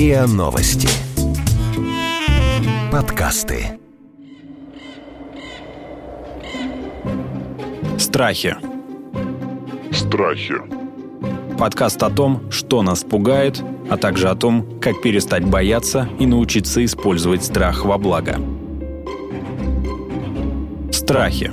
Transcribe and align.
РИА 0.00 0.26
Новости. 0.26 0.88
Подкасты. 2.90 3.78
Страхи. 7.98 8.56
Страхи. 9.92 10.54
Подкаст 11.58 12.02
о 12.02 12.08
том, 12.08 12.50
что 12.50 12.80
нас 12.80 13.04
пугает, 13.04 13.62
а 13.90 13.98
также 13.98 14.30
о 14.30 14.34
том, 14.34 14.80
как 14.80 15.02
перестать 15.02 15.44
бояться 15.44 16.08
и 16.18 16.24
научиться 16.24 16.82
использовать 16.82 17.44
страх 17.44 17.84
во 17.84 17.98
благо. 17.98 18.40
Страхи. 20.90 21.52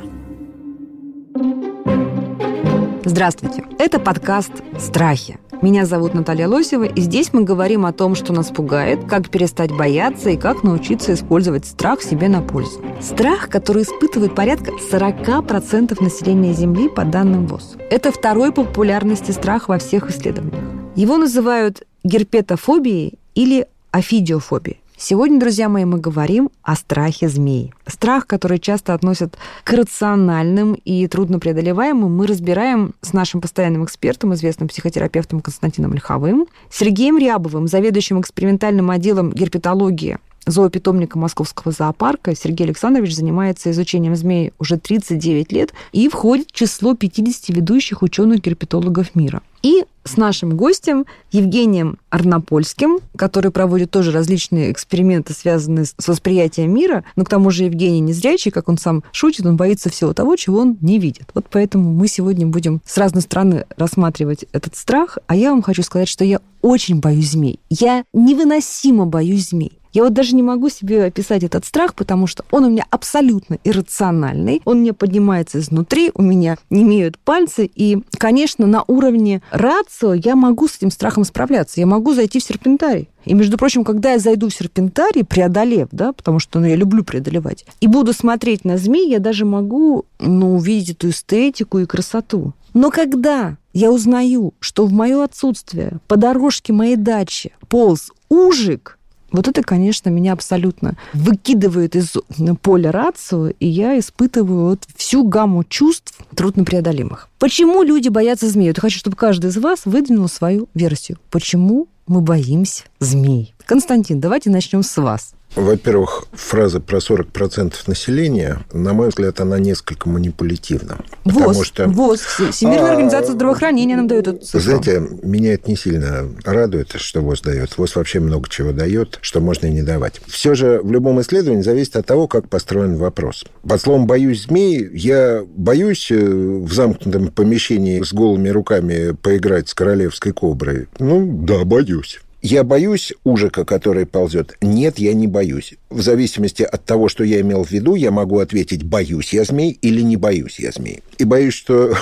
Здравствуйте. 3.04 3.66
Это 3.78 4.00
подкаст 4.00 4.54
«Страхи». 4.80 5.38
Меня 5.62 5.88
зовут 5.88 6.14
Наталья 6.14 6.48
Лосева, 6.48 6.84
и 6.84 7.02
здесь 7.02 7.34
мы 7.34 7.42
говорим 7.44 7.88
о 7.88 7.92
том, 7.92 8.14
что 8.14 8.32
нас 8.32 8.50
пугает, 8.50 9.06
как 9.06 9.30
перестать 9.30 9.72
бояться 9.72 10.30
и 10.30 10.38
как 10.38 10.64
научиться 10.64 11.16
использовать 11.16 11.66
страх 11.66 12.04
себе 12.04 12.30
на 12.30 12.44
пользу. 12.44 12.80
Страх, 13.02 13.50
который 13.50 13.82
испытывает 13.82 14.36
порядка 14.36 14.72
40% 14.92 16.02
населения 16.04 16.54
Земли 16.54 16.90
по 16.90 17.04
данным 17.04 17.48
ВОЗ. 17.48 17.76
Это 17.90 18.12
второй 18.12 18.52
по 18.52 18.64
популярности 18.64 19.32
страх 19.32 19.68
во 19.68 19.80
всех 19.80 20.12
исследованиях. 20.12 20.64
Его 20.96 21.18
называют 21.18 21.88
герпетофобией 22.04 23.18
или 23.34 23.66
офидиофобией. 23.92 24.80
Сегодня, 25.00 25.40
друзья 25.40 25.70
мои, 25.70 25.86
мы 25.86 26.00
говорим 26.00 26.50
о 26.64 26.76
страхе 26.76 27.30
змей. 27.30 27.72
Страх, 27.86 28.26
который 28.26 28.58
часто 28.58 28.96
относят 28.96 29.38
к 29.64 29.72
рациональным 29.74 30.74
и 30.74 31.08
труднопреодолеваемым, 31.08 32.12
мы 32.12 32.26
разбираем 32.26 32.96
с 33.02 33.14
нашим 33.14 33.40
постоянным 33.40 33.86
экспертом, 33.86 34.34
известным 34.34 34.68
психотерапевтом 34.68 35.42
Константином 35.42 35.94
Лиховым, 35.94 36.48
Сергеем 36.72 37.20
Рябовым, 37.20 37.68
заведующим 37.68 38.20
экспериментальным 38.20 38.90
отделом 38.90 39.32
герпетологии 39.32 40.18
зоопитомника 40.48 41.20
Московского 41.20 41.72
зоопарка. 41.72 42.36
Сергей 42.36 42.66
Александрович 42.66 43.16
занимается 43.16 43.70
изучением 43.70 44.16
змей 44.16 44.54
уже 44.58 44.78
39 44.78 45.52
лет 45.52 45.74
и 45.92 46.10
входит 46.10 46.48
в 46.48 46.54
число 46.54 46.96
50 46.96 47.50
ведущих 47.50 48.02
ученых-герпетологов 48.02 49.14
мира. 49.14 49.42
И 49.62 49.84
с 50.08 50.18
нашим 50.18 50.56
гостем 50.58 51.06
Евгением 51.32 51.98
Арнопольским, 52.10 53.00
который 53.16 53.52
проводит 53.52 53.92
тоже 53.92 54.12
различные 54.12 54.72
эксперименты, 54.72 55.34
связанные 55.34 55.86
с 55.86 56.08
восприятием 56.08 56.74
мира, 56.74 57.04
но 57.16 57.26
к 57.26 57.30
тому 57.30 57.52
же 57.52 57.66
Евгений 57.66 58.00
не 58.00 58.14
зрячий, 58.14 58.52
как 58.52 58.70
он 58.70 58.78
сам 58.78 59.04
шутит, 59.12 59.46
он 59.46 59.58
боится 59.58 59.90
всего 59.90 60.14
того, 60.14 60.36
чего 60.36 60.60
он 60.60 60.78
не 60.82 61.00
видит. 61.00 61.30
Вот 61.34 61.46
поэтому 61.52 61.94
мы 61.94 62.08
сегодня 62.08 62.48
будем 62.48 62.82
с 62.86 62.98
разной 62.98 63.22
стороны 63.22 63.66
рассматривать 63.78 64.46
этот 64.52 64.76
страх, 64.76 65.18
а 65.28 65.36
я 65.36 65.52
вам 65.52 65.62
хочу 65.62 65.84
сказать, 65.84 66.08
что 66.08 66.24
я 66.24 66.40
очень 66.62 67.00
боюсь 67.00 67.32
змей. 67.32 67.60
Я 67.70 68.04
невыносимо 68.14 69.06
боюсь 69.06 69.50
змей. 69.50 69.74
Я 69.94 70.04
вот 70.04 70.14
даже 70.14 70.36
не 70.36 70.44
могу 70.44 70.70
себе 70.70 71.06
описать 71.06 71.44
этот 71.44 71.66
страх, 71.66 71.96
потому 71.96 72.28
что 72.28 72.44
он 72.52 72.66
у 72.66 72.70
меня 72.70 72.86
абсолютно 72.90 73.58
иррациональный. 73.64 74.62
Он 74.66 74.82
мне 74.82 74.94
поднимается 74.94 75.60
изнутри, 75.60 76.12
у 76.14 76.22
меня 76.22 76.58
не 76.70 76.84
имеют 76.84 77.18
пальцы. 77.18 77.70
И, 77.74 78.00
конечно, 78.18 78.68
на 78.68 78.84
уровне 78.88 79.42
рацио 79.52 80.14
я 80.14 80.36
могу 80.36 80.68
с 80.68 80.78
этим 80.78 80.92
страхом 80.92 81.24
справляться. 81.24 81.80
Я 81.80 81.86
могу 81.86 82.14
зайти 82.14 82.40
в 82.40 82.44
серпентарий. 82.44 83.10
И, 83.26 83.34
между 83.34 83.58
прочим, 83.58 83.84
когда 83.84 84.14
я 84.14 84.20
зайду 84.20 84.50
в 84.50 84.54
серпентарий, 84.54 85.26
преодолев, 85.26 85.90
да, 85.92 86.14
потому 86.14 86.40
что 86.40 86.60
ну, 86.60 86.68
я 86.68 86.76
люблю 86.76 87.04
преодолевать, 87.04 87.66
и 87.82 87.88
буду 87.88 88.14
смотреть 88.14 88.64
на 88.64 88.78
змей, 88.78 89.10
я 89.10 89.20
даже 89.20 89.46
могу 89.46 90.06
ну, 90.20 90.56
увидеть 90.56 90.92
эту 90.92 91.10
эстетику 91.10 91.80
и 91.80 91.86
красоту. 91.86 92.54
Но 92.74 92.90
когда 92.90 93.58
я 93.74 93.92
узнаю, 93.92 94.54
что 94.60 94.86
в 94.86 94.94
мое 94.94 95.24
отсутствие 95.24 96.00
по 96.08 96.16
дорожке 96.16 96.74
моей 96.74 96.96
дачи 96.96 97.52
полз 97.70 98.12
ужик, 98.30 98.97
вот 99.32 99.48
это, 99.48 99.62
конечно, 99.62 100.10
меня 100.10 100.34
абсолютно 100.34 100.96
выкидывает 101.14 101.96
из 101.96 102.14
поля 102.62 102.92
рацио, 102.92 103.50
и 103.50 103.68
я 103.68 104.00
испытываю 104.00 104.70
вот 104.70 104.84
всю 104.96 105.28
гамму 105.28 105.64
чувств 105.64 106.14
труднопреодолимых. 106.36 107.30
Почему 107.40 107.84
люди 107.84 108.10
боятся 108.10 108.50
змей? 108.50 108.68
Я 108.68 108.74
хочу, 108.76 109.00
чтобы 109.00 109.16
каждый 109.16 109.50
из 109.50 109.58
вас 109.58 109.86
выдвинул 109.86 110.28
свою 110.28 110.70
версию. 110.74 111.18
Почему 111.30 111.88
мы 112.08 112.22
боимся 112.22 112.84
змей? 113.00 113.54
Константин, 113.66 114.20
давайте 114.20 114.50
начнем 114.50 114.84
с 114.84 114.96
вас. 114.98 115.34
Во-первых, 115.56 116.26
фраза 116.34 116.80
про 116.80 116.98
40% 116.98 117.74
населения, 117.88 118.60
на 118.74 118.94
мой 118.94 119.10
взгляд, 119.10 119.40
она 119.40 119.58
несколько 119.58 120.08
манипулятивна. 120.08 121.00
ВОЗ, 121.26 121.66
что... 121.66 121.88
ВОЗ, 121.88 122.22
Всемирная 122.52 122.90
а, 122.90 122.92
организация 122.92 123.34
здравоохранения 123.34 123.96
нам 123.96 124.08
дает 124.08 124.28
эту 124.28 124.46
цифру. 124.46 124.60
Знаете, 124.60 125.02
меня 125.24 125.54
это 125.54 125.70
не 125.70 125.76
сильно 125.76 126.30
радует, 126.44 126.92
что 126.98 127.22
ВОЗ 127.22 127.42
дает. 127.42 127.78
ВОЗ 127.78 127.96
вообще 127.96 128.20
много 128.20 128.48
чего 128.50 128.72
дает, 128.72 129.18
что 129.22 129.40
можно 129.40 129.66
и 129.68 129.72
не 129.72 129.82
давать. 129.82 130.22
Все 130.28 130.54
же 130.54 130.80
в 130.84 130.92
любом 130.92 131.20
исследовании 131.22 131.64
зависит 131.64 131.96
от 131.96 132.06
того, 132.06 132.28
как 132.28 132.50
построен 132.50 132.96
вопрос. 132.96 133.46
Под 133.68 133.82
словом 133.82 134.06
«боюсь 134.06 134.44
змей» 134.44 134.88
я 134.94 135.44
боюсь 135.56 136.12
э, 136.12 136.18
в 136.18 136.72
замкнутом 136.72 137.30
помещении 137.30 138.02
с 138.02 138.14
голыми 138.14 138.50
руками 138.50 139.12
поиграть 139.12 139.70
с 139.70 139.74
королевской 139.74 140.34
коброй. 140.34 140.88
Ну, 141.00 141.44
да, 141.44 141.64
боюсь. 141.64 142.20
Я 142.42 142.64
боюсь 142.64 143.14
ужика, 143.24 143.66
который 143.66 144.06
ползет? 144.06 144.58
Нет, 144.62 145.00
я 145.00 145.14
не 145.14 145.28
боюсь. 145.28 145.74
В 145.90 146.02
зависимости 146.02 146.62
от 146.62 146.86
того, 146.86 147.10
что 147.10 147.24
я 147.24 147.42
имел 147.42 147.64
в 147.64 147.72
виду, 147.72 147.96
я 147.96 148.12
могу 148.12 148.40
ответить, 148.40 148.84
боюсь 148.84 149.34
я 149.34 149.44
змей 149.44 149.72
или 149.82 150.02
не 150.02 150.18
боюсь 150.18 150.60
я 150.60 150.72
змей. 150.72 151.02
И 151.18 151.24
боюсь, 151.24 151.56
что, 151.56 151.96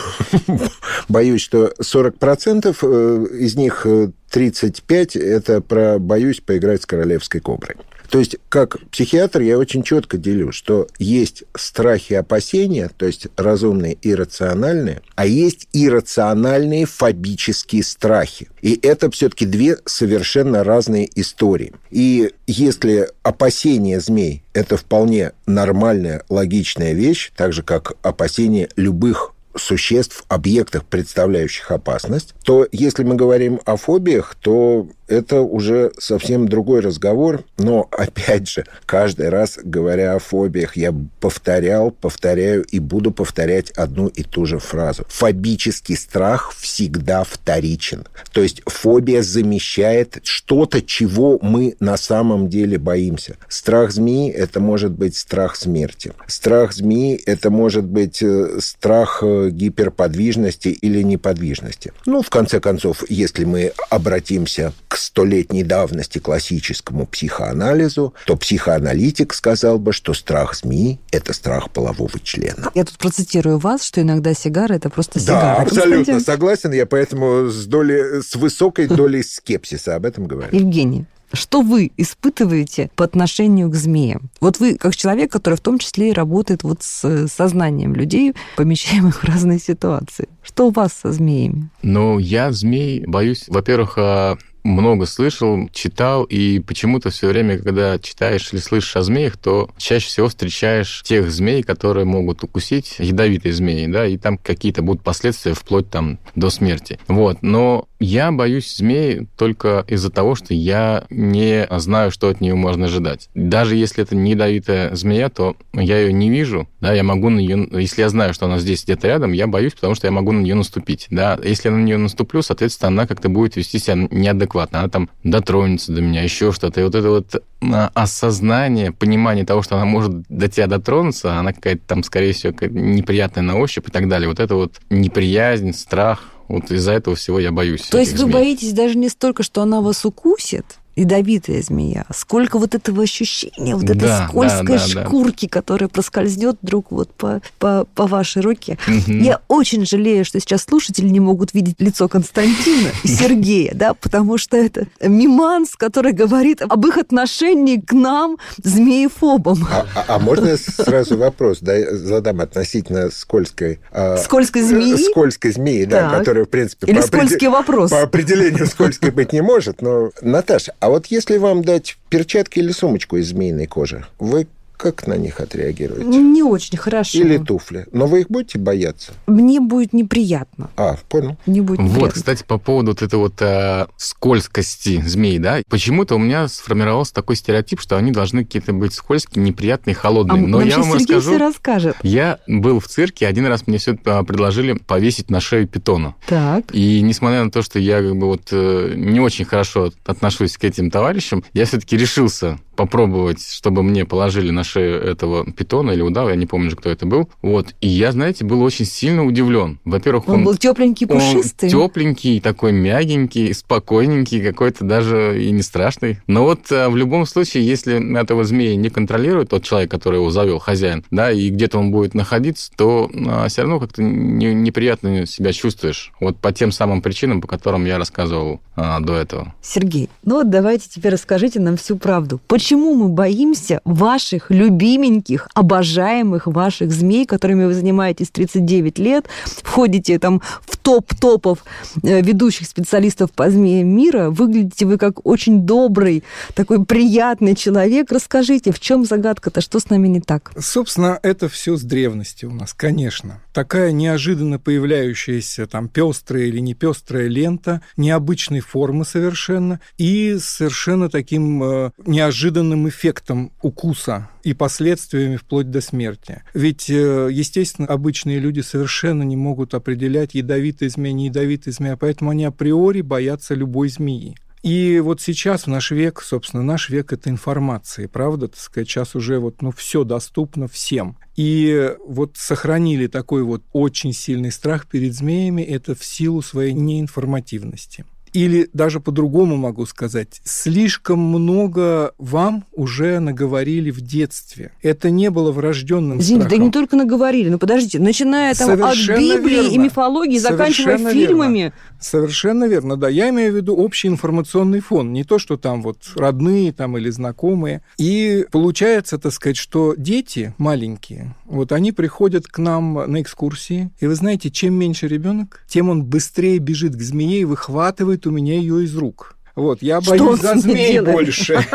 боюсь, 1.09 1.41
что 1.41 1.73
40% 1.81 2.75
э, 2.81 3.37
из 3.37 3.55
них 3.55 3.87
35 4.29 5.15
э,– 5.15 5.19
это 5.21 5.61
про 5.61 5.99
боюсь 5.99 6.41
поиграть 6.41 6.83
с 6.83 6.85
королевской 6.85 7.39
коброй. 7.39 7.75
То 8.09 8.19
есть, 8.19 8.37
как 8.49 8.77
психиатр, 8.89 9.41
я 9.41 9.57
очень 9.57 9.83
четко 9.83 10.17
делю, 10.17 10.51
что 10.51 10.87
есть 10.99 11.43
страхи 11.55 12.13
и 12.13 12.15
опасения, 12.15 12.89
то 12.95 13.05
есть 13.05 13.27
разумные 13.35 13.93
и 13.93 14.13
рациональные, 14.13 15.01
а 15.15 15.25
есть 15.25 15.67
иррациональные 15.73 16.85
фобические 16.85 17.83
страхи. 17.83 18.49
И 18.61 18.79
это 18.81 19.09
все-таки 19.11 19.45
две 19.45 19.77
совершенно 19.85 20.63
разные 20.63 21.09
истории. 21.19 21.73
И 21.91 22.31
если 22.47 23.09
опасение 23.23 23.99
змей– 23.99 24.43
это 24.53 24.77
вполне 24.77 25.33
нормальная, 25.45 26.23
логичная 26.29 26.93
вещь, 26.93 27.31
так 27.35 27.53
же, 27.53 27.63
как 27.63 27.93
опасение 28.01 28.69
любых 28.75 29.35
существ, 29.57 30.23
объектах, 30.27 30.85
представляющих 30.85 31.71
опасность, 31.71 32.33
то 32.43 32.67
если 32.71 33.03
мы 33.03 33.15
говорим 33.15 33.61
о 33.65 33.77
фобиях, 33.77 34.35
то 34.41 34.87
это 35.07 35.41
уже 35.41 35.91
совсем 35.97 36.47
другой 36.47 36.81
разговор. 36.81 37.43
Но, 37.57 37.87
опять 37.91 38.49
же, 38.49 38.65
каждый 38.85 39.29
раз, 39.29 39.59
говоря 39.63 40.15
о 40.15 40.19
фобиях, 40.19 40.77
я 40.77 40.93
повторял, 41.19 41.91
повторяю 41.91 42.63
и 42.63 42.79
буду 42.79 43.11
повторять 43.11 43.71
одну 43.71 44.07
и 44.07 44.23
ту 44.23 44.45
же 44.45 44.59
фразу. 44.59 45.05
Фобический 45.09 45.95
страх 45.95 46.53
всегда 46.57 47.23
вторичен. 47.23 48.05
То 48.31 48.41
есть 48.41 48.61
фобия 48.65 49.21
замещает 49.21 50.19
что-то, 50.23 50.81
чего 50.81 51.39
мы 51.41 51.75
на 51.79 51.97
самом 51.97 52.49
деле 52.49 52.77
боимся. 52.77 53.35
Страх 53.47 53.91
змеи– 53.91 54.29
это 54.31 54.59
может 54.59 54.91
быть 54.91 55.15
страх 55.15 55.55
смерти. 55.55 56.13
Страх 56.27 56.73
змеи– 56.73 57.15
это 57.25 57.49
может 57.49 57.85
быть 57.85 58.21
э, 58.21 58.59
страх 58.59 59.19
э, 59.23 59.49
гиперподвижности 59.51 60.69
или 60.69 61.01
неподвижности. 61.01 61.93
Ну, 62.05 62.21
в 62.21 62.29
конце 62.29 62.59
концов, 62.59 63.03
если 63.09 63.45
мы 63.45 63.71
обратимся 63.89 64.73
к 64.95 64.97
столетней 64.97 65.63
давности 65.63 66.19
классическому 66.19 67.05
психоанализу, 67.05 68.13
то 68.25 68.37
психоаналитик 68.37 69.33
сказал 69.33 69.77
бы, 69.77 69.91
что 69.91 70.13
страх 70.13 70.55
змеи– 70.55 71.01
это 71.11 71.33
страх 71.33 71.69
полового 71.69 72.17
члена. 72.23 72.71
Я 72.73 72.85
тут 72.85 72.97
процитирую 72.97 73.57
вас, 73.57 73.83
что 73.83 74.01
иногда 74.01 74.33
сигара– 74.33 74.73
это 74.75 74.89
просто 74.89 75.19
сигара. 75.19 75.57
Да, 75.57 75.63
абсолютно 75.63 76.21
согласен. 76.21 76.71
Я 76.71 76.85
поэтому 76.85 77.49
с, 77.49 77.65
долей, 77.65 78.21
с 78.21 78.35
высокой 78.35 78.87
долей 79.01 79.21
скепсиса 79.21 79.95
об 79.95 80.05
этом 80.05 80.27
говорю. 80.27 80.57
Евгений, 80.57 81.03
что 81.33 81.61
вы 81.61 81.91
испытываете 81.97 82.89
по 82.95 83.03
отношению 83.03 83.69
к 83.69 83.75
змеям? 83.75 84.29
Вот 84.39 84.61
вы, 84.61 84.75
как 84.75 84.95
человек, 84.95 85.29
который 85.29 85.55
в 85.55 85.61
том 85.61 85.77
числе 85.77 86.11
и 86.11 86.13
работает 86.13 86.63
вот 86.63 86.83
с 86.83 87.27
сознанием 87.27 87.95
людей, 87.95 88.33
помещаемых 88.55 89.23
в 89.23 89.25
разные 89.25 89.59
ситуации. 89.59 90.29
Что 90.41 90.67
у 90.67 90.71
вас 90.71 90.93
со 90.93 91.11
змеями? 91.11 91.69
Ну, 91.81 92.17
я 92.17 92.53
змей 92.53 93.05
боюсь, 93.05 93.43
во-первых, 93.49 93.95
а, 93.97 94.37
много 94.65 95.05
слышал, 95.05 95.69
читал, 95.71 96.23
и 96.23 96.59
почему-то 96.59 97.11
все 97.11 97.27
время, 97.27 97.59
когда 97.59 97.99
читаешь 97.99 98.51
или 98.51 98.59
слышишь 98.59 98.95
о 98.95 99.03
змеях, 99.03 99.37
то 99.37 99.69
чаще 99.77 100.07
всего 100.07 100.27
встречаешь 100.27 101.03
тех 101.03 101.31
змей, 101.31 101.61
которые 101.61 102.05
могут 102.05 102.43
укусить, 102.43 102.95
ядовитые 102.97 103.53
змеи, 103.53 103.85
да, 103.85 104.07
и 104.07 104.17
там 104.17 104.37
какие-то 104.37 104.81
будут 104.81 105.03
последствия 105.03 105.53
вплоть 105.53 105.89
там 105.89 106.17
до 106.35 106.49
смерти. 106.49 106.99
Вот, 107.07 107.37
но 107.41 107.87
я 107.99 108.31
боюсь 108.31 108.75
змеи 108.75 109.27
только 109.37 109.85
из-за 109.87 110.09
того, 110.09 110.35
что 110.35 110.53
я 110.53 111.05
не 111.09 111.67
знаю, 111.77 112.11
что 112.11 112.29
от 112.29 112.41
нее 112.41 112.55
можно 112.55 112.85
ожидать. 112.85 113.29
Даже 113.35 113.75
если 113.75 114.03
это 114.03 114.15
не 114.15 114.31
ядовитая 114.31 114.95
змея, 114.95 115.29
то 115.29 115.55
я 115.73 115.99
ее 115.99 116.11
не 116.11 116.29
вижу, 116.29 116.67
да, 116.81 116.91
я 116.93 117.03
могу 117.03 117.29
на 117.29 117.39
нее, 117.39 117.67
если 117.71 118.01
я 118.01 118.09
знаю, 118.09 118.33
что 118.33 118.47
она 118.47 118.57
здесь 118.57 118.83
где-то 118.83 119.07
рядом, 119.07 119.31
я 119.31 119.45
боюсь, 119.45 119.73
потому 119.73 119.93
что 119.93 120.07
я 120.07 120.11
могу 120.11 120.31
на 120.31 120.41
нее 120.41 120.55
наступить, 120.55 121.05
да. 121.11 121.39
Если 121.43 121.69
я 121.69 121.75
на 121.75 121.83
нее 121.83 121.97
наступлю, 121.97 122.41
соответственно, 122.41 122.87
она 122.87 123.07
как-то 123.07 123.29
будет 123.29 123.55
вести 123.55 123.77
себя 123.77 123.95
неадекватно 124.09 124.54
адекватно. 124.55 124.79
Она 124.79 124.89
там 124.89 125.09
дотронется 125.23 125.91
до 125.91 126.01
меня, 126.01 126.23
еще 126.23 126.51
что-то. 126.51 126.81
И 126.81 126.83
вот 126.83 126.95
это 126.95 127.09
вот 127.09 127.43
а, 127.61 127.91
осознание, 127.93 128.91
понимание 128.91 129.45
того, 129.45 129.61
что 129.61 129.75
она 129.75 129.85
может 129.85 130.23
до 130.29 130.47
тебя 130.47 130.67
дотронуться, 130.67 131.37
она 131.37 131.53
какая-то 131.53 131.81
там, 131.85 132.03
скорее 132.03 132.33
всего, 132.33 132.53
неприятная 132.69 133.43
на 133.43 133.57
ощупь 133.57 133.87
и 133.87 133.91
так 133.91 134.07
далее. 134.07 134.29
Вот 134.29 134.39
это 134.39 134.55
вот 134.55 134.79
неприязнь, 134.89 135.73
страх, 135.73 136.23
вот 136.47 136.71
из-за 136.71 136.93
этого 136.93 137.15
всего 137.15 137.39
я 137.39 137.51
боюсь. 137.51 137.81
То 137.83 137.99
есть 137.99 138.13
вы 138.13 138.19
змей. 138.19 138.33
боитесь 138.33 138.73
даже 138.73 138.97
не 138.97 139.09
столько, 139.09 139.43
что 139.43 139.61
она 139.61 139.81
вас 139.81 140.05
укусит, 140.05 140.65
ядовитая 140.95 141.61
змея, 141.61 142.05
сколько 142.15 142.57
вот 142.57 142.73
этого 142.75 143.03
ощущения, 143.03 143.75
вот 143.75 143.83
этой 143.85 143.95
Да, 143.97 144.27
скользкой 144.29 144.77
да, 144.77 144.87
да, 144.87 144.93
да. 144.95 145.05
шкурки, 145.05 145.47
которая 145.47 145.89
проскользнет 145.89 146.57
вдруг 146.61 146.91
вот 146.91 147.13
по, 147.13 147.41
по, 147.59 147.85
по 147.95 148.07
вашей 148.07 148.41
руке. 148.41 148.77
Мгм. 148.87 149.19
Я 149.21 149.41
очень 149.47 149.85
жалею, 149.85 150.25
что 150.25 150.39
сейчас 150.39 150.63
слушатели 150.63 151.07
не 151.07 151.19
могут 151.19 151.53
видеть 151.53 151.75
лицо 151.79 152.07
Константина 152.07 152.89
и 153.03 153.07
Сергея, 153.15 153.73
да, 153.73 153.93
потому 153.93 154.37
что 154.37 154.57
это 154.57 154.87
миманс, 155.01 155.75
который 155.75 156.13
говорит 156.13 156.61
об 156.61 156.85
их 156.87 156.97
отношении 156.97 157.77
к 157.77 157.93
нам, 157.93 158.37
змеефобам. 158.63 159.67
А, 159.71 159.85
а- 159.95 160.05
а 160.15 160.19
можно 160.19 160.47
я 160.49 160.57
сразу 160.57 161.17
вопрос 161.17 161.59
да, 161.61 161.73
задам 161.95 162.41
относительно 162.41 163.09
скользкой... 163.11 163.79
а, 163.91 164.17
Скользкой 164.17 164.61
змеи? 164.63 164.93
э, 164.93 164.97
Скользкой 165.11 165.51
змеи, 165.51 165.85
да, 165.85 166.09
которая, 166.19 166.45
в 166.45 166.49
принципе, 166.49 166.87
Или 166.91 167.01
скользкий 167.01 167.47
вопрос. 167.47 167.91
по 167.91 168.01
определению 168.01 168.67
скользкой 168.67 169.11
быть 169.11 169.33
не 169.33 169.41
может. 169.41 169.81
Но, 169.81 170.11
Наташа, 170.21 170.73
а 170.85 170.89
вот 170.89 171.07
если 171.07 171.37
вам 171.37 171.63
дать 171.63 171.97
перчатки 172.09 172.59
или 172.59 172.71
сумочку 172.71 173.17
из 173.17 173.29
змеиной 173.29 173.65
кожи, 173.65 174.05
вы 174.19 174.45
как 174.77 175.07
на 175.07 175.13
них 175.15 175.39
отреагируете? 175.39 176.05
Не 176.05 176.43
очень 176.43 176.77
хорошо. 176.77 177.17
Или 177.17 177.37
туфли. 177.37 177.85
Но 177.91 178.07
вы 178.07 178.21
их 178.21 178.27
будете 178.29 178.59
бояться? 178.59 179.13
Мне 179.27 179.59
будет 179.59 179.93
неприятно. 179.93 180.69
А, 180.77 180.97
понял. 181.09 181.37
Не 181.45 181.61
будет 181.61 181.79
Вот, 181.79 181.85
неприятно. 181.89 182.11
кстати, 182.13 182.43
по 182.47 182.57
поводу 182.57 182.91
вот 182.91 183.01
этой 183.01 183.15
вот 183.19 183.41
э, 183.41 183.87
скользкости 183.97 185.01
змей, 185.05 185.39
да, 185.39 185.61
почему-то 185.69 186.15
у 186.15 186.17
меня 186.17 186.47
сформировался 186.47 187.13
такой 187.13 187.35
стереотип, 187.35 187.79
что 187.79 187.97
они 187.97 188.11
должны 188.11 188.43
какие-то 188.43 188.73
быть 188.73 188.93
скользкие, 188.93 189.43
неприятные, 189.43 189.95
А 189.95 189.99
холодные. 189.99 190.41
Но 190.47 190.59
нам 190.59 190.67
я 190.67 190.77
вам 190.79 190.85
Сергей 190.99 191.15
расскажу. 191.15 191.21
все 191.31 191.37
расскажет. 191.37 191.95
Я 192.03 192.39
был 192.47 192.79
в 192.79 192.87
цирке, 192.87 193.27
один 193.27 193.45
раз 193.45 193.67
мне 193.67 193.77
все 193.77 193.95
предложили 193.95 194.73
повесить 194.73 195.29
на 195.29 195.39
шею 195.39 195.67
питона. 195.67 196.15
Так. 196.27 196.65
И 196.73 197.01
несмотря 197.01 197.43
на 197.43 197.51
то, 197.51 197.61
что 197.61 197.79
я 197.79 198.01
как 198.01 198.15
бы 198.15 198.27
вот 198.27 198.49
э, 198.51 198.93
не 198.95 199.19
очень 199.19 199.45
хорошо 199.45 199.91
отношусь 200.05 200.57
к 200.57 200.63
этим 200.63 200.89
товарищам, 200.91 201.43
я 201.53 201.65
все-таки 201.65 201.97
решился 201.97 202.59
попробовать, 202.75 203.41
чтобы 203.45 203.83
мне 203.83 204.05
положили 204.05 204.51
на 204.51 204.63
шею 204.63 205.01
этого 205.01 205.45
питона 205.51 205.91
или 205.91 206.01
удава, 206.01 206.29
я 206.29 206.35
не 206.35 206.45
помню, 206.45 206.69
же, 206.69 206.75
кто 206.75 206.89
это 206.89 207.05
был. 207.05 207.29
Вот. 207.41 207.73
И 207.81 207.87
я, 207.87 208.11
знаете, 208.11 208.45
был 208.45 208.61
очень 208.61 208.85
сильно 208.85 209.25
удивлен. 209.25 209.79
Во-первых, 209.85 210.27
Он, 210.27 210.43
был 210.43 210.55
тепленький, 210.55 211.07
пушистый. 211.07 211.73
он 211.73 211.87
тепленький, 211.89 212.39
такой 212.39 212.71
мягенький, 212.71 213.53
спокойненький, 213.53 214.41
какой-то 214.43 214.85
даже 214.85 215.43
и 215.43 215.51
не 215.51 215.61
страшный. 215.61 216.19
Но 216.27 216.43
вот 216.43 216.71
э, 216.71 216.89
в 216.89 216.95
любом 216.95 217.25
случае, 217.25 217.65
если 217.65 218.19
этого 218.19 218.43
змея 218.43 218.75
не 218.75 218.89
контролирует 218.89 219.49
тот 219.49 219.63
человек, 219.63 219.89
который 219.91 220.17
его 220.17 220.29
завел, 220.29 220.59
хозяин, 220.59 221.03
да, 221.11 221.31
и 221.31 221.49
где-то 221.49 221.77
он 221.79 221.91
будет 221.91 222.13
находиться, 222.13 222.71
то 222.75 223.09
все 223.47 223.61
равно 223.61 223.79
как-то 223.79 224.01
не- 224.03 224.53
неприятно 224.53 225.25
себя 225.25 225.53
чувствуешь. 225.53 226.11
Вот 226.19 226.37
по 226.37 226.51
тем 226.51 226.71
самым 226.71 227.01
причинам, 227.01 227.41
по 227.41 227.47
которым 227.47 227.85
я 227.85 227.97
рассказывал 227.97 228.61
а, 228.75 228.99
до 228.99 229.15
этого. 229.15 229.53
Сергей, 229.61 230.09
ну 230.23 230.35
вот 230.35 230.49
давайте 230.49 230.89
теперь 230.89 231.13
расскажите 231.13 231.59
нам 231.59 231.77
всю 231.77 231.97
правду. 231.97 232.39
Почему 232.47 232.64
мы 232.73 233.09
боимся 233.09 233.81
ваших 233.85 234.49
любименьких, 234.49 235.47
обожаемых 235.53 236.47
ваших 236.47 236.91
змей, 236.91 237.25
которыми 237.25 237.65
вы 237.65 237.73
занимаетесь 237.73 238.29
39 238.29 238.99
лет, 238.99 239.27
входите 239.63 240.17
там 240.19 240.41
в 240.61 240.77
топ 240.77 241.13
топов 241.13 241.63
э, 242.03 242.21
ведущих 242.21 242.67
специалистов 242.67 243.31
по 243.31 243.49
змеям 243.49 243.87
мира, 243.89 244.29
выглядите 244.29 244.85
вы 244.85 244.97
как 244.97 245.25
очень 245.25 245.61
добрый, 245.61 246.23
такой 246.53 246.83
приятный 246.85 247.55
человек. 247.55 248.11
Расскажите, 248.11 248.71
в 248.71 248.79
чем 248.79 249.05
загадка-то, 249.05 249.61
что 249.61 249.79
с 249.79 249.89
нами 249.89 250.07
не 250.07 250.21
так? 250.21 250.51
Собственно, 250.59 251.19
это 251.21 251.49
все 251.49 251.75
с 251.75 251.81
древности 251.81 252.45
у 252.45 252.51
нас, 252.51 252.73
конечно. 252.73 253.41
Такая 253.55 253.93
неожиданно 253.93 254.59
появляющаяся 254.59 255.65
там 255.65 255.87
пестрая 255.87 256.43
или 256.43 256.59
не 256.59 256.73
пестрая 256.73 257.29
лента, 257.29 257.81
необычной 257.95 258.59
формы 258.59 259.05
совершенно, 259.05 259.79
и 259.97 260.37
совершенно 260.41 261.09
таким 261.09 261.63
э, 261.63 261.91
неожиданным 262.05 262.89
эффектом 262.89 263.53
укуса 263.61 264.27
и 264.43 264.53
последствиями 264.53 265.37
вплоть 265.37 265.71
до 265.71 265.79
смерти. 265.79 266.43
Ведь, 266.53 266.89
э, 266.89 267.29
естественно, 267.31 267.87
обычные 267.87 268.39
люди 268.39 268.59
совершенно 268.59 269.23
не 269.23 269.37
могут 269.37 269.73
определять, 269.73 270.35
ядовитая 270.35 270.89
змея, 270.89 271.13
не 271.13 271.27
ядовитая 271.27 271.73
змея, 271.73 271.95
поэтому 271.95 272.31
они 272.31 272.43
априори 272.43 272.99
боятся 272.99 273.53
любой 273.53 273.87
змеи. 273.87 274.35
И 274.65 274.99
вот 274.99 275.21
сейчас, 275.21 275.65
в 275.65 275.67
наш 275.67 275.91
век, 275.91 276.23
собственно, 276.23 276.63
наш 276.63 276.89
век– 276.89 277.13
это 277.13 277.29
информации, 277.29 278.07
правда? 278.07 278.47
Так 278.47 278.57
сказать, 278.57 278.89
сейчас 278.89 279.13
уже 279.13 279.37
вот, 279.37 279.61
ну, 279.61 279.69
все 279.69 280.03
доступно 280.03 280.67
всем. 280.67 281.19
И 281.35 281.93
вот 282.03 282.31
сохранили 282.33 283.05
такой 283.05 283.43
вот 283.43 283.61
очень 283.73 284.11
сильный 284.11 284.51
страх 284.51 284.87
перед 284.87 285.13
змеями, 285.13 285.61
это 285.61 285.93
в 285.93 286.03
силу 286.03 286.41
своей 286.41 286.73
неинформативности. 286.73 288.05
Или 288.35 288.69
даже 288.73 288.99
по-другому 288.99 289.55
могу 289.55 289.85
сказать, 289.85 290.41
слишком 290.43 291.19
много 291.19 292.13
вам 292.17 292.65
уже 292.73 293.19
наговорили 293.19 293.91
в 293.91 294.01
детстве. 294.01 294.73
Это 294.81 295.09
не 295.09 295.29
было 295.29 295.53
врожденным 295.53 296.19
Извините, 296.19 296.43
да 296.43 296.49
страхом. 296.49 296.65
не 296.65 296.71
только 296.71 296.95
наговорили, 296.97 297.47
ну 297.47 297.57
подождите, 297.57 297.97
начиная 297.97 298.53
там 298.53 298.71
от 298.71 298.79
Совершенно 298.79 299.19
Библии 299.19 299.67
и 299.67 299.69
верно. 299.69 299.83
мифологии, 299.83 300.37
заканчивая 300.37 300.97
Совершенно 300.97 301.11
фильмами. 301.13 301.73
Совершенно 302.01 302.65
верно, 302.65 302.97
да. 302.97 303.07
Я 303.07 303.29
имею 303.29 303.53
в 303.53 303.55
виду 303.55 303.73
общий 303.73 304.09
информационный 304.09 304.81
фон, 304.81 305.13
не 305.13 305.23
то, 305.23 305.39
что 305.39 305.55
там 305.55 305.81
вот 305.81 305.99
родные 306.17 306.73
там 306.73 306.97
или 306.97 307.09
знакомые. 307.09 307.83
И 307.97 308.45
получается, 308.51 309.17
так 309.17 309.31
сказать, 309.31 309.55
что 309.55 309.95
дети 309.95 310.53
маленькие, 310.57 311.35
вот 311.45 311.71
они 311.71 311.93
приходят 311.93 312.47
к 312.47 312.57
нам 312.57 312.95
на 313.09 313.21
экскурсии, 313.21 313.91
и 314.01 314.07
вы 314.07 314.15
знаете, 314.15 314.51
чем 314.51 314.73
меньше 314.73 315.07
ребенок, 315.07 315.63
тем 315.69 315.87
он 315.87 316.03
быстрее 316.03 316.57
бежит 316.57 316.97
к 316.97 317.01
змее 317.01 317.39
и 317.39 317.45
выхватывает 317.45 318.24
у 318.25 318.31
меня 318.31 318.55
ее 318.55 318.83
из 318.83 318.95
рук. 318.95 319.35
Вот, 319.55 319.81
я 319.81 320.01
Что 320.01 320.11
боюсь 320.11 320.41
за 320.41 320.55
змей 320.55 320.93
делает? 320.93 321.15
больше. 321.15 321.55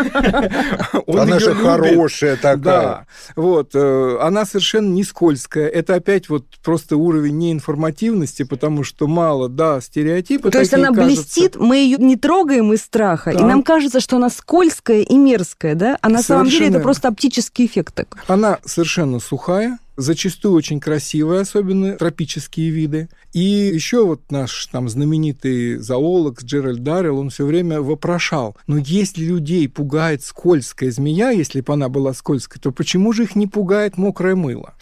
Он 1.07 1.21
Она 1.21 1.39
же 1.39 1.55
хорошая 1.55 2.37
такая. 2.37 2.59
Да, 2.59 3.07
вот, 3.37 3.71
э, 3.75 4.19
она 4.21 4.45
совершенно 4.45 4.93
не 4.93 5.03
скользкая. 5.03 5.67
Это 5.67 5.95
опять 5.95 6.29
вот 6.29 6.45
просто 6.63 6.99
уровень 6.99 7.39
неинформативности, 7.39 8.43
потому 8.43 8.85
что 8.85 9.07
мало, 9.07 9.49
да, 9.49 9.81
стереотипы 9.81 10.51
То 10.51 10.59
есть 10.61 10.75
она 10.75 10.93
блестит, 10.93 11.57
мы 11.57 11.79
ее 11.79 11.97
не 11.97 12.17
трогаем 12.17 12.73
из 12.75 12.83
страха, 12.83 13.31
и 13.31 13.43
нам 13.43 13.63
кажется, 13.63 14.01
что 14.01 14.17
она 14.17 14.29
скользкая 14.29 15.01
и 15.01 15.17
мерзкая, 15.17 15.75
да? 15.75 15.99
А 16.03 16.11
на 16.11 16.23
самом 16.23 16.49
деле 16.49 16.69
это 16.69 16.81
просто 16.81 17.09
оптический 17.09 17.65
эффект 17.65 17.95
такой. 17.95 18.21
Она 18.27 18.59
совершенно 18.65 19.21
сухая, 19.21 19.79
зачастую 20.01 20.55
очень 20.55 20.81
красивая, 20.81 21.41
особенно 21.41 21.97
тропические 21.97 22.71
виды. 22.71 23.09
И 23.33 23.41
еще 23.41 24.05
вот 24.05 24.31
наш 24.31 24.67
там 24.67 24.89
знаменитый 24.89 25.77
зоолог 25.79 26.43
Джеральд 26.43 26.83
Даррелл, 26.83 27.19
он 27.19 27.31
все 27.31 27.45
время 27.45 27.81
вопрошал, 27.81 28.57
но 28.67 28.79
если 28.79 29.25
людей 29.25 29.69
пугает 29.69 30.23
скользкая 30.23 30.91
змея, 30.91 31.31
если 31.31 31.61
бы 31.61 31.73
она 31.73 31.89
была 31.89 32.15
скользкой, 32.15 32.61
то 32.61 32.73
почему 32.73 33.13
же 33.13 33.25
их 33.25 33.37
не 33.37 33.47
пугает 33.47 33.97
мокрое 33.97 34.35
мыло? 34.35 34.75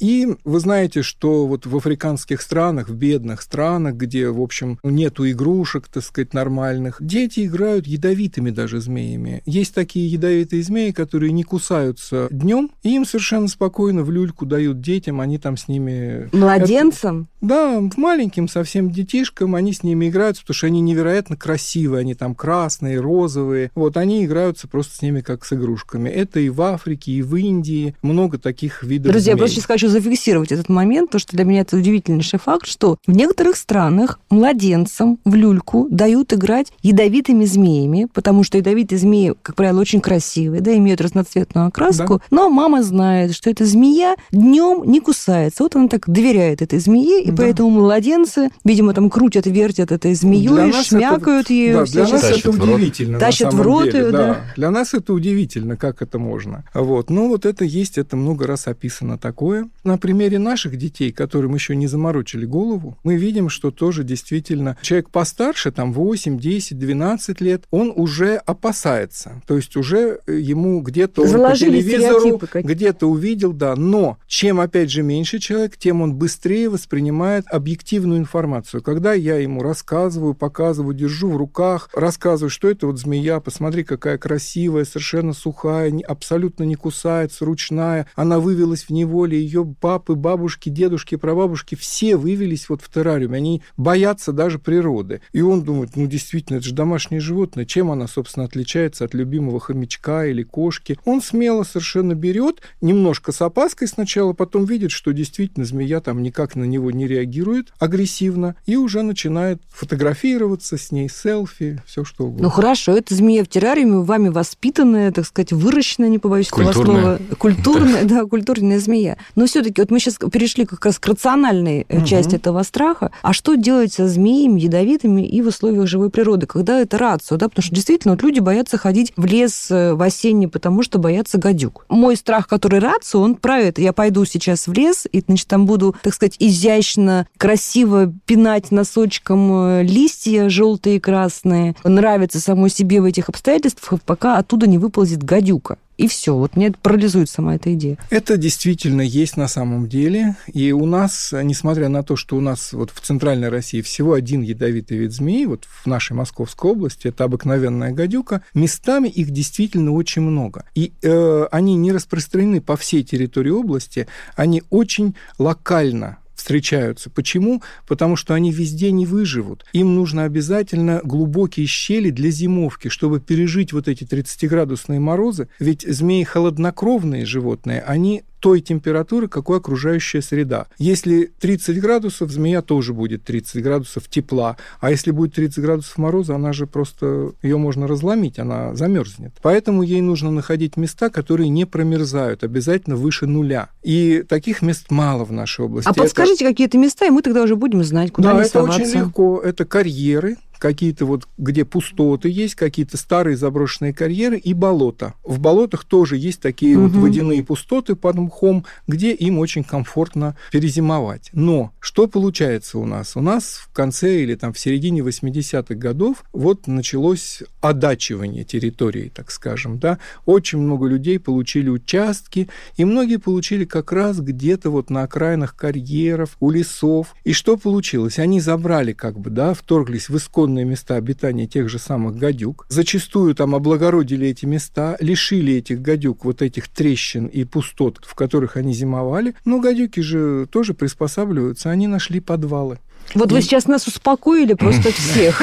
И 0.00 0.26
вы 0.44 0.58
знаете, 0.58 1.02
что 1.02 1.46
вот 1.46 1.64
в 1.64 1.76
африканских 1.76 2.42
странах, 2.42 2.88
в 2.88 2.94
бедных 2.94 3.40
странах, 3.40 3.94
где, 3.94 4.28
в 4.30 4.40
общем, 4.40 4.80
нету 4.82 5.30
игрушек, 5.30 5.86
так 5.86 6.02
сказать, 6.02 6.34
нормальных, 6.34 6.96
дети 7.00 7.46
играют 7.46 7.86
ядовитыми 7.86 8.50
даже 8.50 8.80
змеями. 8.80 9.42
Есть 9.46 9.74
такие 9.74 10.08
ядовитые 10.08 10.64
змеи, 10.64 10.90
которые 10.90 11.30
не 11.30 11.44
кусаются 11.44 12.26
днем, 12.32 12.51
и 12.82 12.94
им 12.94 13.04
совершенно 13.04 13.48
спокойно 13.48 14.02
в 14.02 14.10
люльку 14.10 14.46
дают 14.46 14.80
детям, 14.80 15.20
они 15.20 15.38
там 15.38 15.56
с 15.56 15.68
ними... 15.68 16.28
Младенцам? 16.32 17.28
Да, 17.40 17.82
маленьким 17.96 18.46
совсем 18.46 18.90
детишкам, 18.90 19.56
они 19.56 19.72
с 19.72 19.82
ними 19.82 20.08
играются, 20.08 20.42
потому 20.42 20.54
что 20.54 20.66
они 20.68 20.80
невероятно 20.80 21.36
красивые, 21.36 22.00
они 22.00 22.14
там 22.14 22.36
красные, 22.36 23.00
розовые. 23.00 23.70
Вот 23.74 23.96
они 23.96 24.24
играются 24.24 24.68
просто 24.68 24.96
с 24.96 25.02
ними 25.02 25.22
как 25.22 25.44
с 25.44 25.52
игрушками. 25.52 26.08
Это 26.08 26.38
и 26.38 26.48
в 26.48 26.62
Африке, 26.62 27.12
и 27.12 27.22
в 27.22 27.34
Индии 27.34 27.96
много 28.02 28.38
таких 28.38 28.84
видов 28.84 29.10
Друзья, 29.10 29.32
я 29.32 29.34
змей. 29.34 29.40
просто 29.40 29.56
сейчас 29.56 29.66
хочу 29.66 29.88
зафиксировать 29.88 30.52
этот 30.52 30.68
момент, 30.68 31.08
потому 31.08 31.20
что 31.20 31.36
для 31.36 31.44
меня 31.44 31.62
это 31.62 31.76
удивительнейший 31.76 32.38
факт, 32.38 32.66
что 32.66 32.98
в 33.06 33.12
некоторых 33.12 33.56
странах 33.56 34.20
младенцам 34.30 35.18
в 35.24 35.34
люльку 35.34 35.88
дают 35.90 36.32
играть 36.32 36.72
ядовитыми 36.82 37.44
змеями, 37.44 38.06
потому 38.12 38.44
что 38.44 38.58
ядовитые 38.58 38.98
змеи, 38.98 39.34
как 39.42 39.56
правило, 39.56 39.80
очень 39.80 40.00
красивые, 40.00 40.60
да, 40.60 40.76
имеют 40.76 41.00
разноцветную 41.00 41.66
окраску, 41.66 42.22
но 42.32 42.48
мама 42.50 42.82
знает, 42.82 43.34
что 43.34 43.50
эта 43.50 43.64
змея 43.64 44.16
днем 44.32 44.82
не 44.90 45.00
кусается. 45.00 45.62
Вот 45.62 45.76
она 45.76 45.86
так 45.86 46.08
доверяет 46.08 46.62
этой 46.62 46.80
змее, 46.80 47.22
и 47.22 47.30
Да. 47.30 47.42
поэтому 47.44 47.70
младенцы, 47.70 48.48
видимо, 48.64 48.94
там 48.94 49.10
крутят, 49.10 49.46
вертят 49.46 49.92
этой 49.92 50.14
змеей, 50.14 50.48
Для 50.48 50.66
нас 50.66 50.86
шмякают 50.86 51.46
это, 51.46 51.52
ее. 51.52 51.74
Да, 51.74 51.84
для 51.84 52.02
нас 52.08 52.20
Тащат 52.22 52.38
это 52.38 52.50
удивительно. 52.50 53.18
Тащат 53.20 53.54
в 53.54 53.60
рот 53.60 53.84
деле, 53.84 53.98
её, 53.98 54.10
да. 54.10 54.40
Для 54.56 54.70
нас 54.70 54.94
это 54.94 55.12
удивительно, 55.12 55.76
как 55.76 56.02
это 56.02 56.18
можно. 56.18 56.64
Вот. 56.74 57.10
Ну, 57.10 57.28
вот 57.28 57.46
это 57.46 57.64
есть, 57.64 57.98
это 57.98 58.16
много 58.16 58.46
раз 58.46 58.66
описано 58.66 59.18
такое. 59.18 59.68
на 59.84 59.98
примере 59.98 60.38
наших 60.38 60.76
детей, 60.78 61.12
которым 61.12 61.54
еще 61.54 61.76
не 61.76 61.86
заморочили 61.86 62.46
голову, 62.46 62.96
мы 63.04 63.16
видим, 63.16 63.48
что 63.50 63.70
тоже 63.70 64.04
действительно 64.04 64.76
человек 64.80 65.10
постарше, 65.10 65.70
там 65.70 65.92
8, 65.92 66.38
10, 66.38 66.78
12 66.78 67.40
лет, 67.40 67.64
он 67.70 67.92
уже 67.94 68.36
опасается. 68.36 69.42
То 69.46 69.56
есть 69.56 69.76
уже 69.76 70.20
ему 70.26 70.80
где-то 70.80 71.22
по 71.22 71.56
телевизору, 71.56 72.21
где-то 72.54 73.06
увидел, 73.06 73.52
да. 73.52 73.76
Но 73.76 74.18
чем, 74.26 74.60
опять 74.60 74.90
же, 74.90 75.02
меньше 75.02 75.38
человек, 75.38 75.76
тем 75.76 76.02
он 76.02 76.14
быстрее 76.14 76.68
воспринимает 76.68 77.44
объективную 77.48 78.18
информацию. 78.20 78.82
Когда 78.82 79.12
я 79.12 79.36
ему 79.36 79.62
рассказываю, 79.62 80.34
показываю, 80.34 80.94
держу 80.94 81.30
в 81.30 81.36
руках, 81.36 81.88
рассказываю, 81.94 82.50
что 82.50 82.68
это 82.68 82.86
вот 82.86 82.98
змея, 82.98 83.40
посмотри, 83.40 83.84
какая 83.84 84.18
красивая, 84.18 84.84
совершенно 84.84 85.32
сухая, 85.32 85.92
абсолютно 86.06 86.64
не 86.64 86.74
кусается, 86.74 87.44
ручная, 87.44 88.06
она 88.14 88.38
вывелась 88.38 88.84
в 88.84 88.90
неволе, 88.90 89.40
ее 89.40 89.64
папы, 89.80 90.14
бабушки, 90.14 90.68
дедушки, 90.68 91.16
прабабушки, 91.16 91.74
все 91.74 92.16
вывелись 92.16 92.68
вот 92.68 92.82
в 92.82 92.90
террариуме, 92.90 93.36
они 93.36 93.62
боятся 93.76 94.32
даже 94.32 94.58
природы. 94.58 95.20
И 95.32 95.40
он 95.40 95.62
думает, 95.62 95.96
ну, 95.96 96.06
действительно, 96.06 96.58
это 96.58 96.66
же 96.66 96.74
домашнее 96.74 97.20
животное, 97.20 97.64
чем 97.64 97.90
она, 97.90 98.06
собственно, 98.06 98.46
отличается 98.46 99.04
от 99.04 99.14
любимого 99.14 99.60
хомячка 99.60 100.26
или 100.26 100.42
кошки? 100.42 100.98
Он 101.04 101.22
смело 101.22 101.62
совершенно 101.64 102.11
берет, 102.14 102.60
немножко 102.80 103.32
с 103.32 103.42
опаской 103.42 103.88
сначала, 103.88 104.32
потом 104.32 104.64
видит, 104.64 104.90
что 104.90 105.12
действительно 105.12 105.64
змея 105.64 106.00
там 106.00 106.22
никак 106.22 106.56
на 106.56 106.64
него 106.64 106.90
не 106.90 107.06
реагирует 107.06 107.72
агрессивно, 107.78 108.54
и 108.66 108.76
уже 108.76 109.02
начинает 109.02 109.60
фотографироваться 109.68 110.76
с 110.76 110.92
ней, 110.92 111.08
селфи, 111.08 111.82
все 111.86 112.04
что 112.04 112.24
угодно. 112.24 112.44
Ну 112.44 112.50
хорошо, 112.50 112.92
это 112.92 113.14
змея 113.14 113.44
в 113.44 113.48
террариуме, 113.48 114.02
вами 114.02 114.28
воспитанная, 114.28 115.12
так 115.12 115.26
сказать, 115.26 115.52
выращенная, 115.52 116.08
не 116.08 116.18
побоюсь 116.18 116.48
этого 116.48 116.72
слова. 116.72 117.18
Культурная, 117.38 118.04
да, 118.04 118.24
культурная 118.24 118.78
змея. 118.78 119.16
Но 119.34 119.46
все-таки 119.46 119.80
вот 119.80 119.90
мы 119.90 120.00
сейчас 120.00 120.16
перешли 120.30 120.64
как 120.64 120.84
раз 120.84 120.98
к 120.98 121.06
рациональной 121.06 121.86
угу. 121.88 122.04
части 122.04 122.36
этого 122.36 122.62
страха. 122.62 123.10
А 123.22 123.32
что 123.32 123.54
делать 123.54 123.92
со 123.92 124.08
змеями 124.08 124.60
ядовитыми 124.60 125.26
и 125.26 125.40
в 125.42 125.48
условиях 125.48 125.86
живой 125.86 126.10
природы, 126.10 126.46
когда 126.46 126.80
это 126.80 126.98
рацио, 126.98 127.36
да? 127.36 127.48
Потому 127.48 127.64
что 127.64 127.74
действительно 127.74 128.14
вот 128.14 128.22
люди 128.22 128.40
боятся 128.40 128.78
ходить 128.78 129.12
в 129.16 129.24
лес 129.24 129.70
э, 129.70 129.94
в 129.94 130.02
осенний, 130.02 130.46
потому 130.46 130.82
что 130.82 130.98
боятся 130.98 131.38
гадюк. 131.38 131.86
Мой 132.02 132.16
страх, 132.16 132.48
который 132.48 132.80
рацио, 132.80 133.20
он 133.20 133.36
про 133.36 133.60
это. 133.60 133.80
Я 133.80 133.92
пойду 133.92 134.24
сейчас 134.24 134.66
в 134.66 134.72
лес, 134.72 135.06
и, 135.12 135.22
значит, 135.24 135.46
там 135.46 135.66
буду, 135.66 135.94
так 136.02 136.12
сказать, 136.12 136.34
изящно, 136.40 137.28
красиво 137.38 138.12
пинать 138.26 138.72
носочком 138.72 139.52
э, 139.52 139.82
листья 139.84 140.48
желтые 140.48 140.96
и 140.96 140.98
красные. 140.98 141.76
Нравится 141.84 142.40
самой 142.40 142.70
себе 142.70 143.00
в 143.00 143.04
этих 143.04 143.28
обстоятельствах, 143.28 144.02
пока 144.02 144.38
оттуда 144.38 144.66
не 144.66 144.78
выползет 144.78 145.22
гадюка. 145.22 145.78
И 145.98 146.08
все. 146.08 146.34
Вот 146.34 146.56
меня 146.56 146.72
парализует 146.82 147.28
сама 147.28 147.54
эта 147.56 147.74
идея. 147.74 147.98
Это 148.10 148.36
действительно 148.36 149.02
есть 149.02 149.36
на 149.36 149.48
самом 149.48 149.88
деле. 149.88 150.36
И 150.52 150.72
у 150.72 150.86
нас, 150.86 151.32
несмотря 151.32 151.88
на 151.88 152.02
то, 152.02 152.16
что 152.16 152.36
у 152.36 152.40
нас 152.40 152.72
вот 152.72 152.90
в 152.90 153.00
Центральной 153.00 153.48
России 153.48 153.82
всего 153.82 154.14
один 154.14 154.42
ядовитый 154.42 154.98
вид 154.98 155.12
змей, 155.12 155.46
вот 155.46 155.64
в 155.64 155.86
нашей 155.86 156.14
Московской 156.14 156.70
области, 156.70 157.08
это 157.08 157.24
обыкновенная 157.24 157.92
гадюка, 157.92 158.42
местами 158.54 159.08
их 159.08 159.30
действительно 159.30 159.92
очень 159.92 160.22
много. 160.22 160.64
И 160.74 160.92
э, 161.02 161.46
они 161.50 161.76
не 161.76 161.92
распространены 161.92 162.60
по 162.60 162.76
всей 162.76 163.02
территории 163.02 163.50
области, 163.50 164.06
они 164.34 164.62
очень 164.70 165.14
локально 165.38 166.18
встречаются. 166.42 167.08
Почему? 167.08 167.62
Потому 167.86 168.16
что 168.16 168.34
они 168.34 168.50
везде 168.50 168.90
не 168.90 169.06
выживут. 169.06 169.64
Им 169.72 169.94
нужно 169.94 170.24
обязательно 170.24 171.00
глубокие 171.04 171.66
щели 171.66 172.10
для 172.10 172.30
зимовки, 172.30 172.88
чтобы 172.88 173.20
пережить 173.20 173.72
вот 173.72 173.86
эти 173.86 174.02
30-градусные 174.02 174.98
морозы. 174.98 175.48
Ведь 175.60 175.82
змеи 175.82 176.24
холоднокровные 176.24 177.24
животные, 177.26 177.80
они 177.82 178.24
той 178.42 178.60
температуры, 178.60 179.28
какой 179.28 179.58
окружающая 179.58 180.20
среда. 180.20 180.66
Если 180.76 181.30
30 181.38 181.80
градусов, 181.80 182.32
змея 182.32 182.60
тоже 182.60 182.92
будет 182.92 183.22
30 183.22 183.62
градусов 183.62 184.08
тепла. 184.08 184.56
А 184.80 184.90
если 184.90 185.12
будет 185.12 185.34
30 185.34 185.60
градусов 185.60 185.96
мороза, 185.96 186.34
она 186.34 186.52
же 186.52 186.66
просто, 186.66 187.34
ее 187.40 187.56
можно 187.56 187.86
разломить, 187.86 188.40
она 188.40 188.74
замерзнет. 188.74 189.32
Поэтому 189.42 189.84
ей 189.84 190.00
нужно 190.00 190.32
находить 190.32 190.76
места, 190.76 191.08
которые 191.08 191.50
не 191.50 191.66
промерзают, 191.66 192.42
обязательно 192.42 192.96
выше 192.96 193.26
нуля. 193.26 193.68
И 193.84 194.24
таких 194.28 194.60
мест 194.60 194.90
мало 194.90 195.24
в 195.24 195.30
нашей 195.30 195.64
области. 195.64 195.88
А 195.88 195.94
подскажите 195.94 196.44
это... 196.44 196.52
какие-то 196.52 196.78
места, 196.78 197.06
и 197.06 197.10
мы 197.10 197.22
тогда 197.22 197.44
уже 197.44 197.54
будем 197.54 197.84
знать, 197.84 198.10
куда 198.10 198.32
да, 198.32 198.40
это 198.40 198.48
соваться. 198.50 198.82
очень 198.82 198.98
легко. 198.98 199.40
Это 199.40 199.64
карьеры, 199.64 200.36
какие-то 200.62 201.06
вот, 201.06 201.26
где 201.38 201.64
пустоты 201.64 202.28
есть, 202.28 202.54
какие-то 202.54 202.96
старые 202.96 203.36
заброшенные 203.36 203.92
карьеры 203.92 204.38
и 204.38 204.54
болота. 204.54 205.14
В 205.24 205.40
болотах 205.40 205.82
тоже 205.82 206.16
есть 206.16 206.40
такие 206.40 206.78
угу. 206.78 206.86
вот 206.86 206.92
водяные 207.02 207.42
пустоты 207.42 207.96
под 207.96 208.14
мхом, 208.14 208.64
где 208.86 209.12
им 209.12 209.40
очень 209.40 209.64
комфортно 209.64 210.36
перезимовать. 210.52 211.30
Но 211.32 211.72
что 211.80 212.06
получается 212.06 212.78
у 212.78 212.86
нас? 212.86 213.16
У 213.16 213.20
нас 213.20 213.54
в 213.64 213.72
конце 213.72 214.22
или 214.22 214.36
там 214.36 214.52
в 214.52 214.58
середине 214.58 215.00
80-х 215.00 215.74
годов 215.74 216.22
вот 216.32 216.68
началось 216.68 217.42
одачивание 217.60 218.44
территории, 218.44 219.10
так 219.12 219.32
скажем, 219.32 219.80
да. 219.80 219.98
Очень 220.26 220.60
много 220.60 220.86
людей 220.86 221.18
получили 221.18 221.70
участки, 221.70 222.48
и 222.76 222.84
многие 222.84 223.16
получили 223.16 223.64
как 223.64 223.90
раз 223.90 224.20
где-то 224.20 224.70
вот 224.70 224.90
на 224.90 225.02
окраинах 225.02 225.56
карьеров, 225.56 226.36
у 226.38 226.50
лесов. 226.50 227.16
И 227.24 227.32
что 227.32 227.56
получилось? 227.56 228.20
Они 228.20 228.40
забрали 228.40 228.92
как 228.92 229.18
бы, 229.18 229.30
да, 229.30 229.54
вторглись 229.54 230.08
в 230.08 230.16
исконные 230.16 230.51
законные 230.52 230.64
места 230.64 230.96
обитания 230.96 231.46
тех 231.46 231.68
же 231.68 231.78
самых 231.78 232.16
гадюк, 232.16 232.66
зачастую 232.68 233.34
там 233.34 233.54
облагородили 233.54 234.28
эти 234.28 234.44
места, 234.44 234.96
лишили 235.00 235.54
этих 235.54 235.80
гадюк 235.80 236.24
вот 236.24 236.42
этих 236.42 236.68
трещин 236.68 237.26
и 237.26 237.44
пустот, 237.44 238.00
в 238.02 238.14
которых 238.14 238.56
они 238.56 238.74
зимовали, 238.74 239.34
но 239.44 239.60
гадюки 239.60 240.00
же 240.00 240.46
тоже 240.50 240.74
приспосабливаются, 240.74 241.70
они 241.70 241.86
нашли 241.86 242.20
подвалы. 242.20 242.78
Вот 243.14 243.30
и... 243.30 243.34
вы 243.34 243.42
сейчас 243.42 243.66
нас 243.66 243.86
успокоили 243.86 244.54
просто 244.54 244.92
всех. 244.92 245.42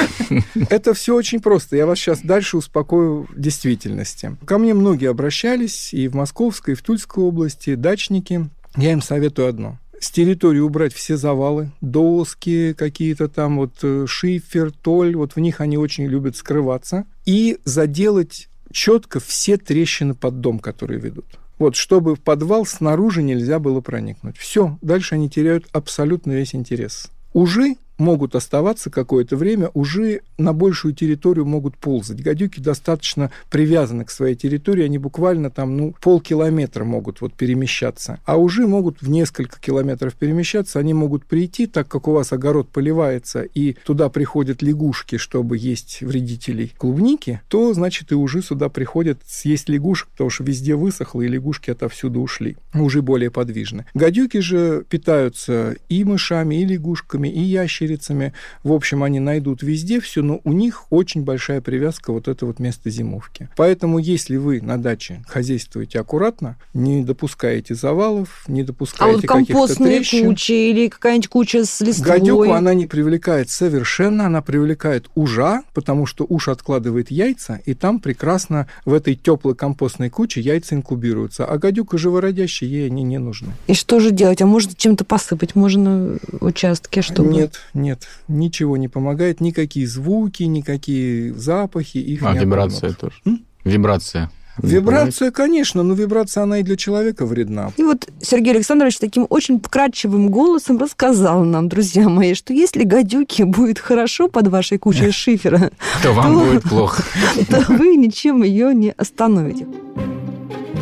Это 0.70 0.94
все 0.94 1.14
очень 1.14 1.40
просто. 1.40 1.76
Я 1.76 1.86
вас 1.86 1.98
сейчас 1.98 2.20
дальше 2.20 2.56
успокою 2.56 3.26
в 3.28 3.38
действительности. 3.38 4.36
Ко 4.46 4.58
мне 4.58 4.74
многие 4.74 5.10
обращались 5.10 5.92
и 5.92 6.08
в 6.08 6.14
Московской, 6.14 6.74
и 6.74 6.76
в 6.76 6.82
Тульской 6.82 7.24
области, 7.24 7.74
дачники. 7.74 8.48
Я 8.76 8.92
им 8.92 9.02
советую 9.02 9.48
одно 9.48 9.78
с 10.00 10.10
территории 10.10 10.58
убрать 10.58 10.92
все 10.94 11.16
завалы, 11.16 11.70
доски 11.80 12.74
какие-то 12.76 13.28
там, 13.28 13.58
вот 13.58 13.72
э, 13.82 14.06
шифер, 14.08 14.72
толь, 14.72 15.14
вот 15.14 15.36
в 15.36 15.40
них 15.40 15.60
они 15.60 15.76
очень 15.76 16.06
любят 16.06 16.36
скрываться, 16.36 17.04
и 17.26 17.58
заделать 17.64 18.48
четко 18.72 19.20
все 19.20 19.56
трещины 19.56 20.14
под 20.14 20.40
дом, 20.40 20.58
которые 20.58 21.00
ведут. 21.00 21.26
Вот, 21.58 21.76
чтобы 21.76 22.16
в 22.16 22.20
подвал 22.20 22.64
снаружи 22.64 23.22
нельзя 23.22 23.58
было 23.58 23.82
проникнуть. 23.82 24.38
Все, 24.38 24.78
дальше 24.80 25.16
они 25.16 25.28
теряют 25.28 25.66
абсолютно 25.72 26.32
весь 26.32 26.54
интерес. 26.54 27.10
Ужи 27.34 27.76
могут 28.00 28.34
оставаться 28.34 28.90
какое-то 28.90 29.36
время, 29.36 29.70
уже 29.74 30.22
на 30.38 30.52
большую 30.52 30.94
территорию 30.94 31.46
могут 31.46 31.76
ползать. 31.76 32.22
Гадюки 32.22 32.58
достаточно 32.58 33.30
привязаны 33.50 34.04
к 34.04 34.10
своей 34.10 34.34
территории, 34.34 34.84
они 34.84 34.98
буквально 34.98 35.50
там, 35.50 35.76
ну, 35.76 35.94
полкилометра 36.00 36.84
могут 36.84 37.20
вот 37.20 37.34
перемещаться. 37.34 38.18
А 38.24 38.36
уже 38.36 38.66
могут 38.66 39.02
в 39.02 39.08
несколько 39.08 39.60
километров 39.60 40.14
перемещаться, 40.14 40.78
они 40.78 40.94
могут 40.94 41.26
прийти, 41.26 41.66
так 41.66 41.86
как 41.86 42.08
у 42.08 42.12
вас 42.12 42.32
огород 42.32 42.70
поливается, 42.70 43.42
и 43.42 43.74
туда 43.84 44.08
приходят 44.08 44.62
лягушки, 44.62 45.18
чтобы 45.18 45.58
есть 45.58 46.00
вредителей 46.00 46.72
клубники, 46.76 47.42
то, 47.48 47.72
значит, 47.74 48.12
и 48.12 48.14
уже 48.14 48.42
сюда 48.42 48.68
приходят 48.70 49.18
съесть 49.26 49.68
лягушек, 49.68 50.08
потому 50.08 50.30
что 50.30 50.42
везде 50.42 50.74
высохло, 50.74 51.20
и 51.20 51.28
лягушки 51.28 51.70
отовсюду 51.70 52.20
ушли, 52.20 52.56
уже 52.74 53.02
более 53.02 53.30
подвижны. 53.30 53.84
Гадюки 53.92 54.38
же 54.38 54.84
питаются 54.88 55.76
и 55.88 56.04
мышами, 56.04 56.62
и 56.62 56.64
лягушками, 56.64 57.28
и 57.28 57.40
ящерицами, 57.40 57.89
ящерицами. 57.90 58.32
В 58.62 58.72
общем, 58.72 59.02
они 59.02 59.20
найдут 59.20 59.62
везде 59.62 60.00
все, 60.00 60.22
но 60.22 60.40
у 60.44 60.52
них 60.52 60.84
очень 60.90 61.22
большая 61.22 61.60
привязка 61.60 62.12
вот 62.12 62.28
это 62.28 62.46
вот 62.46 62.58
место 62.58 62.90
зимовки. 62.90 63.48
Поэтому, 63.56 63.98
если 63.98 64.36
вы 64.36 64.60
на 64.60 64.78
даче 64.78 65.22
хозяйствуете 65.26 66.00
аккуратно, 66.00 66.56
не 66.74 67.02
допускаете 67.02 67.74
завалов, 67.74 68.44
не 68.48 68.62
допускаете 68.62 69.26
а 69.26 69.34
вот 69.34 69.46
компостные 69.46 69.98
кучи 69.98 70.52
или 70.52 70.88
какая-нибудь 70.88 71.28
куча 71.28 71.64
с 71.64 71.80
листвой? 71.80 72.18
Гадюку 72.18 72.52
она 72.52 72.74
не 72.74 72.86
привлекает 72.86 73.50
совершенно, 73.50 74.26
она 74.26 74.42
привлекает 74.42 75.08
ужа, 75.14 75.62
потому 75.74 76.06
что 76.06 76.26
уж 76.28 76.48
откладывает 76.48 77.10
яйца, 77.10 77.60
и 77.64 77.74
там 77.74 78.00
прекрасно 78.00 78.68
в 78.84 78.92
этой 78.92 79.14
теплой 79.14 79.54
компостной 79.54 80.10
куче 80.10 80.40
яйца 80.40 80.74
инкубируются. 80.74 81.44
А 81.44 81.58
гадюка 81.58 81.98
живородящая, 81.98 82.68
ей 82.68 82.86
они 82.86 83.02
не 83.02 83.18
нужны. 83.18 83.52
И 83.66 83.74
что 83.74 84.00
же 84.00 84.10
делать? 84.10 84.42
А 84.42 84.46
может 84.46 84.76
чем-то 84.76 85.04
посыпать 85.04 85.54
можно 85.54 86.18
участки, 86.40 87.00
чтобы... 87.00 87.30
Нет, 87.30 87.60
нет, 87.80 88.06
ничего 88.28 88.76
не 88.76 88.88
помогает, 88.88 89.40
никакие 89.40 89.86
звуки, 89.86 90.44
никакие 90.44 91.34
запахи, 91.34 91.98
их 91.98 92.22
а, 92.22 92.32
не 92.32 92.40
вибрация 92.40 92.92
тоже. 92.92 93.16
М? 93.24 93.44
Вибрация. 93.64 94.30
Вибрация, 94.62 95.30
конечно, 95.30 95.82
но 95.82 95.94
вибрация, 95.94 96.42
она 96.42 96.58
и 96.58 96.62
для 96.62 96.76
человека 96.76 97.24
вредна. 97.24 97.72
И 97.76 97.82
вот 97.82 98.08
Сергей 98.20 98.54
Александрович 98.54 98.98
таким 98.98 99.26
очень 99.30 99.60
вкрадчивым 99.60 100.28
голосом 100.28 100.78
рассказал 100.78 101.44
нам, 101.44 101.68
друзья 101.68 102.08
мои, 102.08 102.34
что 102.34 102.52
если 102.52 102.84
гадюки 102.84 103.42
будет 103.42 103.78
хорошо 103.78 104.28
под 104.28 104.48
вашей 104.48 104.78
кучей 104.78 105.10
шифера, 105.12 105.70
то 106.02 106.12
вам 106.12 106.38
будет 106.38 106.62
плохо. 106.64 107.02
То 107.48 107.64
вы 107.68 107.96
ничем 107.96 108.42
ее 108.42 108.74
не 108.74 108.92
остановите. 108.96 109.66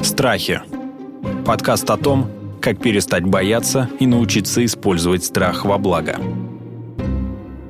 Страхи. 0.02 0.60
Подкаст 1.44 1.88
о 1.90 1.96
том, 1.96 2.30
как 2.60 2.80
перестать 2.80 3.24
бояться 3.24 3.88
и 4.00 4.06
научиться 4.06 4.64
использовать 4.64 5.24
страх 5.24 5.64
во 5.64 5.78
благо. 5.78 6.16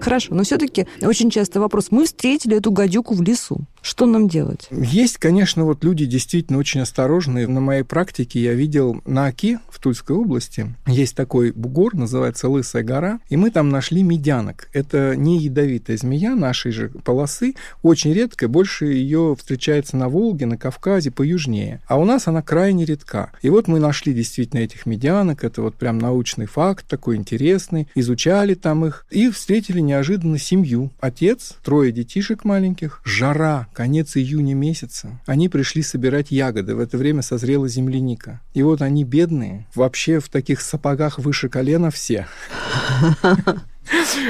Хорошо, 0.09 0.35
но 0.35 0.43
все-таки 0.43 0.87
очень 1.03 1.29
часто 1.29 1.61
вопрос. 1.61 1.89
Мы 1.91 2.07
встретили 2.07 2.57
эту 2.57 2.73
гадюку 2.73 3.13
в 3.13 3.21
лесу. 3.21 3.67
Что 3.83 4.07
нам 4.07 4.29
делать? 4.29 4.69
Есть, 4.71 5.19
конечно, 5.19 5.65
вот 5.65 5.85
люди 5.85 6.07
действительно 6.07 6.59
очень 6.59 6.81
осторожные. 6.81 7.47
На 7.47 7.61
моей 7.61 7.83
практике 7.83 8.41
я 8.41 8.55
видел 8.55 9.01
на 9.05 9.27
Оке 9.27 9.61
в 9.71 9.81
Тульской 9.81 10.17
области 10.17 10.75
есть 10.87 11.15
такой 11.15 11.53
бугор, 11.53 11.95
называется 11.95 12.49
Лысая 12.49 12.83
гора, 12.83 13.21
и 13.29 13.37
мы 13.37 13.51
там 13.51 13.69
нашли 13.69 14.03
медянок. 14.03 14.69
Это 14.73 15.15
не 15.17 15.39
ядовитая 15.39 15.97
змея 15.97 16.35
нашей 16.35 16.73
же 16.73 16.89
полосы, 16.89 17.55
очень 17.83 18.13
редкая, 18.13 18.49
больше 18.49 18.87
ее 18.87 19.37
встречается 19.39 19.97
на 19.97 20.09
Волге, 20.09 20.47
на 20.47 20.57
Кавказе, 20.57 21.11
поюжнее. 21.11 21.81
А 21.87 21.99
у 21.99 22.05
нас 22.05 22.29
она 22.29 22.43
крайне 22.43 22.85
редка. 22.85 23.31
И 23.43 23.51
вот 23.51 23.69
мы 23.69 23.79
нашли 23.79 24.13
действительно 24.13 24.61
этих 24.61 24.87
медянок, 24.87 25.45
это 25.45 25.63
вот 25.63 25.77
прям 25.77 25.99
научный 25.99 26.47
факт 26.47 26.87
такой 26.89 27.17
интересный, 27.17 27.89
изучали 27.95 28.55
там 28.55 28.85
их 28.85 29.07
и 29.11 29.31
встретили 29.31 29.81
неожиданно 29.81 30.39
семью. 30.39 30.91
Отец, 31.01 31.55
трое 31.63 31.93
детишек 31.93 32.45
маленьких, 32.45 33.01
жара, 33.05 33.69
конец 33.79 34.17
июня 34.17 34.55
месяца. 34.55 35.21
Они 35.25 35.49
пришли 35.49 35.83
собирать 35.83 36.33
ягоды. 36.33 36.75
В 36.75 36.81
это 36.81 36.99
время 36.99 37.23
созрела 37.23 37.69
земляника. 37.69 38.41
И 38.53 38.65
вот 38.65 38.83
они 38.83 39.05
бедные, 39.05 39.69
вообще 39.73 40.19
в 40.19 40.29
таких 40.29 40.63
сапогах 40.63 41.21
выше 41.21 41.49
колена 41.49 41.93
все. 41.93 42.27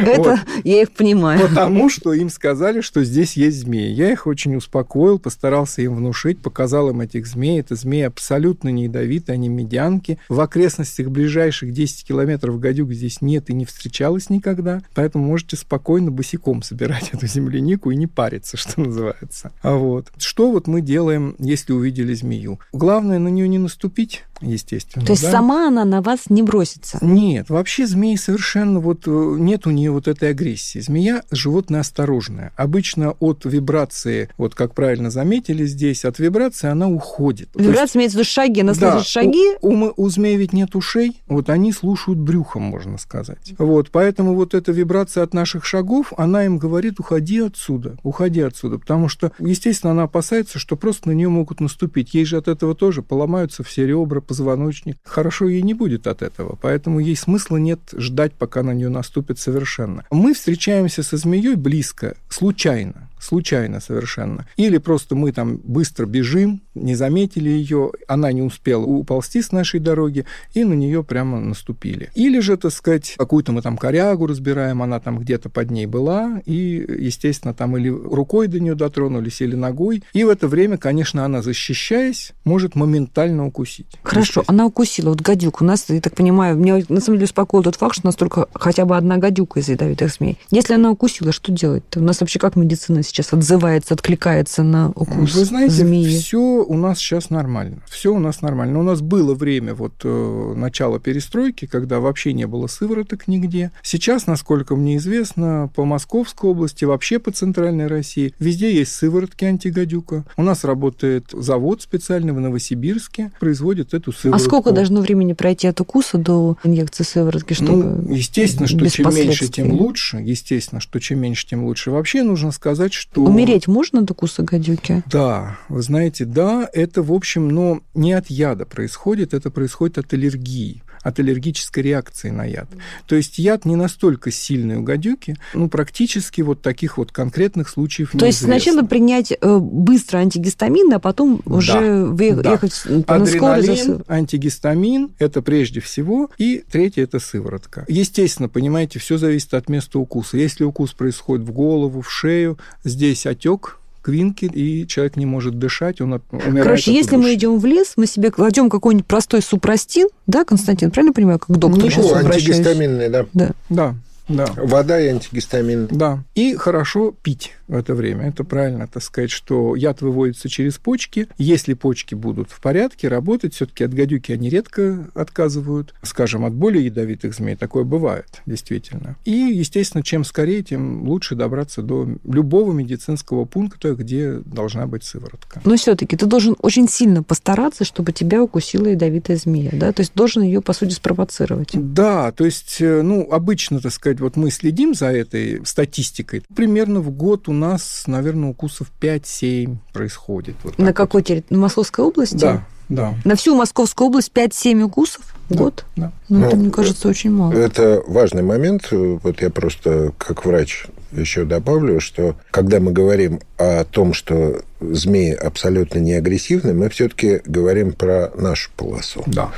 Это 0.01 0.21
вот. 0.21 0.39
я 0.65 0.83
их 0.83 0.91
понимаю. 0.93 1.49
Потому 1.49 1.89
что 1.89 2.13
им 2.13 2.31
сказали, 2.31 2.81
что 2.81 3.05
здесь 3.05 3.37
есть 3.37 3.61
змеи. 3.61 3.91
Я 3.91 4.13
их 4.13 4.27
очень 4.27 4.57
успокоил, 4.57 5.19
постарался 5.19 5.83
им 5.83 5.97
внушить, 5.97 6.41
показал 6.41 6.91
им 6.91 7.01
этих 7.01 7.27
змей. 7.27 7.61
Это 7.61 7.75
змеи 7.75 8.03
абсолютно 8.03 8.69
не 8.69 8.85
ядовитые, 8.85 9.35
они 9.35 9.49
медянки. 9.49 10.19
В 10.29 10.41
окрестностях 10.41 11.09
ближайших 11.09 11.73
10 11.73 12.07
километров 12.07 12.59
гадюк 12.59 12.93
здесь 12.93 13.21
нет 13.21 13.51
и 13.51 13.55
не 13.55 13.65
встречалось 13.65 14.31
никогда. 14.31 14.83
Поэтому 14.95 15.25
можете 15.25 15.57
спокойно 15.57 16.11
босиком 16.11 16.63
собирать 16.63 17.11
эту 17.13 17.27
землянику 17.27 17.91
и 17.91 17.97
не 17.97 18.07
париться, 18.07 18.57
что 18.57 18.81
называется. 18.81 19.53
А 19.63 19.75
вот. 19.75 20.13
Что 20.19 20.51
вот 20.51 20.67
мы 20.67 20.81
делаем, 20.81 21.35
если 21.39 21.73
увидели 21.73 22.15
змею? 22.15 22.61
Главное 22.73 23.19
на 23.19 23.29
нее 23.29 23.49
не 23.49 23.59
наступить, 23.59 24.25
естественно. 24.41 25.05
То 25.05 25.13
есть 25.13 25.23
да? 25.23 25.31
сама 25.31 25.69
она 25.69 25.85
на 25.85 26.03
вас 26.03 26.31
не 26.31 26.43
бросится? 26.43 26.99
Нет, 27.01 27.51
вообще 27.51 27.87
змеи 27.87 28.17
совершенно 28.17 28.81
вот 28.81 29.07
э, 29.07 29.11
нет 29.11 29.67
у 29.67 29.71
нее 29.71 29.91
вот 29.91 30.09
этой 30.09 30.31
агрессии. 30.31 30.79
Змея– 30.79 31.23
животное 31.31 31.81
осторожное. 31.81 32.53
Обычно 32.57 33.13
от 33.13 33.45
вибрации, 33.45 34.29
вот 34.37 34.55
как 34.55 34.75
правильно 34.75 35.11
заметили 35.11 35.65
здесь, 35.65 36.05
от 36.05 36.19
вибрации 36.19 36.69
она 36.69 36.89
уходит. 36.89 37.51
Вибрация 37.55 37.83
есть, 37.83 37.97
имеется 37.97 38.19
в 38.19 38.21
виду 38.21 38.31
шаги, 38.31 38.61
она 38.61 38.75
да, 38.75 38.93
слышит 38.93 39.09
шаги? 39.09 39.45
У, 39.61 39.73
у, 39.73 39.93
у 39.97 40.09
змеи 40.09 40.37
ведь 40.37 40.53
нет 40.53 40.75
ушей, 40.75 41.21
вот 41.27 41.51
они 41.51 41.73
слушают 41.73 42.19
брюхом, 42.19 42.63
можно 42.63 42.99
сказать. 42.99 43.55
Вот, 43.59 43.91
поэтому 43.91 44.35
вот 44.35 44.55
эта 44.55 44.73
вибрация 44.73 45.25
от 45.25 45.35
наших 45.35 45.65
шагов, 45.65 46.13
она 46.17 46.45
им 46.45 46.59
говорит, 46.59 47.01
уходи 47.01 47.41
отсюда, 47.41 47.97
уходи 48.03 48.41
отсюда, 48.41 48.79
потому 48.79 49.09
что, 49.09 49.33
естественно, 49.39 49.93
она 49.93 50.05
опасается, 50.05 50.59
что 50.59 50.77
просто 50.77 51.09
на 51.09 51.13
нее 51.13 51.29
могут 51.29 51.61
наступить. 51.61 52.15
Ей 52.15 52.25
же 52.25 52.37
от 52.37 52.49
этого 52.49 52.75
тоже 52.75 53.03
поломаются 53.03 53.63
все 53.63 53.87
ребра, 53.87 54.21
позвоночник. 54.29 54.99
Хорошо 55.05 55.49
ей 55.49 55.63
не 55.63 55.75
будет 55.75 56.07
от 56.07 56.23
этого, 56.23 56.57
поэтому 56.61 57.01
ей 57.01 57.17
смысла 57.17 57.57
нет 57.57 57.81
ждать, 57.93 58.35
пока 58.35 58.63
на 58.63 58.73
нее 58.73 58.91
наступит 58.91 59.41
совершенно. 59.41 60.05
Мы 60.11 60.35
встречаемся 60.35 61.03
со 61.03 61.17
змеей 61.17 61.57
близко, 61.57 62.17
случайно 62.29 63.09
случайно 63.21 63.81
совершенно. 63.81 64.47
Или 64.57 64.79
просто 64.79 65.15
мы 65.15 65.33
там 65.33 65.57
быстро 65.57 66.07
бежим, 66.07 66.63
не 66.75 66.95
заметили 66.95 67.49
ее, 67.49 67.93
она 68.07 68.33
не 68.33 68.43
успела 68.43 68.85
уползти 68.85 69.43
с 69.43 69.53
нашей 69.53 69.81
дороги, 69.81 70.25
и 70.55 70.65
на 70.65 70.75
нее 70.75 71.03
прямо 71.05 71.41
наступили. 71.41 72.11
Или 72.15 72.41
же, 72.41 72.57
так 72.57 72.73
сказать, 72.73 73.15
какую-то 73.19 73.53
мы 73.53 73.63
там 73.63 73.77
корягу 73.77 74.27
разбираем, 74.27 74.83
она 74.83 75.01
там 75.01 75.19
где-то 75.19 75.49
под 75.49 75.71
ней 75.71 75.87
была, 75.87 76.41
и, 76.45 76.85
естественно, 76.99 77.55
там 77.55 77.77
или 77.77 77.89
рукой 77.89 78.49
до 78.49 78.61
нее 78.61 78.75
дотронулись, 78.75 79.41
или 79.41 79.55
ногой. 79.55 80.03
И 80.13 80.25
в 80.25 80.29
это 80.29 80.49
время, 80.49 80.79
конечно, 80.79 81.25
она, 81.25 81.43
защищаясь, 81.43 82.33
может 82.45 82.75
моментально 82.75 83.47
укусить. 83.47 83.87
Хорошо, 84.03 84.45
она 84.47 84.67
укусила. 84.67 85.11
Вот 85.11 85.21
гадюк. 85.21 85.61
У 85.61 85.65
нас, 85.65 85.87
я 85.89 86.01
так 86.01 86.15
понимаю, 86.15 86.57
меня 86.57 86.83
на 86.89 87.01
самом 87.01 87.19
деле 87.19 87.25
успокоил 87.25 87.63
тот 87.63 87.77
факт, 87.77 87.95
что 87.95 88.07
у 88.07 88.09
нас 88.09 88.17
только 88.17 88.47
хотя 88.55 88.85
бы 88.85 88.97
одна 88.97 89.17
гадюка 89.19 89.61
из 89.61 89.69
ядовитых 89.69 90.13
змей. 90.13 90.39
Если 90.51 90.75
она 90.75 90.91
укусила, 90.91 91.33
что 91.33 91.53
делать-то? 91.53 92.01
У 92.01 92.03
нас 92.03 92.21
вообще 92.21 92.39
как 92.39 92.57
медицина 92.57 93.03
сейчас 93.09 93.33
отзывается, 93.33 93.95
откликается 93.95 94.63
на 94.63 94.91
укус 94.91 95.35
Вы 95.35 95.45
знаете, 95.45 95.75
змеи? 95.75 96.19
все 96.19 96.39
у 96.39 96.77
нас 96.77 96.99
сейчас 96.99 97.31
нормально. 97.31 97.83
Все 97.89 98.15
у 98.15 98.19
нас 98.19 98.43
нормально. 98.43 98.79
У 98.79 98.83
нас 98.83 99.01
было 99.01 99.35
время 99.35 99.75
вот 99.75 99.95
э, 100.05 100.55
начала 100.57 100.99
перестройки, 100.99 101.67
когда 101.67 102.01
вообще 102.01 102.33
не 102.33 102.47
было 102.47 102.67
сывороток 102.67 103.29
нигде. 103.29 103.73
Сейчас, 103.83 104.27
насколько 104.27 104.77
мне 104.77 104.97
известно, 104.97 105.71
по 105.75 105.85
Московской 105.85 106.51
области, 106.51 106.85
вообще 106.85 107.19
по 107.19 107.31
Центральной 107.31 107.87
России, 107.87 108.35
везде 108.39 108.75
есть 108.75 108.93
сыворотки 108.93 109.45
антигадюка. 109.45 110.25
У 110.37 110.43
нас 110.43 110.65
работает 110.65 111.31
завод 111.33 111.83
специальный 111.83 112.33
в 112.33 112.41
Новосибирске, 112.41 113.33
производит 113.41 113.95
эту 113.95 114.13
сыворотку. 114.13 114.45
А 114.45 114.47
сколько 114.47 114.73
должно 114.73 115.01
времени 115.01 115.33
пройти 115.33 115.67
от 115.67 115.81
укуса 115.81 116.19
до 116.19 116.57
инъекции 116.65 117.05
сыворотки, 117.05 117.55
чтобы 117.55 117.85
ну, 117.85 118.15
естественно, 118.15 118.67
что 118.67 118.89
чем 118.89 119.15
меньше, 119.15 119.49
тем 119.49 119.73
лучше. 119.73 120.19
Естественно, 120.19 120.81
что 120.81 121.01
чем 121.01 121.21
меньше, 121.21 121.47
тем 121.47 121.65
лучше. 121.65 121.91
Вообще 121.91 122.23
нужно 122.23 122.53
сказать, 122.53 122.93
что... 122.99 123.23
Умереть 123.23 123.69
можно 123.69 124.01
от 124.01 124.11
укуса 124.11 124.43
гадюки? 124.43 125.03
Да, 125.07 125.59
вы 125.69 125.83
знаете, 125.83 126.25
да, 126.25 126.69
это, 126.73 127.03
в 127.03 127.13
общем, 127.13 127.49
но 127.49 127.81
не 127.95 128.13
от 128.13 128.29
яда 128.29 128.67
происходит, 128.67 129.35
это 129.35 129.51
происходит 129.51 129.99
от 129.99 130.13
аллергии 130.13 130.83
от 131.03 131.19
аллергической 131.19 131.83
реакции 131.83 132.31
на 132.31 132.45
яд. 132.45 132.69
То 133.07 133.17
есть 133.17 133.39
яд 133.39 133.65
не 133.65 133.77
настолько 133.77 134.31
сильный 134.31 134.77
у 134.77 134.83
гадюки, 134.83 135.37
ну, 135.55 135.69
практически 135.69 136.41
вот 136.41 136.63
таких 136.63 136.99
вот 136.99 137.13
конкретных 137.13 137.69
случаев 137.69 138.13
То 138.19 138.27
есть 138.27 138.45
сначала 138.45 138.83
принять 138.83 139.33
э, 139.33 139.59
быстро 139.59 140.19
антигистамин, 140.19 140.93
а 140.93 140.99
потом 140.99 141.41
да, 141.45 141.55
уже 141.55 142.05
выехать 142.05 142.83
да. 142.85 143.05
на 143.07 143.15
Адреналин, 143.15 144.05
антигистамин– 144.09 145.11
это 145.19 145.43
прежде 145.43 145.81
всего, 145.81 146.31
и 146.39 146.65
третье– 146.71 147.03
это 147.05 147.19
сыворотка. 147.19 147.85
Естественно, 147.89 148.49
понимаете, 148.49 148.99
все 148.99 149.19
зависит 149.19 149.55
от 149.55 149.69
места 149.69 149.99
укуса. 149.99 150.37
Если 150.37 150.65
укус 150.65 150.93
происходит 150.93 151.47
в 151.47 151.53
голову, 151.53 152.03
в 152.03 152.11
шею, 152.11 152.59
здесь 152.85 153.27
отек, 153.27 153.78
квинки, 154.09 154.47
и 154.47 154.87
человек 154.87 155.17
не 155.17 155.27
может 155.27 155.59
дышать, 155.59 156.01
он 156.01 156.23
умирает. 156.33 156.63
Короче, 156.63 156.95
если 156.95 157.17
мы 157.17 157.35
идем 157.35 157.59
в 157.59 157.67
лес, 157.67 157.93
мы 157.97 158.07
себе 158.07 158.31
кладем 158.31 158.71
какой-нибудь 158.71 159.07
простой 159.07 159.43
супрастин, 159.43 160.09
да, 160.27 160.47
Константин, 160.47 160.91
правильно 160.91 161.13
понимаю, 161.13 161.39
как 161.39 161.59
доктор? 161.59 161.85
Ничего, 161.85 162.15
антигистаминный, 162.15 163.11
да. 163.11 163.27
Да. 163.35 163.51
Да. 163.69 163.95
Да. 164.29 164.47
Вода 164.57 164.99
и 164.99 165.09
антигистамин. 165.09 165.89
Да. 165.91 166.25
И 166.35 166.55
хорошо 166.55 167.15
пить 167.23 167.53
в 167.69 167.77
это 167.77 167.95
время. 167.95 168.29
Это 168.29 168.45
правильно, 168.45 168.89
так 168.89 169.03
сказать, 169.03 169.31
что 169.31 169.77
яд 169.77 170.01
выводится 170.01 170.49
через 170.49 170.79
почки. 170.79 171.29
Если 171.39 171.75
почки 171.75 172.15
будут 172.15 172.51
в 172.51 172.61
порядке, 172.61 173.09
работать, 173.09 173.55
все-таки 173.55 173.85
от 173.85 173.95
гадюки 173.95 174.33
они 174.33 174.49
редко 174.49 175.07
отказывают. 175.15 175.95
Скажем, 176.03 176.45
от 176.45 176.55
более 176.55 176.87
ядовитых 176.87 177.35
змей 177.35 177.57
такое 177.57 177.85
бывает, 177.85 178.43
действительно. 178.47 179.17
И, 179.25 179.31
естественно, 179.31 180.03
чем 180.03 180.25
скорее, 180.25 180.63
тем 180.63 181.07
лучше 181.09 181.35
добраться 181.35 181.83
до 181.83 182.09
любого 182.25 182.73
медицинского 182.73 183.45
пункта, 183.45 183.95
где 183.95 184.33
должна 184.33 184.87
быть 184.87 185.05
сыворотка. 185.05 185.61
Но 185.65 185.77
все-таки 185.77 186.17
ты 186.17 186.27
должен 186.27 186.57
очень 186.61 186.89
сильно 186.89 187.23
постараться, 187.23 187.85
чтобы 187.85 188.13
тебя 188.13 188.43
укусила 188.43 188.87
ядовитая 188.87 189.37
змея, 189.37 189.71
да? 189.73 189.93
То 189.93 190.01
есть 190.01 190.13
должен 190.15 190.43
ее, 190.43 190.63
по 190.63 190.73
сути, 190.73 190.95
спровоцировать. 190.95 191.71
Да, 191.75 192.33
то 192.33 192.45
есть, 192.45 192.79
э, 192.81 193.03
ну, 193.03 193.29
обычно, 193.31 193.81
так 193.81 193.93
сказать, 193.93 194.21
вот 194.21 194.37
мы 194.37 194.51
следим 194.51 194.95
за 194.95 195.07
этой 195.07 195.65
статистикой. 195.67 196.43
Примерно 196.55 197.01
в 197.01 197.11
год 197.11 197.49
у 197.49 197.53
нас, 197.59 198.05
наверное, 198.07 198.51
укусов 198.51 198.91
5-7 199.01 199.77
происходит. 199.93 200.57
Вот 200.63 200.79
На 200.79 200.93
какой 200.93 201.21
вот. 201.21 201.27
территории? 201.27 201.55
На 201.55 201.63
Московской 201.63 202.05
области? 202.05 202.37
Да, 202.37 202.65
да. 202.89 203.15
На 203.25 203.37
всю 203.37 203.55
Московскую 203.55 204.09
область 204.09 204.33
5-7 204.33 204.83
укусов 204.83 205.23
в 205.49 205.55
да, 205.55 205.59
год? 205.59 205.85
Да. 205.97 206.13
Ну, 206.29 206.45
это, 206.45 206.57
мне 206.57 206.71
кажется, 206.71 207.09
очень 207.09 207.31
мало. 207.31 207.53
Это 207.53 208.03
важный 208.07 208.43
момент. 208.43 208.89
Вот 208.91 209.43
я 209.43 209.51
просто 209.51 210.13
как 210.17 210.45
врач 210.45 210.87
еще 211.13 211.45
добавлю, 211.45 212.01
что 212.01 212.37
когда 212.51 212.81
мы 212.81 212.93
говорим 212.93 213.41
о 213.57 213.85
том, 213.85 214.13
что 214.13 214.61
змеи 214.81 215.33
абсолютно 215.33 215.99
не 215.99 216.15
агрессивны, 216.15 216.73
мы 216.73 216.89
все-таки 216.89 217.41
говорим 217.45 217.93
про 217.93 218.31
нашу 218.37 218.71
полосу. 218.77 219.25
Да. 219.27 219.51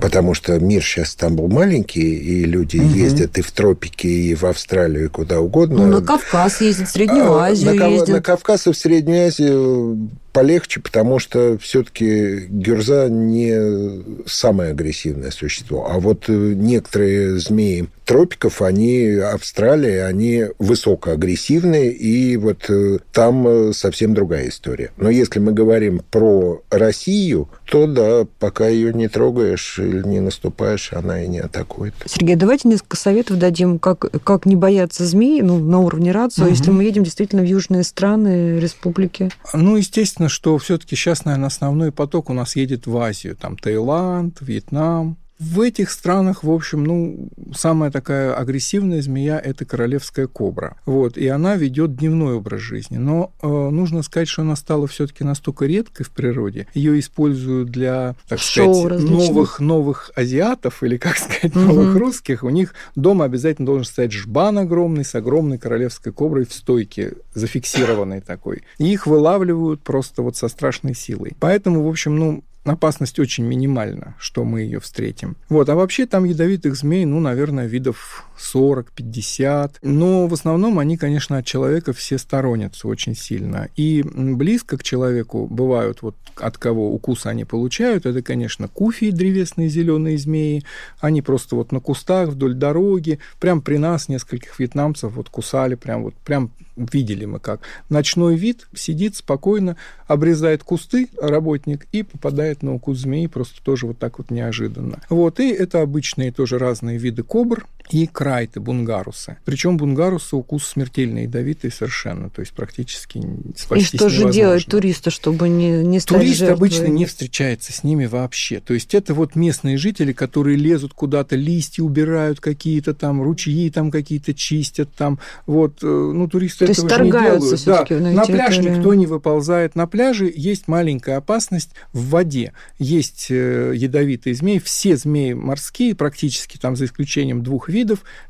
Потому 0.00 0.34
что 0.34 0.58
мир 0.60 0.82
сейчас 0.82 1.14
там 1.14 1.36
был 1.36 1.48
маленький, 1.48 2.16
и 2.16 2.44
люди 2.44 2.78
угу. 2.78 2.88
ездят 2.88 3.38
и 3.38 3.42
в 3.42 3.50
тропики, 3.50 4.06
и 4.06 4.34
в 4.34 4.44
Австралию, 4.44 5.06
и 5.06 5.08
куда 5.08 5.40
угодно. 5.40 5.86
Ну, 5.86 6.00
на 6.00 6.06
Кавказ 6.06 6.60
ездят, 6.60 6.88
в 6.88 6.92
Среднюю 6.92 7.32
а, 7.34 7.46
Азию 7.46 7.74
на, 7.74 7.86
ездят. 7.86 8.08
На 8.08 8.22
Кавказ 8.22 8.66
и 8.68 8.72
в 8.72 8.76
Среднюю 8.76 9.26
Азию 9.26 10.10
полегче, 10.32 10.80
потому 10.80 11.18
что 11.18 11.58
все-таки 11.58 12.46
гюрза 12.48 13.08
не 13.08 14.02
самое 14.26 14.70
агрессивное 14.70 15.30
существо. 15.30 15.88
А 15.90 15.98
вот 15.98 16.24
э, 16.28 16.32
некоторые 16.32 17.38
змеи 17.38 17.88
тропиков, 18.04 18.62
они, 18.62 19.16
Австралия, 19.16 20.06
они 20.06 20.46
высокоагрессивные, 20.82 21.92
и 21.92 22.36
вот 22.36 22.68
э, 22.68 22.98
там 23.12 23.46
э, 23.46 23.72
совсем 23.72 24.14
другая 24.14 24.48
история. 24.48 24.92
Но 24.96 25.10
если 25.10 25.38
мы 25.38 25.52
говорим 25.52 26.02
про 26.10 26.62
Россию, 26.70 27.48
то 27.66 27.86
да, 27.86 28.26
пока 28.38 28.68
ее 28.68 28.92
не 28.92 29.08
трогаешь 29.08 29.78
или 29.78 30.06
не 30.06 30.20
наступаешь, 30.20 30.92
она 30.92 31.22
и 31.22 31.28
не 31.28 31.40
атакует. 31.40 31.94
Сергей, 32.06 32.36
давайте 32.36 32.68
несколько 32.68 32.96
советов 32.96 33.38
дадим, 33.38 33.78
как, 33.78 34.10
как 34.24 34.46
не 34.46 34.56
бояться 34.56 35.04
змей 35.04 35.42
ну, 35.42 35.58
на 35.58 35.80
уровне 35.80 36.12
рацио, 36.12 36.44
угу. 36.44 36.50
если 36.50 36.70
мы 36.70 36.84
едем 36.84 37.04
действительно 37.04 37.42
в 37.42 37.46
южные 37.46 37.84
страны, 37.84 38.58
республики. 38.58 39.30
Ну, 39.52 39.76
естественно, 39.76 40.28
что 40.28 40.58
все-таки 40.58 40.96
сейчас, 40.96 41.24
наверное, 41.24 41.48
основной 41.48 41.92
поток 41.92 42.30
у 42.30 42.32
нас 42.32 42.56
едет 42.56 42.86
в 42.86 42.96
Азию. 42.96 43.36
Там 43.36 43.56
Таиланд, 43.56 44.38
Вьетнам, 44.40 45.16
в 45.42 45.60
этих 45.60 45.90
странах, 45.90 46.44
в 46.44 46.50
общем, 46.50 46.84
ну, 46.84 47.28
самая 47.54 47.90
такая 47.90 48.34
агрессивная 48.34 49.02
змея– 49.02 49.38
это 49.44 49.64
королевская 49.64 50.28
кобра. 50.28 50.76
Вот, 50.86 51.18
и 51.18 51.26
она 51.26 51.56
ведет 51.56 51.96
дневной 51.96 52.34
образ 52.34 52.60
жизни. 52.60 52.96
Но 52.96 53.32
э, 53.42 53.48
нужно 53.48 54.02
сказать, 54.02 54.28
что 54.28 54.42
она 54.42 54.54
стала 54.54 54.86
все 54.86 55.06
таки 55.06 55.24
настолько 55.24 55.66
редкой 55.66 56.06
в 56.06 56.10
природе. 56.10 56.68
Ее 56.74 56.98
используют 57.00 57.70
для, 57.70 58.14
так 58.28 58.38
Шоу 58.38 58.86
сказать, 58.86 59.02
новых, 59.02 59.58
новых 59.58 60.12
азиатов, 60.14 60.82
или, 60.82 60.96
как 60.96 61.16
сказать, 61.18 61.54
новых 61.54 61.90
угу. 61.90 61.98
русских. 61.98 62.44
У 62.44 62.50
них 62.50 62.74
дома 62.94 63.24
обязательно 63.24 63.66
должен 63.66 63.84
стоять 63.84 64.12
жбан 64.12 64.58
огромный 64.58 65.04
с 65.04 65.14
огромной 65.16 65.58
королевской 65.58 66.12
коброй 66.12 66.46
в 66.46 66.52
стойке, 66.52 67.14
зафиксированной 67.34 68.20
такой. 68.20 68.62
И 68.78 68.92
их 68.92 69.06
вылавливают 69.08 69.82
просто 69.82 70.22
вот 70.22 70.36
со 70.36 70.46
страшной 70.46 70.94
силой. 70.94 71.32
Поэтому, 71.40 71.82
в 71.82 71.88
общем, 71.88 72.16
ну, 72.16 72.44
опасность 72.64 73.18
очень 73.18 73.44
минимальна, 73.44 74.14
что 74.18 74.44
мы 74.44 74.60
ее 74.60 74.80
встретим. 74.80 75.36
Вот, 75.48 75.68
а 75.68 75.74
вообще 75.74 76.06
там 76.06 76.24
ядовитых 76.24 76.76
змей, 76.76 77.04
ну, 77.04 77.20
наверное, 77.20 77.66
видов 77.66 78.26
40-50. 78.38 79.76
Но 79.82 80.26
в 80.26 80.34
основном 80.34 80.78
они, 80.78 80.96
конечно, 80.96 81.38
от 81.38 81.46
человека 81.46 81.92
все 81.92 82.18
сторонятся 82.18 82.88
очень 82.88 83.16
сильно. 83.16 83.68
И 83.76 84.02
близко 84.02 84.76
к 84.78 84.82
человеку 84.82 85.46
бывают 85.46 86.02
вот 86.02 86.16
от 86.36 86.56
кого 86.58 86.92
укус 86.94 87.26
они 87.26 87.44
получают, 87.44 88.06
это, 88.06 88.22
конечно, 88.22 88.68
куфии, 88.68 89.10
древесные 89.10 89.68
зеленые 89.68 90.18
змеи. 90.18 90.64
Они 91.00 91.20
просто 91.22 91.56
вот 91.56 91.72
на 91.72 91.80
кустах 91.80 92.30
вдоль 92.30 92.54
дороги, 92.54 93.18
прям 93.38 93.60
при 93.60 93.76
нас 93.76 94.08
нескольких 94.08 94.58
вьетнамцев 94.58 95.12
вот 95.12 95.28
кусали, 95.28 95.74
прям 95.74 96.04
вот 96.04 96.14
прям 96.14 96.50
видели 96.76 97.24
мы 97.24 97.38
как. 97.38 97.60
Ночной 97.88 98.36
вид 98.36 98.66
сидит 98.74 99.16
спокойно, 99.16 99.76
обрезает 100.06 100.62
кусты 100.62 101.08
работник 101.20 101.86
и 101.92 102.02
попадает 102.02 102.51
на 102.60 102.74
укус 102.74 102.98
змеи 102.98 103.26
просто 103.26 103.62
тоже 103.62 103.86
вот 103.86 103.98
так 103.98 104.18
вот 104.18 104.30
неожиданно. 104.30 105.00
Вот, 105.08 105.40
и 105.40 105.50
это 105.50 105.80
обычные 105.80 106.32
тоже 106.32 106.58
разные 106.58 106.98
виды 106.98 107.22
кобр 107.22 107.66
и 107.92 108.06
крайты, 108.06 108.60
бунгарусы. 108.60 109.36
Причем 109.44 109.76
бунгарусы 109.76 110.34
укус 110.34 110.66
смертельный, 110.66 111.24
ядовитый 111.24 111.70
совершенно, 111.70 112.30
то 112.30 112.40
есть 112.40 112.52
практически 112.52 113.22
спастись 113.56 113.94
И 113.94 113.96
что 113.98 114.08
же 114.08 114.30
делать 114.30 114.66
туристу, 114.66 115.10
чтобы 115.10 115.48
не, 115.48 115.82
не 115.82 116.00
стать 116.00 116.18
Турист 116.18 116.38
жертвой? 116.38 116.56
обычно 116.56 116.86
не 116.86 117.04
встречается 117.04 117.72
с 117.72 117.84
ними 117.84 118.06
вообще. 118.06 118.60
То 118.60 118.74
есть 118.74 118.94
это 118.94 119.12
вот 119.12 119.36
местные 119.36 119.76
жители, 119.76 120.12
которые 120.12 120.56
лезут 120.56 120.94
куда-то, 120.94 121.36
листья 121.36 121.82
убирают 121.82 122.40
какие-то 122.40 122.94
там, 122.94 123.22
ручьи 123.22 123.70
там 123.70 123.90
какие-то 123.90 124.32
чистят 124.32 124.90
там. 124.96 125.18
Вот, 125.46 125.82
э, 125.82 125.86
ну, 125.86 126.28
туристы 126.28 126.66
то 126.66 126.72
этого 126.72 126.88
же 126.88 127.04
не 127.04 127.10
делают. 127.10 127.64
Да, 127.64 127.84
на, 127.90 128.10
на 128.12 128.24
пляж 128.24 128.58
никто 128.58 128.94
не 128.94 129.06
выползает. 129.06 129.74
На 129.74 129.86
пляже 129.86 130.32
есть 130.34 130.66
маленькая 130.66 131.16
опасность 131.16 131.70
в 131.92 132.08
воде. 132.08 132.52
Есть 132.78 133.26
э, 133.30 133.72
ядовитые 133.76 134.34
змеи. 134.34 134.58
Все 134.58 134.96
змеи 134.96 135.34
морские 135.34 135.94
практически, 135.94 136.56
там 136.56 136.76
за 136.76 136.86
исключением 136.86 137.42
двух 137.42 137.68
видов, 137.68 137.81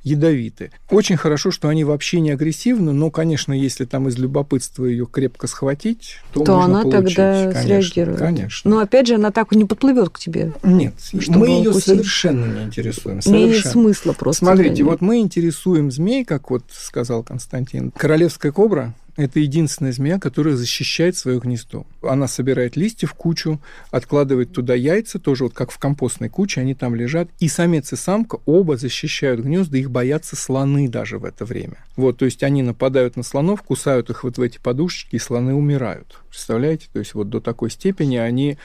ядовиты. 0.02 0.70
Очень 0.90 1.16
хорошо, 1.16 1.50
что 1.50 1.68
они 1.68 1.84
вообще 1.84 2.20
не 2.20 2.30
агрессивны, 2.30 2.92
но, 2.92 3.10
конечно, 3.10 3.52
если 3.52 3.84
там 3.84 4.08
из 4.08 4.18
любопытства 4.18 4.84
ее 4.84 5.06
крепко 5.06 5.46
схватить, 5.46 6.18
то, 6.32 6.44
то 6.44 6.60
она 6.60 6.82
получить. 6.82 7.16
тогда 7.16 7.42
конечно, 7.52 7.62
среагирует. 7.62 8.18
Конечно. 8.18 8.70
Но 8.70 8.78
опять 8.78 9.06
же, 9.06 9.14
она 9.14 9.30
так 9.30 9.52
не 9.52 9.64
подплывет 9.64 10.10
к 10.10 10.18
тебе. 10.18 10.52
Нет, 10.62 10.94
мы 11.28 11.48
ее 11.48 11.70
укусить. 11.70 11.84
совершенно 11.84 12.46
не 12.46 12.64
интересуем. 12.64 13.22
Совершенно. 13.22 13.52
Нет 13.52 13.66
смысла 13.66 14.12
просто. 14.12 14.44
Смотрите, 14.44 14.82
вот 14.84 15.00
мы 15.00 15.18
интересуем 15.18 15.90
змей, 15.90 16.24
как 16.24 16.50
вот 16.50 16.64
сказал 16.70 17.22
Константин. 17.22 17.92
Королевская 17.96 18.52
кобра 18.52 18.94
это 19.16 19.40
единственная 19.40 19.92
змея, 19.92 20.18
которая 20.18 20.56
защищает 20.56 21.16
свое 21.16 21.38
гнездо. 21.38 21.86
Она 22.02 22.28
собирает 22.28 22.76
листья 22.76 23.06
в 23.06 23.14
кучу, 23.14 23.60
откладывает 23.90 24.52
туда 24.52 24.74
яйца, 24.74 25.18
тоже 25.18 25.44
вот 25.44 25.54
как 25.54 25.70
в 25.70 25.78
компостной 25.78 26.28
куче, 26.28 26.60
они 26.60 26.74
там 26.74 26.94
лежат. 26.94 27.28
И 27.38 27.48
самец 27.48 27.92
и 27.92 27.96
самка 27.96 28.38
оба 28.46 28.76
защищают 28.76 29.40
гнезда, 29.40 29.78
их 29.78 29.90
боятся 29.90 30.36
слоны 30.36 30.88
даже 30.88 31.18
в 31.18 31.24
это 31.24 31.44
время. 31.44 31.76
Вот, 31.96 32.18
то 32.18 32.24
есть 32.24 32.42
они 32.42 32.62
нападают 32.62 33.16
на 33.16 33.22
слонов, 33.22 33.62
кусают 33.62 34.10
их 34.10 34.24
вот 34.24 34.38
в 34.38 34.42
эти 34.42 34.58
подушечки, 34.58 35.16
и 35.16 35.18
слоны 35.18 35.54
умирают. 35.54 36.21
Представляете? 36.32 36.86
То 36.90 36.98
есть 36.98 37.12
вот 37.12 37.28
до 37.28 37.40
такой 37.40 37.70
степени 37.70 38.16
они... 38.16 38.56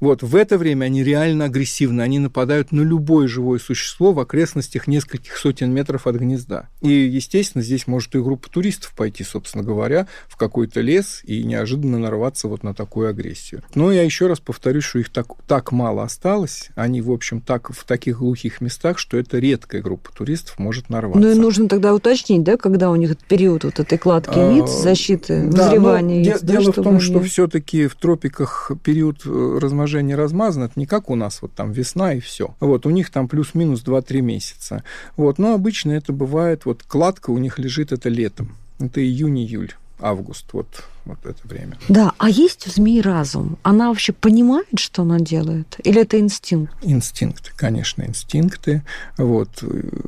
Вот 0.00 0.22
в 0.22 0.36
это 0.36 0.58
время 0.58 0.84
они 0.84 1.02
реально 1.02 1.46
агрессивны. 1.46 2.02
Они 2.02 2.18
нападают 2.18 2.72
на 2.72 2.82
любое 2.82 3.26
живое 3.26 3.58
существо 3.58 4.12
в 4.12 4.20
окрестностях 4.20 4.86
нескольких 4.86 5.38
сотен 5.38 5.72
метров 5.72 6.06
от 6.06 6.16
гнезда. 6.16 6.68
И, 6.82 6.90
естественно, 6.90 7.64
здесь 7.64 7.86
может 7.86 8.14
и 8.14 8.20
группа 8.20 8.50
туристов 8.50 8.92
пойти, 8.94 9.24
собственно 9.24 9.64
говоря, 9.64 10.08
в 10.28 10.36
какой-то 10.36 10.82
лес 10.82 11.22
и 11.24 11.42
неожиданно 11.42 11.98
нарваться 11.98 12.48
вот 12.48 12.62
на 12.62 12.74
такую 12.74 13.08
агрессию. 13.08 13.62
Но 13.74 13.90
я 13.90 14.02
еще 14.02 14.26
раз 14.26 14.38
повторюсь, 14.38 14.84
что 14.84 14.98
их 14.98 15.08
так, 15.08 15.28
так 15.46 15.72
мало 15.72 16.02
осталось. 16.02 16.68
Они, 16.74 17.00
в 17.00 17.10
общем, 17.10 17.40
так 17.40 17.70
в 17.70 17.84
таких 17.84 18.18
глухих 18.18 18.60
местах, 18.60 18.98
что 18.98 19.16
это 19.16 19.38
редкая 19.38 19.80
группа 19.80 20.12
туристов 20.12 20.58
может 20.58 20.90
нарваться. 20.90 21.20
Ну 21.20 21.34
и 21.34 21.34
нужно 21.34 21.66
тогда 21.66 21.94
уточнить, 21.94 22.42
да, 22.42 22.58
когда 22.58 22.90
у 22.90 22.96
них 22.96 23.16
период 23.16 23.64
вот 23.64 23.80
этой 23.80 23.96
кладки 23.96 24.38
а, 24.38 24.52
яиц, 24.52 24.68
защиты, 24.68 25.46
да, 25.46 25.64
вызревания 25.64 26.38
да, 26.42 26.56
Дело 26.60 26.72
в 26.72 26.74
том, 26.74 27.00
что 27.06 27.20
все-таки 27.22 27.86
в 27.86 27.94
тропиках 27.94 28.70
период 28.82 29.22
э, 29.24 29.58
размножения 29.60 30.16
размазан, 30.16 30.64
это 30.64 30.74
не 30.76 30.86
как 30.86 31.10
у 31.10 31.14
нас, 31.14 31.42
вот 31.42 31.52
там 31.52 31.72
весна 31.72 32.14
и 32.14 32.20
все. 32.20 32.54
Вот 32.60 32.86
у 32.86 32.90
них 32.90 33.10
там 33.10 33.28
плюс-минус 33.28 33.84
2-3 33.84 34.20
месяца. 34.20 34.84
Вот, 35.16 35.38
но 35.38 35.54
обычно 35.54 35.92
это 35.92 36.12
бывает, 36.12 36.64
вот 36.64 36.82
кладка 36.82 37.30
у 37.30 37.38
них 37.38 37.58
лежит 37.58 37.92
это 37.92 38.08
летом. 38.08 38.56
Это 38.78 39.00
июнь-июль 39.00 39.74
август, 39.98 40.46
вот, 40.52 40.66
вот 41.04 41.24
это 41.24 41.38
время. 41.44 41.78
Да, 41.88 42.12
а 42.18 42.28
есть 42.28 42.66
у 42.66 42.70
змеи 42.70 43.00
разум? 43.00 43.58
Она 43.62 43.88
вообще 43.88 44.12
понимает, 44.12 44.66
что 44.78 45.02
она 45.02 45.18
делает? 45.18 45.78
Или 45.84 46.02
это 46.02 46.18
инстинкт? 46.18 46.74
Инстинкты, 46.82 47.50
конечно, 47.56 48.02
инстинкты. 48.02 48.82
Вот, 49.16 49.48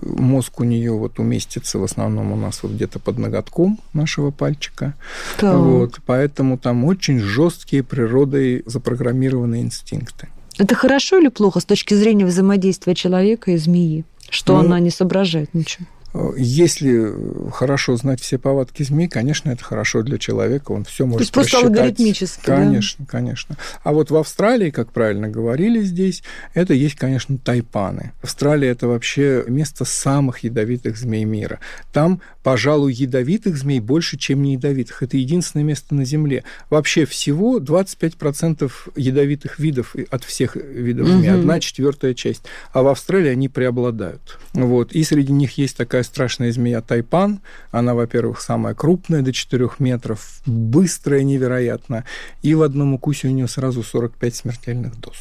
мозг 0.03 0.61
у 0.61 0.65
нее 0.65 0.93
вот 0.93 1.19
уместится 1.19 1.79
в 1.79 1.85
основном 1.85 2.33
у 2.33 2.37
нас 2.37 2.63
вот 2.63 2.73
где-то 2.73 2.99
под 2.99 3.19
ноготком 3.19 3.79
нашего 3.93 4.31
пальчика. 4.31 4.95
Так. 5.39 5.57
Вот, 5.57 6.01
поэтому 6.05 6.59
там 6.59 6.85
очень 6.85 7.19
жесткие 7.19 7.83
природой 7.83 8.63
запрограммированные 8.67 9.63
инстинкты. 9.63 10.29
Это 10.59 10.75
хорошо 10.75 11.19
или 11.19 11.29
плохо 11.29 11.61
с 11.61 11.65
точки 11.65 11.95
зрения 11.95 12.27
взаимодействия 12.27 12.95
человека 12.95 13.53
и 13.53 13.57
змеи? 13.57 14.05
Что 14.29 14.55
ну, 14.55 14.67
она 14.67 14.81
не 14.81 14.91
соображает 14.91 15.55
ничего? 15.55 15.87
Если 16.37 17.13
хорошо 17.53 17.97
знать 17.97 18.21
все 18.21 18.39
повадки 18.39 18.83
змей, 18.83 19.09
конечно, 19.09 19.51
это 19.51 19.63
хорошо 19.63 20.03
для 20.03 20.19
человека, 20.19 20.73
он 20.73 20.85
все 20.85 21.05
может 21.05 21.19
То 21.19 21.23
есть 21.23 21.33
просто 21.33 21.67
алгоритмически, 21.67 22.45
Конечно, 22.45 23.05
да? 23.05 23.11
конечно. 23.11 23.57
А 23.83 23.93
вот 23.93 24.11
в 24.11 24.17
Австралии, 24.17 24.71
как 24.71 24.93
правильно 24.93 25.29
говорили 25.29 25.83
здесь, 25.83 26.23
это 26.55 26.73
есть, 26.73 26.95
конечно, 26.95 27.37
тайпаны. 27.37 28.13
Австралия– 28.23 28.69
это 28.71 28.89
вообще 28.89 29.45
место 29.49 29.85
самых 29.85 30.41
ядовитых 30.41 30.97
змей 30.97 31.25
мира. 31.25 31.61
Там, 31.93 32.23
пожалуй, 32.43 32.95
ядовитых 32.95 33.57
змей 33.59 33.81
больше, 33.81 34.17
чем 34.17 34.43
не 34.43 34.55
ядовитых. 34.55 35.03
Это 35.03 35.19
единственное 35.19 35.65
место 35.65 35.95
на 35.95 36.05
Земле. 36.05 36.45
Вообще 36.71 37.05
всего 37.05 37.59
25% 37.61 38.71
ядовитых 38.97 39.59
видов 39.59 39.95
от 40.11 40.25
всех 40.25 40.57
видов 40.57 41.07
змей, 41.09 41.31
угу. 41.31 41.41
одна 41.41 41.61
четвертая 41.61 42.15
часть. 42.15 42.43
А 42.73 42.83
в 42.83 42.89
Австралии 42.89 43.31
они 43.31 43.49
преобладают. 43.49 44.39
Вот. 44.55 44.93
И 44.93 45.05
среди 45.05 45.33
них 45.33 45.59
есть 45.59 45.77
такая 45.77 45.98
такая 45.99 46.05
страшная 46.05 46.53
змея 46.53 46.81
тайпан. 46.81 47.41
Она, 47.73 47.95
во-первых, 47.95 48.41
самая 48.41 48.75
крупная, 48.75 49.23
до 49.23 49.33
4 49.33 49.69
метров, 49.81 50.41
быстрая 50.47 51.25
невероятно. 51.25 52.05
И 52.43 52.55
в 52.55 52.63
одном 52.63 52.95
укусе 52.95 53.29
у 53.29 53.31
нее 53.33 53.49
сразу 53.49 53.83
45 53.83 54.35
смертельных 54.35 55.01
доз. 55.01 55.17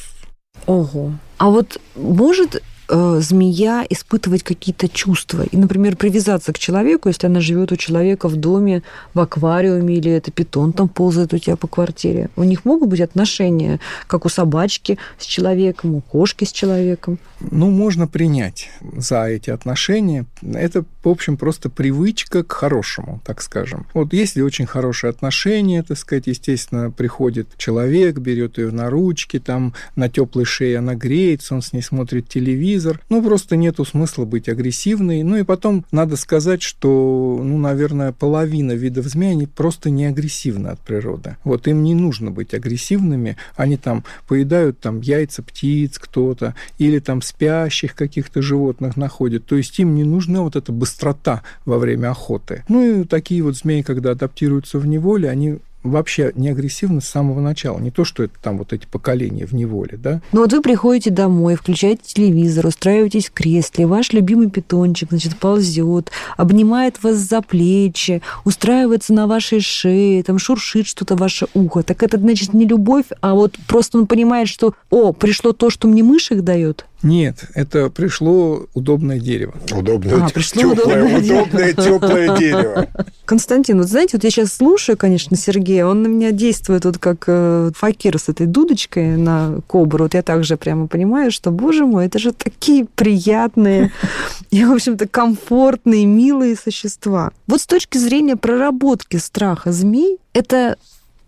Ого. 0.66 1.12
А 1.38 1.48
вот 1.50 1.80
может 1.96 2.62
э, 2.88 3.20
змея 3.20 3.84
испытывать 3.88 4.42
какие-то 4.42 4.88
чувства. 4.88 5.42
И, 5.42 5.56
например, 5.56 5.96
привязаться 5.96 6.52
к 6.52 6.58
человеку, 6.58 7.08
если 7.08 7.26
она 7.26 7.40
живет 7.40 7.72
у 7.72 7.76
человека 7.76 8.28
в 8.28 8.36
доме, 8.36 8.82
в 9.14 9.20
аквариуме, 9.20 9.96
или 9.96 10.10
это 10.10 10.30
питон 10.30 10.72
там 10.72 10.88
ползает 10.88 11.32
у 11.34 11.38
тебя 11.38 11.56
по 11.56 11.66
квартире. 11.66 12.30
У 12.36 12.44
них 12.44 12.64
могут 12.64 12.88
быть 12.88 13.00
отношения, 13.00 13.80
как 14.06 14.24
у 14.24 14.28
собачки 14.28 14.98
с 15.18 15.24
человеком, 15.24 15.94
у 15.94 16.00
кошки 16.00 16.44
с 16.44 16.52
человеком. 16.52 17.18
Ну, 17.40 17.70
можно 17.70 18.06
принять 18.06 18.70
за 18.96 19.24
эти 19.24 19.50
отношения. 19.50 20.26
Это 20.42 20.84
в 21.08 21.10
общем, 21.10 21.38
просто 21.38 21.70
привычка 21.70 22.44
к 22.44 22.52
хорошему, 22.52 23.22
так 23.24 23.40
скажем. 23.40 23.86
Вот 23.94 24.12
если 24.12 24.42
очень 24.42 24.66
хорошие 24.66 25.08
отношения, 25.08 25.82
так 25.82 25.96
сказать, 25.96 26.26
естественно, 26.26 26.90
приходит 26.90 27.56
человек, 27.56 28.18
берет 28.18 28.58
ее 28.58 28.70
на 28.70 28.90
ручки, 28.90 29.38
там 29.38 29.72
на 29.96 30.10
теплой 30.10 30.44
шее 30.44 30.78
она 30.78 30.94
греется, 30.94 31.54
он 31.54 31.62
с 31.62 31.72
ней 31.72 31.80
смотрит 31.80 32.28
телевизор. 32.28 33.00
Ну, 33.08 33.22
просто 33.22 33.56
нету 33.56 33.86
смысла 33.86 34.26
быть 34.26 34.50
агрессивной. 34.50 35.22
Ну, 35.22 35.36
и 35.36 35.44
потом 35.44 35.86
надо 35.92 36.16
сказать, 36.16 36.60
что, 36.60 37.40
ну, 37.42 37.56
наверное, 37.56 38.12
половина 38.12 38.72
видов 38.72 39.06
змей, 39.06 39.32
они 39.32 39.46
просто 39.46 39.88
не 39.88 40.04
агрессивны 40.04 40.68
от 40.68 40.80
природы. 40.80 41.36
Вот 41.42 41.66
им 41.68 41.82
не 41.82 41.94
нужно 41.94 42.30
быть 42.30 42.52
агрессивными, 42.52 43.38
они 43.56 43.78
там 43.78 44.04
поедают 44.26 44.80
там 44.80 45.00
яйца 45.00 45.42
птиц 45.42 45.98
кто-то, 45.98 46.54
или 46.76 46.98
там 46.98 47.22
спящих 47.22 47.94
каких-то 47.94 48.42
животных 48.42 48.98
находят. 48.98 49.46
То 49.46 49.56
есть 49.56 49.78
им 49.78 49.94
не 49.94 50.04
нужна 50.04 50.42
вот 50.42 50.54
эта 50.54 50.70
быстрота 50.98 51.42
во 51.64 51.78
время 51.78 52.10
охоты. 52.10 52.64
Ну 52.68 53.02
и 53.02 53.04
такие 53.04 53.42
вот 53.42 53.56
змеи, 53.56 53.82
когда 53.82 54.12
адаптируются 54.12 54.78
в 54.78 54.86
неволе, 54.86 55.30
они 55.30 55.58
вообще 55.84 56.32
не 56.34 56.48
агрессивны 56.48 57.00
с 57.00 57.06
самого 57.06 57.40
начала. 57.40 57.78
Не 57.78 57.92
то, 57.92 58.04
что 58.04 58.24
это 58.24 58.34
там 58.42 58.58
вот 58.58 58.72
эти 58.72 58.84
поколения 58.86 59.46
в 59.46 59.52
неволе, 59.52 59.96
да? 59.96 60.20
Ну 60.32 60.40
вот 60.40 60.52
вы 60.52 60.60
приходите 60.60 61.10
домой, 61.10 61.54
включаете 61.54 62.02
телевизор, 62.04 62.66
устраиваетесь 62.66 63.28
в 63.28 63.32
кресле, 63.32 63.86
ваш 63.86 64.12
любимый 64.12 64.50
питончик, 64.50 65.10
значит, 65.10 65.36
ползет, 65.36 66.10
обнимает 66.36 67.02
вас 67.02 67.16
за 67.16 67.42
плечи, 67.42 68.22
устраивается 68.44 69.14
на 69.14 69.28
вашей 69.28 69.60
шее, 69.60 70.24
там 70.24 70.38
шуршит 70.38 70.86
что-то 70.86 71.14
ваше 71.14 71.46
ухо. 71.54 71.84
Так 71.84 72.02
это, 72.02 72.18
значит, 72.18 72.54
не 72.54 72.66
любовь, 72.66 73.06
а 73.20 73.34
вот 73.34 73.56
просто 73.68 73.98
он 73.98 74.08
понимает, 74.08 74.48
что, 74.48 74.74
о, 74.90 75.12
пришло 75.12 75.52
то, 75.52 75.70
что 75.70 75.86
мне 75.86 76.02
мышек 76.02 76.40
дает, 76.40 76.86
нет, 77.02 77.44
это 77.54 77.90
пришло 77.90 78.66
удобное 78.74 79.20
дерево. 79.20 79.54
Удобное, 79.70 80.24
а, 80.24 80.28
пришло 80.30 80.74
теплое, 80.74 81.04
удобное, 81.04 81.42
удобное 81.42 81.72
теплое 81.72 82.36
дерево. 82.36 82.88
Константин, 83.24 83.78
вот 83.78 83.88
знаете, 83.88 84.16
вот 84.16 84.24
я 84.24 84.30
сейчас 84.30 84.54
слушаю, 84.54 84.96
конечно, 84.96 85.36
Сергея, 85.36 85.86
он 85.86 86.02
на 86.02 86.08
меня 86.08 86.32
действует 86.32 86.84
вот 86.84 86.98
как 86.98 87.24
э, 87.28 87.70
факир 87.76 88.18
с 88.18 88.28
этой 88.28 88.46
дудочкой 88.46 89.16
на 89.16 89.60
кобру. 89.68 90.04
Вот 90.04 90.14
я 90.14 90.22
также 90.22 90.56
прямо 90.56 90.88
понимаю, 90.88 91.30
что, 91.30 91.52
боже 91.52 91.86
мой, 91.86 92.06
это 92.06 92.18
же 92.18 92.32
такие 92.32 92.86
приятные 92.96 93.92
и, 94.50 94.64
в 94.64 94.72
общем-то, 94.72 95.06
комфортные, 95.06 96.04
милые 96.04 96.56
существа. 96.56 97.30
Вот 97.46 97.60
с 97.60 97.66
точки 97.66 97.98
зрения 97.98 98.34
проработки 98.34 99.18
страха 99.18 99.70
змей, 99.70 100.18
это 100.32 100.76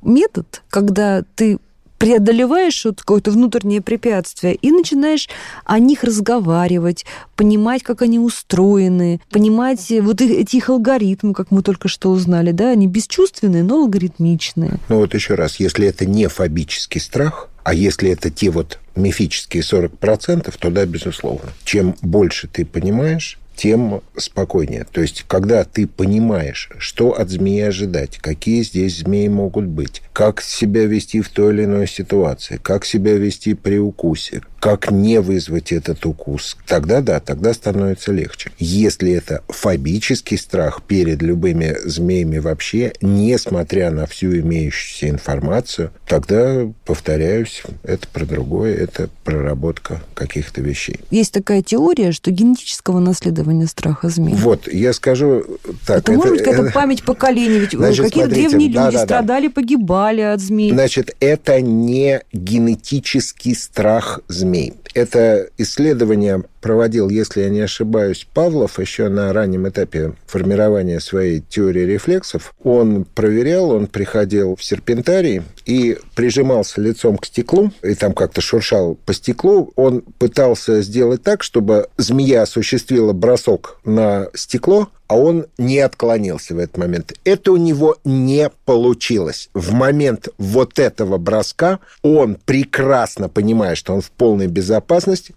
метод, 0.02 0.62
когда 0.68 1.22
ты 1.37 1.59
преодолеваешь 2.00 2.86
вот 2.86 3.00
какое-то 3.00 3.30
внутреннее 3.30 3.82
препятствие 3.82 4.54
и 4.54 4.70
начинаешь 4.72 5.28
о 5.66 5.78
них 5.78 6.02
разговаривать, 6.02 7.04
понимать, 7.36 7.82
как 7.82 8.00
они 8.00 8.18
устроены, 8.18 9.20
понимать 9.30 9.92
вот 10.00 10.22
эти 10.22 10.56
их 10.56 10.70
алгоритмы, 10.70 11.34
как 11.34 11.50
мы 11.50 11.62
только 11.62 11.88
что 11.88 12.10
узнали, 12.10 12.52
да, 12.52 12.70
они 12.70 12.86
бесчувственные, 12.86 13.64
но 13.64 13.82
алгоритмичные. 13.82 14.78
Ну 14.88 14.96
вот 14.96 15.12
еще 15.12 15.34
раз, 15.34 15.60
если 15.60 15.86
это 15.86 16.06
не 16.06 16.26
фобический 16.28 17.02
страх, 17.02 17.50
а 17.64 17.74
если 17.74 18.10
это 18.10 18.30
те 18.30 18.48
вот 18.48 18.78
мифические 18.96 19.62
40%, 19.62 20.54
то 20.58 20.70
да, 20.70 20.86
безусловно. 20.86 21.50
Чем 21.64 21.94
больше 22.00 22.48
ты 22.48 22.64
понимаешь, 22.64 23.38
тем 23.60 24.00
спокойнее. 24.16 24.86
То 24.90 25.02
есть, 25.02 25.26
когда 25.28 25.64
ты 25.64 25.86
понимаешь, 25.86 26.70
что 26.78 27.12
от 27.12 27.28
змеи 27.28 27.60
ожидать, 27.60 28.16
какие 28.16 28.62
здесь 28.62 29.00
змеи 29.00 29.28
могут 29.28 29.66
быть, 29.66 30.00
как 30.14 30.40
себя 30.40 30.86
вести 30.86 31.20
в 31.20 31.28
той 31.28 31.52
или 31.52 31.64
иной 31.64 31.86
ситуации, 31.86 32.58
как 32.62 32.86
себя 32.86 33.18
вести 33.18 33.52
при 33.52 33.76
укусе, 33.76 34.40
как 34.60 34.90
не 34.90 35.20
вызвать 35.20 35.72
этот 35.72 36.04
укус, 36.06 36.56
тогда 36.66 37.00
да, 37.00 37.20
тогда 37.20 37.52
становится 37.52 38.12
легче. 38.12 38.50
Если 38.58 39.12
это 39.12 39.42
фобический 39.48 40.38
страх 40.38 40.82
перед 40.82 41.22
любыми 41.22 41.76
змеями 41.84 42.38
вообще, 42.38 42.92
несмотря 43.00 43.90
на 43.90 44.06
всю 44.06 44.38
имеющуюся 44.38 45.08
информацию, 45.08 45.90
тогда, 46.06 46.66
повторяюсь, 46.84 47.62
это 47.82 48.06
про 48.08 48.24
другое, 48.26 48.74
это 48.74 49.08
проработка 49.24 50.02
каких-то 50.14 50.60
вещей. 50.60 51.00
Есть 51.10 51.32
такая 51.32 51.62
теория, 51.62 52.12
что 52.12 52.30
генетического 52.30 53.00
наследования 53.00 53.49
страха 53.66 54.08
змей. 54.08 54.34
Вот, 54.34 54.68
я 54.72 54.92
скажу 54.92 55.44
так. 55.86 55.98
Это, 55.98 56.12
это 56.12 56.12
может 56.12 56.32
быть 56.32 56.44
какая-то 56.44 56.72
память 56.72 57.02
поколений, 57.04 57.58
ведь 57.58 57.70
какие-то 57.70 58.28
древние 58.28 58.68
люди 58.68 58.74
да, 58.74 58.90
да, 58.90 59.04
страдали, 59.04 59.48
да. 59.48 59.52
погибали 59.54 60.20
от 60.20 60.40
змей. 60.40 60.72
Значит, 60.72 61.16
это 61.20 61.60
не 61.60 62.22
генетический 62.32 63.54
страх 63.54 64.20
змей. 64.28 64.74
Это 64.94 65.48
исследование 65.59 66.42
проводил, 66.61 67.09
если 67.09 67.42
я 67.42 67.48
не 67.48 67.61
ошибаюсь, 67.61 68.26
Павлов 68.35 68.79
еще 68.79 69.09
на 69.09 69.33
раннем 69.33 69.68
этапе 69.68 70.14
формирования 70.26 71.00
своей 71.00 71.40
теории 71.40 71.83
рефлексов. 71.83 72.55
Он 72.62 73.05
проверял, 73.05 73.70
он 73.70 73.87
приходил 73.87 74.57
в 74.57 74.64
серпентарий 74.64 75.42
и 75.64 75.98
прижимался 76.14 76.81
лицом 76.81 77.18
к 77.18 77.26
стеклу, 77.26 77.72
и 77.83 77.94
там 77.94 78.12
как-то 78.12 78.40
шуршал 78.40 78.96
по 79.07 79.14
стеклу. 79.14 79.72
Он 79.76 80.03
пытался 80.18 80.83
сделать 80.83 81.22
так, 81.22 81.42
чтобы 81.42 81.88
змея 81.96 82.42
осуществила 82.42 83.12
бросок 83.12 83.81
на 83.85 84.29
стекло, 84.35 84.88
а 85.11 85.16
он 85.16 85.46
не 85.59 85.81
отклонился 85.81 86.55
в 86.55 86.59
этот 86.59 86.76
момент. 86.76 87.14
Это 87.24 87.50
у 87.50 87.57
него 87.57 87.96
не 88.05 88.48
получилось. 88.64 89.50
В 89.55 89.72
момент 89.72 90.29
вот 90.38 90.79
этого 90.79 91.18
броска 91.18 91.81
он 92.03 92.37
прекрасно 92.37 93.29
понимая, 93.29 93.74
что 93.74 93.92
он 93.92 94.03
в 94.03 94.11
полной 94.12 94.46
безопасности, 94.46 94.79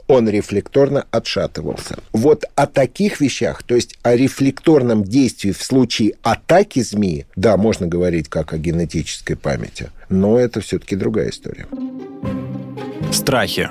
он 0.07 0.29
рефлекторно 0.29 1.05
отшатывался. 1.11 1.97
Вот 2.11 2.45
о 2.55 2.67
таких 2.67 3.21
вещах, 3.21 3.63
то 3.63 3.75
есть 3.75 3.97
о 4.03 4.15
рефлекторном 4.15 5.03
действии 5.03 5.51
в 5.51 5.61
случае 5.61 6.13
атаки 6.23 6.81
змеи, 6.81 7.25
да, 7.35 7.57
можно 7.57 7.87
говорить 7.87 8.29
как 8.29 8.53
о 8.53 8.57
генетической 8.57 9.35
памяти, 9.35 9.91
но 10.09 10.37
это 10.37 10.61
все-таки 10.61 10.95
другая 10.95 11.29
история. 11.29 11.67
Страхи. 13.11 13.69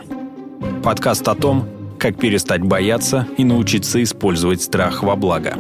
Подкаст 0.83 1.27
о 1.29 1.35
том, 1.35 1.69
как 1.99 2.19
перестать 2.19 2.63
бояться 2.63 3.27
и 3.39 3.45
научиться 3.45 4.03
использовать 4.03 4.63
страх 4.63 5.03
во 5.03 5.17
благо. 5.17 5.57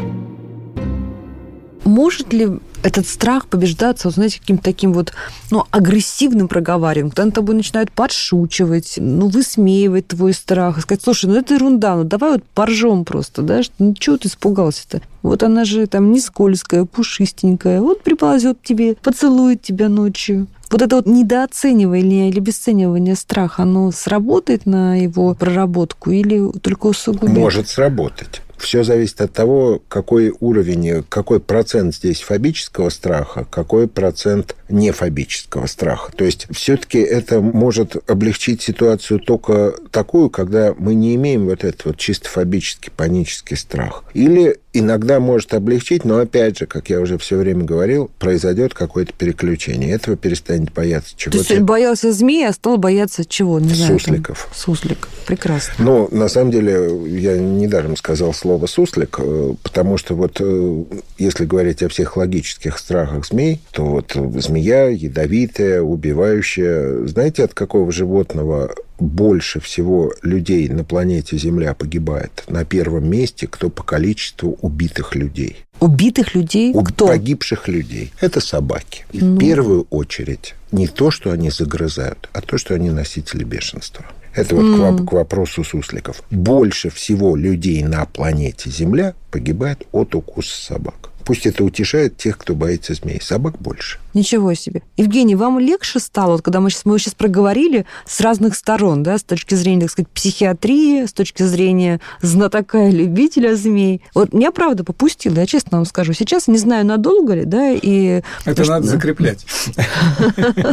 Может 1.84 2.32
ли 2.32 2.48
этот 2.82 3.06
страх 3.06 3.46
побеждаться, 3.46 4.08
вот, 4.08 4.14
знаете, 4.14 4.40
каким-то 4.40 4.64
таким 4.64 4.92
вот 4.92 5.12
ну, 5.50 5.64
агрессивным 5.70 6.48
проговариванием, 6.48 7.10
когда 7.10 7.26
над 7.26 7.34
тобой 7.34 7.54
начинают 7.54 7.92
подшучивать, 7.92 8.94
ну, 8.96 9.28
высмеивать 9.28 10.08
твой 10.08 10.32
страх, 10.32 10.80
сказать, 10.80 11.02
слушай, 11.02 11.26
ну 11.26 11.36
это 11.36 11.54
ерунда, 11.54 11.96
ну 11.96 12.04
давай 12.04 12.32
вот 12.32 12.44
поржем 12.54 13.04
просто, 13.04 13.42
да, 13.42 13.62
что, 13.62 13.74
ну 13.78 13.94
чего 13.94 14.16
ты 14.16 14.28
испугался-то? 14.28 15.00
Вот 15.22 15.42
она 15.42 15.64
же 15.64 15.86
там 15.86 16.12
не 16.12 16.20
скользкая, 16.20 16.84
пушистенькая, 16.84 17.80
вот 17.80 18.02
приползет 18.02 18.58
тебе, 18.62 18.96
поцелует 18.96 19.62
тебя 19.62 19.88
ночью. 19.88 20.48
Вот 20.70 20.80
это 20.80 20.96
вот 20.96 21.06
недооценивание 21.06 22.30
или 22.30 22.38
обесценивание 22.38 23.14
страха, 23.14 23.62
оно 23.62 23.92
сработает 23.92 24.64
на 24.64 24.96
его 24.96 25.34
проработку 25.34 26.10
или 26.10 26.50
только 26.60 26.86
усугубит? 26.86 27.36
Может 27.36 27.68
сработать. 27.68 28.41
Все 28.62 28.84
зависит 28.84 29.20
от 29.20 29.32
того, 29.32 29.82
какой 29.88 30.32
уровень, 30.38 31.02
какой 31.08 31.40
процент 31.40 31.96
здесь 31.96 32.20
фобического 32.20 32.90
страха, 32.90 33.44
какой 33.50 33.88
процент 33.88 34.54
нефобического 34.68 35.66
страха. 35.66 36.12
То 36.12 36.24
есть 36.24 36.46
все-таки 36.52 36.98
это 36.98 37.40
может 37.40 37.96
облегчить 38.08 38.62
ситуацию 38.62 39.18
только 39.18 39.74
такую, 39.90 40.30
когда 40.30 40.74
мы 40.78 40.94
не 40.94 41.16
имеем 41.16 41.46
вот 41.46 41.64
этот 41.64 41.84
вот 41.86 41.96
чисто 41.96 42.28
фобический, 42.28 42.92
панический 42.96 43.56
страх. 43.56 44.04
Или 44.14 44.60
иногда 44.72 45.20
может 45.20 45.54
облегчить, 45.54 46.04
но 46.04 46.18
опять 46.18 46.58
же, 46.58 46.66
как 46.66 46.90
я 46.90 47.00
уже 47.00 47.18
все 47.18 47.36
время 47.36 47.64
говорил, 47.64 48.10
произойдет 48.18 48.74
какое-то 48.74 49.12
переключение. 49.12 49.92
Этого 49.92 50.16
перестанет 50.16 50.72
бояться 50.72 51.14
чего-то. 51.16 51.46
То 51.46 51.54
есть 51.54 51.64
боялся 51.64 52.12
змеи, 52.12 52.44
а 52.44 52.52
стал 52.52 52.78
бояться 52.78 53.24
чего? 53.24 53.60
Не 53.60 53.74
сусликов. 53.74 54.38
Знаю, 54.38 54.54
суслик. 54.54 55.08
Прекрасно. 55.26 55.74
Ну, 55.78 56.08
на 56.10 56.28
самом 56.28 56.50
деле, 56.50 56.90
я 57.06 57.38
недаром 57.38 57.96
сказал 57.96 58.32
слово 58.32 58.66
суслик, 58.66 59.16
э, 59.18 59.54
потому 59.62 59.98
что 59.98 60.14
вот 60.14 60.38
э, 60.40 60.84
если 61.18 61.44
говорить 61.44 61.82
о 61.82 61.88
психологических 61.88 62.78
страхах 62.78 63.26
змей, 63.26 63.60
то 63.72 63.84
вот 63.84 64.16
змея 64.42 64.88
ядовитая, 64.88 65.82
убивающая. 65.82 67.06
Знаете, 67.06 67.44
от 67.44 67.54
какого 67.54 67.92
животного 67.92 68.74
больше 69.02 69.60
всего 69.60 70.12
людей 70.22 70.68
на 70.68 70.84
планете 70.84 71.36
Земля 71.36 71.74
погибает. 71.74 72.44
На 72.48 72.64
первом 72.64 73.08
месте 73.10 73.46
кто 73.46 73.68
по 73.68 73.82
количеству 73.82 74.58
убитых 74.62 75.14
людей. 75.14 75.64
Убитых 75.80 76.34
людей? 76.34 76.72
У 76.74 76.82
кто? 76.82 77.08
Погибших 77.08 77.68
людей. 77.68 78.12
Это 78.20 78.40
собаки. 78.40 79.04
Ну... 79.12 79.36
в 79.36 79.38
первую 79.38 79.86
очередь 79.90 80.54
не 80.70 80.86
то, 80.86 81.10
что 81.10 81.32
они 81.32 81.50
загрызают, 81.50 82.28
а 82.32 82.40
то, 82.40 82.56
что 82.56 82.74
они 82.74 82.90
носители 82.90 83.44
бешенства. 83.44 84.06
Это 84.34 84.56
вот 84.56 84.64
mm. 84.64 85.06
к 85.06 85.12
вопросу 85.12 85.62
сусликов. 85.62 86.22
Больше 86.30 86.88
всего 86.88 87.36
людей 87.36 87.82
на 87.82 88.06
планете 88.06 88.70
Земля 88.70 89.14
погибает 89.30 89.86
от 89.92 90.14
укуса 90.14 90.56
собак. 90.56 91.10
Пусть 91.24 91.46
это 91.46 91.64
утешает 91.64 92.16
тех, 92.16 92.38
кто 92.38 92.54
боится 92.54 92.94
змей. 92.94 93.20
Собак 93.20 93.58
больше. 93.58 93.98
Ничего 94.14 94.52
себе. 94.54 94.82
Евгений, 94.96 95.34
вам 95.34 95.58
легче 95.58 95.98
стало, 95.98 96.32
вот 96.32 96.42
когда 96.42 96.60
мы 96.60 96.70
сейчас, 96.70 96.84
мы 96.84 96.98
сейчас 96.98 97.14
проговорили 97.14 97.86
с 98.04 98.20
разных 98.20 98.54
сторон, 98.54 99.02
да, 99.02 99.16
с 99.16 99.22
точки 99.22 99.54
зрения, 99.54 99.82
так 99.82 99.90
сказать, 99.90 100.08
психиатрии, 100.10 101.06
с 101.06 101.12
точки 101.12 101.42
зрения 101.44 102.00
знатока 102.20 102.88
и 102.88 102.90
любителя 102.90 103.54
змей. 103.56 104.02
Вот 104.14 104.34
меня, 104.34 104.52
правда, 104.52 104.84
попустило, 104.84 105.36
я 105.36 105.46
честно 105.46 105.78
вам 105.78 105.86
скажу. 105.86 106.12
Сейчас 106.12 106.46
не 106.48 106.58
знаю, 106.58 106.84
надолго 106.84 107.34
ли, 107.34 107.44
да, 107.44 107.70
и... 107.70 108.22
Это 108.44 108.64
надо 108.64 108.86
закреплять. 108.86 109.46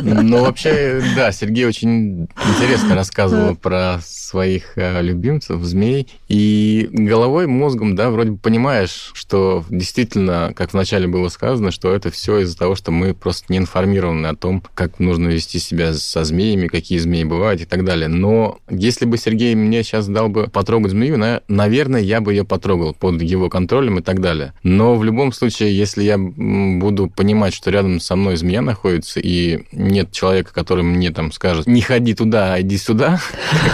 Ну, 0.04 0.42
вообще, 0.42 1.02
да, 1.16 1.32
Сергей 1.32 1.66
очень 1.66 2.24
интересно 2.24 2.96
рассказывал 2.96 3.56
про 3.56 4.00
своих 4.04 4.78
э, 4.78 5.02
любимцев, 5.02 5.64
змей, 5.64 6.08
и 6.28 6.88
головой, 6.92 7.48
мозгом, 7.48 7.96
да, 7.96 8.10
вроде 8.10 8.32
бы 8.32 8.38
понимаешь, 8.38 9.12
что 9.14 9.64
действительно, 9.70 10.38
как 10.56 10.73
вначале 10.73 11.08
было 11.08 11.30
сказано, 11.30 11.71
что 11.71 11.93
это 11.93 12.12
все 12.12 12.39
из-за 12.39 12.58
того, 12.58 12.75
что 12.75 12.91
мы 12.91 13.13
просто 13.13 13.45
не 13.49 13.58
информированы 13.58 14.28
о 14.28 14.36
том, 14.36 14.63
как 14.73 14.99
нужно 14.99 15.28
вести 15.28 15.60
себя 15.60 15.93
со 15.93 16.23
змеями, 16.23 16.67
какие 16.67 16.97
змеи 16.97 17.23
бывают 17.23 17.62
и 17.62 17.65
так 17.65 17.86
далее. 17.86 18.08
Но 18.08 18.60
если 18.69 19.06
бы 19.06 19.17
Сергей 19.17 19.56
мне 19.56 19.84
сейчас 19.84 20.08
дал 20.08 20.30
бы 20.30 20.47
потрогать 20.47 20.91
змею, 20.91 21.17
наверное, 21.47 22.02
я 22.02 22.21
бы 22.21 22.34
ее 22.34 22.45
потрогал 22.45 22.93
под 22.93 23.21
его 23.21 23.49
контролем 23.49 23.99
и 23.99 24.02
так 24.02 24.21
далее. 24.21 24.54
Но 24.63 24.95
в 24.95 25.04
любом 25.04 25.32
случае, 25.32 25.78
если 25.78 26.04
я 26.04 26.17
буду 26.17 27.08
понимать, 27.08 27.54
что 27.54 27.71
рядом 27.71 27.99
со 27.99 28.15
мной 28.15 28.38
змея 28.38 28.62
находится, 28.62 29.19
и 29.19 29.65
нет 29.71 30.12
человека, 30.12 30.54
который 30.54 30.84
мне 30.84 31.12
там 31.12 31.32
скажет, 31.32 31.67
не 31.67 31.82
ходи 31.82 32.13
туда, 32.13 32.54
а 32.54 32.62
иди 32.62 32.78
сюда, 32.78 33.19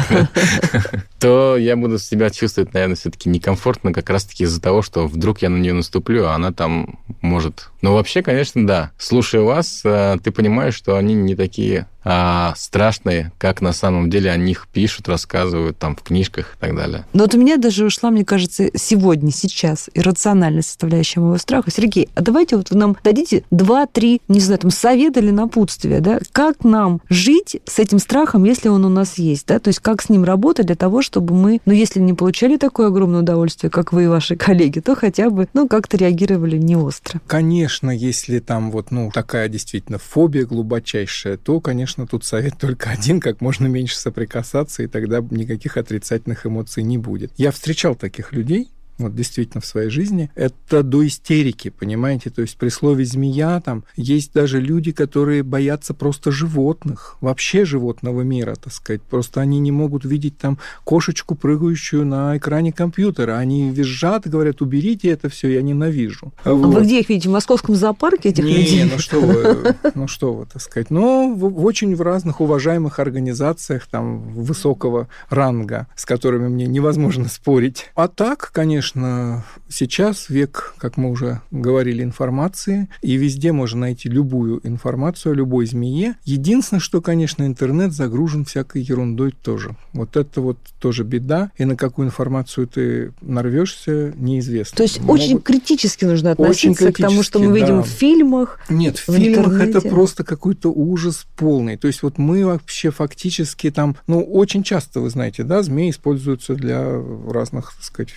то 1.20 1.58
я 1.58 1.76
буду 1.76 1.98
себя 2.00 2.30
чувствовать, 2.30 2.74
наверное, 2.74 2.96
все-таки 2.96 3.30
некомфортно 3.30 3.94
как 3.94 4.10
раз-таки 4.10 4.44
из-за 4.44 4.62
того, 4.62 4.82
что 4.82 5.08
вдруг 5.08 5.42
я 5.42 5.50
на 5.50 5.58
нее 5.58 5.74
наступлю, 5.74 6.26
а 6.26 6.36
она 6.36 6.52
там 6.56 7.00
может... 7.22 7.70
Но 7.82 7.94
вообще, 7.94 8.22
конечно, 8.22 8.66
да. 8.66 8.92
Слушая 8.98 9.42
вас, 9.42 9.82
э, 9.84 10.18
ты 10.24 10.32
понимаешь, 10.32 10.76
что 10.76 10.96
они 10.96 11.14
не 11.14 11.36
такие 11.36 11.88
а, 12.06 12.54
страшные, 12.56 13.32
как 13.40 13.62
на 13.62 13.74
самом 13.74 14.10
деле 14.10 14.32
о 14.32 14.38
них 14.38 14.68
пишут, 14.72 15.10
рассказывают 15.10 15.78
там 15.78 15.96
в 15.96 16.04
книжках 16.04 16.54
и 16.56 16.60
так 16.60 16.76
далее. 16.76 17.06
Но 17.14 17.24
вот 17.24 17.34
у 17.34 17.40
меня 17.40 17.58
даже 17.58 17.86
ушла, 17.86 18.12
мне 18.12 18.24
кажется, 18.24 18.70
сегодня, 18.76 19.32
сейчас 19.32 19.90
иррациональная 19.94 20.62
составляющая 20.62 21.20
моего 21.20 21.38
страха. 21.40 21.72
Сергей, 21.72 22.10
а 22.14 22.22
давайте 22.22 22.58
вот 22.58 22.70
вы 22.70 22.78
нам 22.78 22.96
дадите 23.04 23.44
два-три, 23.50 24.22
не 24.28 24.40
знаю, 24.40 24.60
там, 24.60 24.72
совета 24.72 25.20
или 25.20 25.32
напутствия, 25.32 26.00
да, 26.00 26.20
как 26.32 26.64
нам 26.64 27.02
жить 27.10 27.58
с 27.66 27.80
этим 27.80 27.98
страхом, 27.98 28.44
если 28.44 28.70
он 28.70 28.86
у 28.86 28.90
нас 28.90 29.18
есть, 29.18 29.48
да, 29.48 29.60
то 29.60 29.70
есть 29.70 29.80
как 29.80 30.02
с 30.02 30.10
ним 30.10 30.24
работать 30.24 30.68
для 30.68 30.76
того, 30.76 31.02
чтобы 31.02 31.34
мы, 31.34 31.60
ну, 31.66 31.74
если 31.74 32.00
не 32.00 32.14
получали 32.14 32.58
такое 32.58 32.88
огромное 32.88 33.22
удовольствие, 33.22 33.72
как 33.72 33.92
вы 33.92 34.04
и 34.04 34.08
ваши 34.08 34.36
коллеги, 34.36 34.80
то 34.80 34.96
хотя 34.96 35.32
бы, 35.32 35.48
ну, 35.54 35.68
как-то 35.68 35.98
реагировали 35.98 36.58
не 36.58 36.76
остро. 36.76 37.20
Конечно, 37.26 37.90
если 37.90 38.40
там 38.40 38.70
вот, 38.70 38.92
ну, 38.92 39.10
такая 39.12 39.50
действительно 39.50 39.98
фобия 39.98 40.46
глубочайшая, 40.46 41.38
то, 41.38 41.60
конечно, 41.60 41.95
конечно, 41.96 42.08
тут 42.08 42.26
совет 42.26 42.58
только 42.58 42.90
один, 42.90 43.20
как 43.20 43.42
можно 43.42 43.68
меньше 43.68 43.96
соприкасаться, 43.98 44.84
и 44.84 44.88
тогда 44.88 45.22
никаких 45.32 45.78
отрицательных 45.78 46.46
эмоций 46.46 46.84
не 46.84 46.98
будет. 46.98 47.32
Я 47.38 47.52
встречал 47.52 47.96
таких 47.96 48.34
людей, 48.34 48.70
вот 48.98 49.16
действительно 49.16 49.62
в 49.62 49.66
своей 49.66 49.90
жизни, 49.90 50.32
это 50.36 50.84
до 50.84 51.06
истерики, 51.06 51.70
понимаете? 51.70 52.30
То 52.30 52.42
есть 52.42 52.58
при 52.58 52.70
слове 52.70 53.06
«змея» 53.06 53.60
там 53.62 53.84
есть 53.96 54.34
даже 54.34 54.62
люди, 54.62 54.92
которые 54.92 55.44
боятся 55.44 55.94
просто 55.94 56.32
животных, 56.32 57.18
вообще 57.22 57.66
животного 57.66 58.22
мира, 58.22 58.56
так 58.56 58.72
сказать. 58.72 59.02
Просто 59.02 59.42
они 59.42 59.60
не 59.60 59.72
могут 59.72 60.06
видеть 60.06 60.38
там 60.38 60.58
кошечку, 60.84 61.36
прыгающую 61.36 62.06
на 62.06 62.38
экране 62.38 62.72
компьютера. 62.72 63.38
Они 63.38 63.70
визжат, 63.70 64.28
говорят, 64.28 64.62
уберите 64.62 65.10
это 65.10 65.30
все, 65.30 65.50
я 65.50 65.62
ненавижу. 65.62 66.34
А 66.44 66.54
вот. 66.54 66.74
вы 66.74 66.82
где 66.84 67.02
их 67.02 67.10
видите? 67.10 67.30
В 67.30 67.34
московском 67.34 67.76
зоопарке 67.76 68.30
этих 68.30 68.44
не, 68.44 68.58
людей? 68.58 68.90
ну 68.92 69.00
что 69.00 69.20
вы, 69.20 69.76
ну 69.94 70.08
что 70.08 70.34
вы, 70.34 70.46
так 70.46 70.62
сказать. 70.62 70.90
Но 70.90 71.34
в, 71.34 71.40
в 71.40 71.66
очень 71.66 71.96
в 71.96 72.02
разных 72.02 72.40
уважаемых 72.40 73.00
организациях 73.00 73.88
там 73.88 74.34
высокого 74.34 75.10
ранга, 75.30 75.88
с 75.96 76.06
которыми 76.06 76.48
мне 76.48 76.66
невозможно 76.66 77.28
спорить. 77.28 77.92
А 77.96 78.08
так, 78.08 78.52
конечно, 78.54 78.85
конечно, 78.86 79.44
сейчас 79.68 80.30
век, 80.30 80.76
как 80.78 80.98
мы 80.98 81.10
уже 81.10 81.42
говорили, 81.50 82.04
информации, 82.04 82.88
и 83.02 83.16
везде 83.16 83.52
можно 83.52 83.82
найти 83.82 84.10
любую 84.10 84.62
информацию 84.64 85.34
о 85.34 85.36
любой 85.36 85.66
змее. 85.66 86.16
Единственное, 86.24 86.80
что, 86.80 87.02
конечно, 87.02 87.44
интернет 87.44 87.94
загружен 87.94 88.46
всякой 88.46 88.84
ерундой 88.84 89.32
тоже. 89.32 89.76
Вот 89.94 90.18
это 90.18 90.42
вот 90.42 90.58
тоже 90.80 91.04
беда, 91.04 91.52
и 91.58 91.66
на 91.66 91.76
какую 91.76 92.08
информацию 92.08 92.68
ты 92.68 93.12
нарвешься, 93.22 94.14
неизвестно. 94.16 94.78
То 94.78 94.84
есть 94.84 95.02
Могут... 95.02 95.22
очень 95.22 95.42
критически 95.42 96.06
нужно 96.06 96.32
относиться 96.32 96.92
к 96.92 96.98
тому, 96.98 97.24
что 97.24 97.40
мы 97.40 97.54
видим 97.60 97.78
да. 97.78 97.84
в 97.84 97.88
фильмах. 97.88 98.60
Нет, 98.70 99.00
в, 99.00 99.10
в 99.10 99.16
фильмах 99.16 99.54
интернете. 99.54 99.80
это 99.80 99.90
просто 99.90 100.24
какой-то 100.24 100.72
ужас 100.72 101.26
полный. 101.36 101.78
То 101.78 101.88
есть 101.88 102.04
вот 102.04 102.18
мы 102.18 102.46
вообще 102.46 102.92
фактически 102.92 103.72
там, 103.72 103.96
ну, 104.08 104.22
очень 104.22 104.64
часто, 104.64 105.00
вы 105.00 105.10
знаете, 105.10 105.44
да, 105.44 105.64
змеи 105.64 105.90
используются 105.90 106.54
для 106.54 106.86
разных, 107.28 107.74
так 107.74 107.84
сказать, 107.84 108.14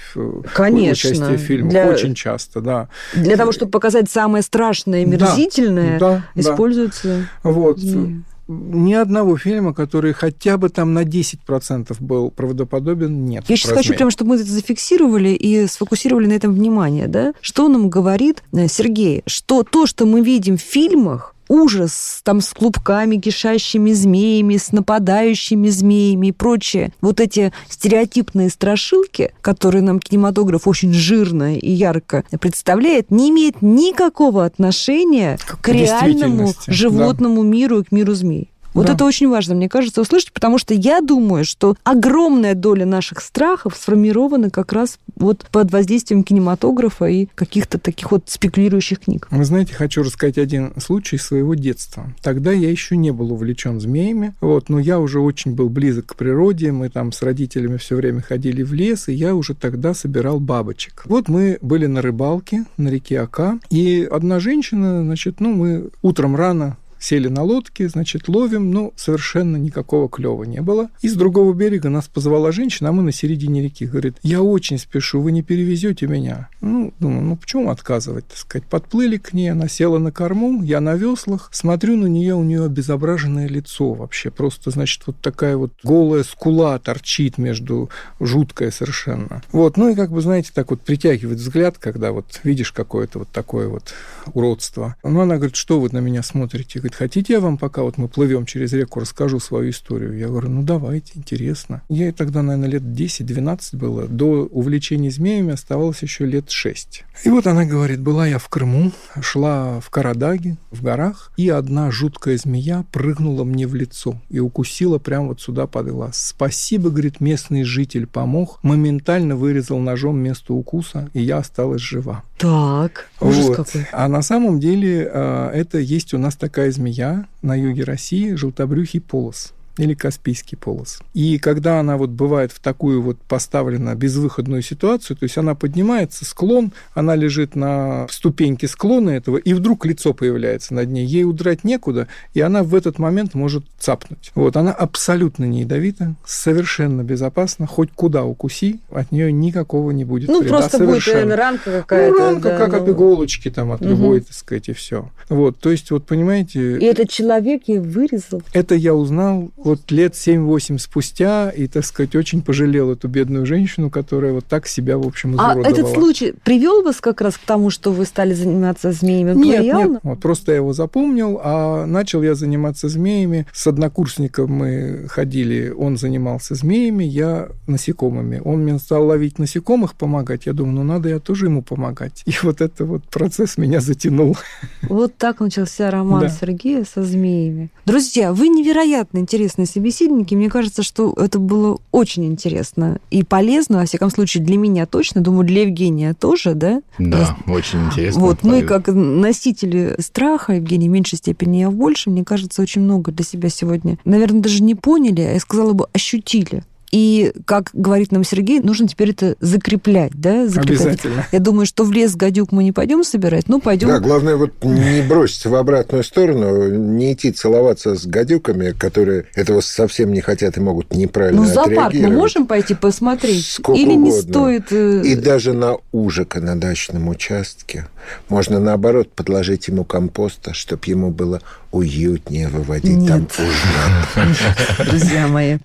Конечно. 0.59 1.11
участие 1.11 1.37
в 1.37 1.40
фильмах. 1.40 1.71
Для... 1.71 1.88
Очень 1.88 2.14
часто, 2.14 2.61
да. 2.61 2.88
Для 3.14 3.37
того, 3.37 3.53
чтобы 3.53 3.71
показать 3.71 4.11
самое 4.11 4.42
страшное 4.42 5.03
и 5.03 5.05
мерзительное, 5.07 5.99
да, 5.99 6.25
да, 6.35 6.40
используется... 6.40 7.27
Вот. 7.42 7.79
Змеи 7.79 8.23
ни 8.49 8.94
одного 8.94 9.37
фильма, 9.37 9.75
который 9.75 10.14
хотя 10.14 10.57
бы 10.57 10.71
там 10.71 10.94
на 10.94 11.05
10% 11.05 11.97
был 12.01 12.31
правдоподобен, 12.31 13.27
нет. 13.27 13.44
Я 13.47 13.57
сейчас 13.57 13.73
хочу 13.73 13.94
прямо, 13.94 14.11
чтобы 14.11 14.31
мы 14.31 14.37
это 14.37 14.44
зафиксировали 14.47 15.29
и 15.29 15.66
сфокусировали 15.66 16.27
на 16.27 16.33
этом 16.33 16.55
внимание, 16.55 17.09
да? 17.09 17.35
Что 17.42 17.68
нам 17.68 17.90
говорит 17.90 18.42
э, 18.53 18.66
Сергей? 18.68 19.23
Что 19.27 19.62
то, 19.62 19.87
что 19.87 20.07
мы 20.07 20.23
видим 20.23 20.57
в 20.57 20.62
фильмах, 20.62 21.35
ужас 21.48 22.20
там 22.22 22.40
с 22.40 22.52
клубками, 22.52 23.16
кишащими 23.16 23.92
змеями, 23.92 24.56
с 24.56 24.72
нападающими 24.72 25.68
змеями 25.68 26.28
и 26.28 26.32
прочее. 26.32 26.92
Вот 27.00 27.20
эти 27.20 27.52
стереотипные 27.68 28.50
страшилки, 28.50 29.32
которые 29.40 29.82
нам 29.82 30.00
кинематограф 30.00 30.66
очень 30.68 30.92
жирно 30.92 31.56
и 31.56 31.70
ярко 31.70 32.24
представляет, 32.40 33.11
не 33.11 33.30
имеет 33.30 33.62
никакого 33.62 34.44
отношения 34.44 35.38
к, 35.38 35.61
к 35.61 35.68
реальному 35.68 36.52
животному 36.66 37.42
да. 37.42 37.48
миру 37.48 37.80
и 37.80 37.84
к 37.84 37.92
миру 37.92 38.14
змей. 38.14 38.50
Вот 38.78 38.86
да. 38.86 38.92
это 38.92 39.04
очень 39.04 39.28
важно, 39.28 39.56
мне 39.56 39.68
кажется, 39.68 40.00
услышать, 40.00 40.32
потому 40.32 40.56
что 40.56 40.72
я 40.72 41.00
думаю, 41.00 41.44
что 41.44 41.74
огромная 41.82 42.54
доля 42.54 42.86
наших 42.86 43.20
страхов 43.20 43.76
сформирована 43.76 44.50
как 44.50 44.72
раз 44.72 45.00
вот 45.16 45.46
под 45.50 45.72
воздействием 45.72 46.22
кинематографа 46.22 47.06
и 47.06 47.26
каких-то 47.34 47.80
таких 47.80 48.12
вот 48.12 48.22
спекулирующих 48.26 49.00
книг. 49.00 49.26
Вы 49.32 49.44
знаете, 49.44 49.74
хочу 49.74 50.04
рассказать 50.04 50.38
один 50.38 50.72
случай 50.80 51.18
своего 51.18 51.56
детства. 51.56 52.12
Тогда 52.22 52.52
я 52.52 52.70
еще 52.70 52.96
не 52.96 53.10
был 53.10 53.32
увлечен 53.32 53.80
змеями, 53.80 54.34
вот, 54.40 54.68
но 54.68 54.78
я 54.78 55.00
уже 55.00 55.18
очень 55.18 55.56
был 55.56 55.68
близок 55.68 56.06
к 56.06 56.14
природе, 56.14 56.70
мы 56.70 56.88
там 56.88 57.10
с 57.10 57.20
родителями 57.22 57.78
все 57.78 57.96
время 57.96 58.22
ходили 58.22 58.62
в 58.62 58.72
лес, 58.74 59.08
и 59.08 59.12
я 59.12 59.34
уже 59.34 59.56
тогда 59.56 59.92
собирал 59.92 60.38
бабочек. 60.38 61.02
Вот 61.06 61.26
мы 61.26 61.58
были 61.62 61.86
на 61.86 62.00
рыбалке 62.00 62.64
на 62.76 62.90
реке 62.90 63.22
Ака, 63.22 63.58
и 63.70 64.08
одна 64.08 64.38
женщина, 64.38 65.02
значит, 65.02 65.40
ну, 65.40 65.52
мы 65.52 65.90
утром 66.00 66.36
рано 66.36 66.76
Сели 67.00 67.28
на 67.28 67.42
лодке, 67.42 67.88
значит, 67.88 68.28
ловим, 68.28 68.70
но 68.70 68.92
совершенно 68.96 69.56
никакого 69.56 70.08
клева 70.08 70.44
не 70.44 70.61
было. 70.61 70.88
И 71.00 71.08
с 71.08 71.14
другого 71.14 71.52
берега 71.52 71.88
нас 71.88 72.08
позвала 72.08 72.52
женщина, 72.52 72.90
а 72.90 72.92
мы 72.92 73.02
на 73.02 73.12
середине 73.12 73.62
реки. 73.62 73.87
Говорит, 73.87 74.16
я 74.22 74.42
очень 74.42 74.78
спешу, 74.78 75.20
вы 75.20 75.32
не 75.32 75.42
перевезете 75.42 76.06
меня. 76.06 76.48
Ну, 76.61 76.92
думаю, 76.98 77.22
ну 77.22 77.37
почему 77.37 77.70
отказывать, 77.70 78.26
так 78.26 78.38
сказать. 78.38 78.66
Подплыли 78.66 79.16
к 79.16 79.32
ней, 79.32 79.50
она 79.50 79.68
села 79.68 79.98
на 79.98 80.12
корму, 80.12 80.62
я 80.62 80.80
на 80.80 80.94
веслах, 80.94 81.48
смотрю 81.52 81.96
на 81.96 82.06
нее, 82.06 82.34
у 82.34 82.42
нее 82.42 82.64
обезображенное 82.64 83.48
лицо 83.48 83.92
вообще. 83.92 84.30
Просто, 84.30 84.70
значит, 84.70 85.02
вот 85.06 85.16
такая 85.20 85.56
вот 85.56 85.72
голая 85.82 86.22
скула 86.24 86.78
торчит 86.78 87.38
между, 87.38 87.90
жуткая 88.20 88.70
совершенно. 88.70 89.42
Вот, 89.52 89.76
ну 89.76 89.90
и 89.90 89.94
как 89.94 90.11
бы, 90.11 90.20
знаете, 90.20 90.50
так 90.54 90.70
вот 90.70 90.80
притягивает 90.80 91.38
взгляд, 91.38 91.78
когда 91.78 92.12
вот 92.12 92.40
видишь 92.44 92.72
какое-то 92.72 93.20
вот 93.20 93.28
такое 93.28 93.68
вот 93.68 93.94
уродство. 94.34 94.96
Ну, 95.02 95.20
она 95.20 95.37
говорит, 95.37 95.56
что 95.56 95.80
вы 95.80 95.88
на 95.92 95.98
меня 95.98 96.22
смотрите? 96.22 96.80
Говорит, 96.88 96.98
хотите 96.98 97.33
я 97.35 97.40
вам, 97.40 97.59
пока 97.59 97.83
вот 97.83 97.98
мы 97.98 98.09
плывем 98.09 98.46
через 98.46 98.72
реку, 98.72 99.01
расскажу 99.01 99.40
свою 99.40 99.70
историю? 99.70 100.16
Я 100.16 100.29
говорю, 100.29 100.48
ну 100.48 100.62
давайте, 100.62 101.12
интересно. 101.16 101.83
Я 101.90 102.11
тогда, 102.12 102.40
наверное, 102.40 102.70
лет 102.70 102.83
10-12 102.83 103.77
было. 103.77 104.09
До 104.09 104.46
увлечения 104.46 105.11
змеями 105.11 105.53
оставалось 105.53 106.03
еще 106.03 106.24
лет 106.24 106.51
6. 106.51 107.05
И 107.24 107.29
вот 107.29 107.46
она 107.46 107.66
говорит, 107.66 108.01
была 108.01 108.27
я 108.27 108.38
в 108.38 108.48
Крыму, 108.48 108.92
шла 109.20 109.81
в 109.81 109.90
Карадаге, 109.90 110.57
в 110.70 110.83
горах, 110.83 111.31
и 111.37 111.51
одна 111.51 111.90
жуткая 111.90 112.38
змея 112.38 112.87
прыгнула 112.90 113.44
мне 113.44 113.66
в 113.66 113.74
лицо 113.74 114.16
и 114.31 114.38
укусила 114.38 114.98
прямо 114.98 115.29
вот 115.29 115.42
сюда 115.42 115.66
под 115.66 115.88
глаз. 115.88 116.16
Спасибо, 116.16 116.88
говорит, 116.88 117.20
местный 117.20 117.64
житель 117.64 118.07
помог, 118.07 118.61
моментально 118.62 119.37
вырезал 119.37 119.79
ножом 119.79 120.18
место 120.18 120.55
укуса, 120.55 121.11
и 121.12 121.20
я 121.20 121.38
осталась 121.38 121.83
жива. 121.83 122.22
Так, 122.38 123.11
ужас 123.20 123.48
вот. 123.48 123.57
какой. 123.57 123.87
А 123.92 124.09
на 124.09 124.22
самом 124.22 124.61
деле 124.61 125.11
а, 125.12 125.51
это 125.53 125.79
есть 125.79 126.14
у 126.14 126.18
нас 126.18 126.37
такая 126.37 126.70
змея 126.78 127.26
на 127.42 127.58
юге 127.58 127.82
России, 127.82 128.34
желтобрюхий 128.34 129.00
полос. 129.00 129.52
Или 129.78 129.94
Каспийский 129.94 130.56
полос. 130.58 131.00
И 131.14 131.38
когда 131.38 131.80
она 131.80 131.96
вот 131.96 132.10
бывает 132.10 132.52
в 132.52 132.60
такую 132.60 133.00
вот 133.02 133.18
поставлена 133.20 133.94
безвыходную 133.94 134.62
ситуацию, 134.62 135.16
то 135.16 135.24
есть 135.24 135.38
она 135.38 135.54
поднимается, 135.54 136.24
склон, 136.24 136.72
она 136.94 137.14
лежит 137.14 137.54
на 137.56 138.06
ступеньке 138.10 138.68
склона 138.68 139.10
этого, 139.10 139.37
и 139.37 139.54
вдруг 139.54 139.87
лицо 139.87 140.12
появляется 140.12 140.74
над 140.74 140.88
ней, 140.90 141.06
ей 141.06 141.24
удрать 141.24 141.64
некуда, 141.64 142.08
и 142.35 142.40
она 142.40 142.62
в 142.62 142.74
этот 142.74 142.98
момент 142.98 143.35
может 143.35 143.64
цапнуть. 143.79 144.33
Вот, 144.35 144.56
она 144.56 144.72
абсолютно 144.72 145.44
не 145.44 145.60
ядовита, 145.60 146.14
совершенно 146.24 147.02
безопасна, 147.02 147.66
хоть 147.66 147.90
куда 147.92 148.24
укуси, 148.24 148.81
от 148.90 149.12
нее 149.12 149.33
никакого 149.33 149.90
не 149.92 150.04
будет 150.04 150.29
Ну, 150.29 150.40
вреда 150.40 150.58
просто 150.58 150.79
будет, 150.79 151.02
совершенно. 151.02 151.14
наверное, 151.20 151.37
ранка 151.37 151.70
какая-то. 151.83 152.14
Ну, 152.18 152.24
ранка, 152.26 152.48
да, 152.48 152.58
как 152.58 152.72
ну. 152.72 152.83
от 152.83 152.88
иголочки 152.88 153.50
там, 153.50 153.72
от 153.72 153.81
Мгм. 153.81 153.90
любой, 153.90 154.20
так 154.20 154.35
сказать, 154.35 154.68
и 154.68 154.72
все. 154.72 155.08
Вот, 155.29 155.58
то 155.58 155.70
есть, 155.70 155.90
вот 155.90 156.04
понимаете, 156.06 156.79
И 156.79 156.85
этот 156.85 157.10
человек 157.10 157.62
ей 157.66 157.79
вырезал. 157.79 158.42
это 158.52 158.74
я 158.74 158.94
узнал 158.94 159.50
вот 159.69 159.90
лет 159.90 160.14
7-8 160.14 160.79
спустя, 160.79 161.50
и, 161.50 161.66
так 161.66 161.85
сказать, 161.85 162.14
очень 162.16 162.42
пожалел 162.42 162.90
эту 162.90 163.08
бедную 163.08 163.46
женщину, 163.46 163.90
которая 163.90 164.33
вот 164.33 164.46
так 164.46 164.66
себя, 164.66 164.98
в 164.98 165.06
общем, 165.06 165.31
А 165.38 165.52
изуродовала. 165.54 165.66
этот 165.66 165.94
случай 165.94 166.35
привел 166.44 166.83
вас 166.83 167.00
как 167.00 167.21
раз 167.21 167.37
к 167.37 167.40
тому, 167.40 167.71
что 167.71 167.92
вы 167.92 168.04
стали 168.04 168.35
заниматься 168.35 168.92
змеями? 168.92 169.35
Нет, 169.35 169.56
повлиял 169.56 169.90
нет, 169.90 170.00
вот 170.02 170.21
просто 170.21 170.52
я 170.52 170.56
его 170.56 170.73
запомнил, 170.73 171.40
а 171.42 171.87
начал 171.87 172.23
я 172.23 172.35
заниматься 172.35 172.88
змеями. 172.88 173.46
С 173.52 173.66
однокурсником 173.66 174.50
мы 174.50 175.06
ходили, 175.08 175.71
он 175.77 175.96
занимался 175.96 176.54
змеями, 176.54 177.04
я 177.04 177.48
насекомыми. 177.66 178.40
Он 178.44 178.62
мне 178.62 178.79
стал 178.79 179.06
ловить 179.06 179.38
насекомых, 179.38 179.94
помогать. 179.94 180.46
Я 180.46 180.52
думаю, 180.52 180.77
ну 180.77 180.83
надо 180.83 181.08
я 181.08 181.19
тоже 181.19 181.46
ему 181.46 181.62
помогать. 181.62 182.23
И 182.27 182.33
вот 182.42 182.60
это 182.60 182.85
вот 182.85 183.04
процесс 183.04 183.58
меня 183.58 183.81
затянул. 183.81 184.37
Вот 184.83 185.16
так 185.16 185.40
начался 185.40 185.90
роман 185.90 186.21
Да. 186.23 186.29
Сергея 186.29 186.85
со 186.85 187.02
змеями. 187.02 187.71
Друзья, 187.85 188.33
вы 188.33 188.48
невероятно 188.48 189.19
интересные 189.59 189.67
собеседники. 189.67 190.35
Мне 190.35 190.48
кажется, 190.48 190.83
что 190.83 191.13
это 191.17 191.38
было 191.38 191.79
очень 191.92 192.25
интересно 192.27 192.98
и 193.11 193.23
полезно, 193.23 193.79
во 193.79 193.85
всяком 193.85 194.11
случае, 194.11 194.44
для 194.44 194.56
меня 194.56 194.87
точно. 194.87 195.21
Думаю, 195.21 195.44
для 195.44 195.63
Евгения 195.63 196.15
тоже, 196.15 196.54
да? 196.54 196.81
Да, 196.98 197.37
очень 197.46 197.87
интересно. 197.87 198.21
Вот 198.21 198.42
мы, 198.42 198.63
как 198.63 198.88
носители 198.88 199.96
страха, 199.98 200.54
Евгений 200.54 200.88
в 200.88 200.92
меньшей 200.92 201.19
степени, 201.19 201.59
я 201.59 201.71
в 201.71 201.75
большей, 201.75 202.13
мне 202.13 202.25
кажется, 202.25 202.63
очень 202.63 202.83
много 202.83 203.13
для 203.13 203.25
себя 203.25 203.48
сегодня, 203.48 203.98
наверное, 204.04 204.40
даже 204.40 204.63
не 204.63 204.75
поняли, 204.75 205.23
а 205.23 205.33
я 205.33 205.40
сказала 205.40 205.73
бы, 205.73 205.87
ощутили. 205.92 206.63
И, 206.90 207.32
как 207.44 207.70
говорит 207.74 208.12
нам 208.12 208.24
Сергей, 208.24 208.60
нужно 208.60 208.88
теперь 208.88 209.10
это 209.10 209.36
закреплять, 209.40 210.12
да? 210.14 210.46
Закреплять. 210.48 210.80
Обязательно. 210.80 211.26
Я 211.32 211.38
думаю, 211.38 211.66
что 211.66 211.84
в 211.84 211.92
лес 211.92 212.16
гадюк 212.16 212.50
мы 212.52 212.64
не 212.64 212.72
пойдем 212.72 213.04
собирать, 213.04 213.48
ну, 213.48 213.60
пойдем 213.60 213.88
Да, 213.88 213.98
главное 214.00 214.36
вот 214.36 214.52
не 214.64 215.02
броситься 215.02 215.50
в 215.50 215.54
обратную 215.54 216.02
сторону, 216.02 216.70
не 216.70 217.12
идти 217.12 217.30
целоваться 217.30 217.94
с 217.94 218.06
гадюками, 218.06 218.70
которые 218.72 219.26
этого 219.34 219.60
совсем 219.60 220.12
не 220.12 220.20
хотят 220.22 220.56
и 220.56 220.60
могут 220.60 220.92
неправильно 220.94 221.42
Ну, 221.42 221.46
зоопарк 221.46 221.94
мы 221.94 222.08
можем 222.10 222.46
пойти 222.46 222.74
посмотреть? 222.74 223.46
Сколько 223.46 223.78
Или 223.80 223.92
не 223.94 224.10
угодно. 224.10 224.22
стоит... 224.32 224.72
э, 224.72 225.02
И 225.04 225.14
даже 225.14 225.52
на 225.52 225.76
ужика 225.92 226.40
на 226.40 226.58
дачном 226.58 227.08
участке 227.08 227.86
можно, 228.28 228.58
наоборот, 228.60 229.12
подложить 229.12 229.68
ему 229.68 229.84
компоста, 229.84 230.54
чтобы 230.54 230.82
ему 230.86 231.10
было 231.10 231.42
уютнее 231.70 232.48
выводить 232.48 233.06
там 233.06 233.20
Нет. 233.20 233.32
ужин. 233.38 234.34
друзья 234.88 235.26
мои. 235.28 235.58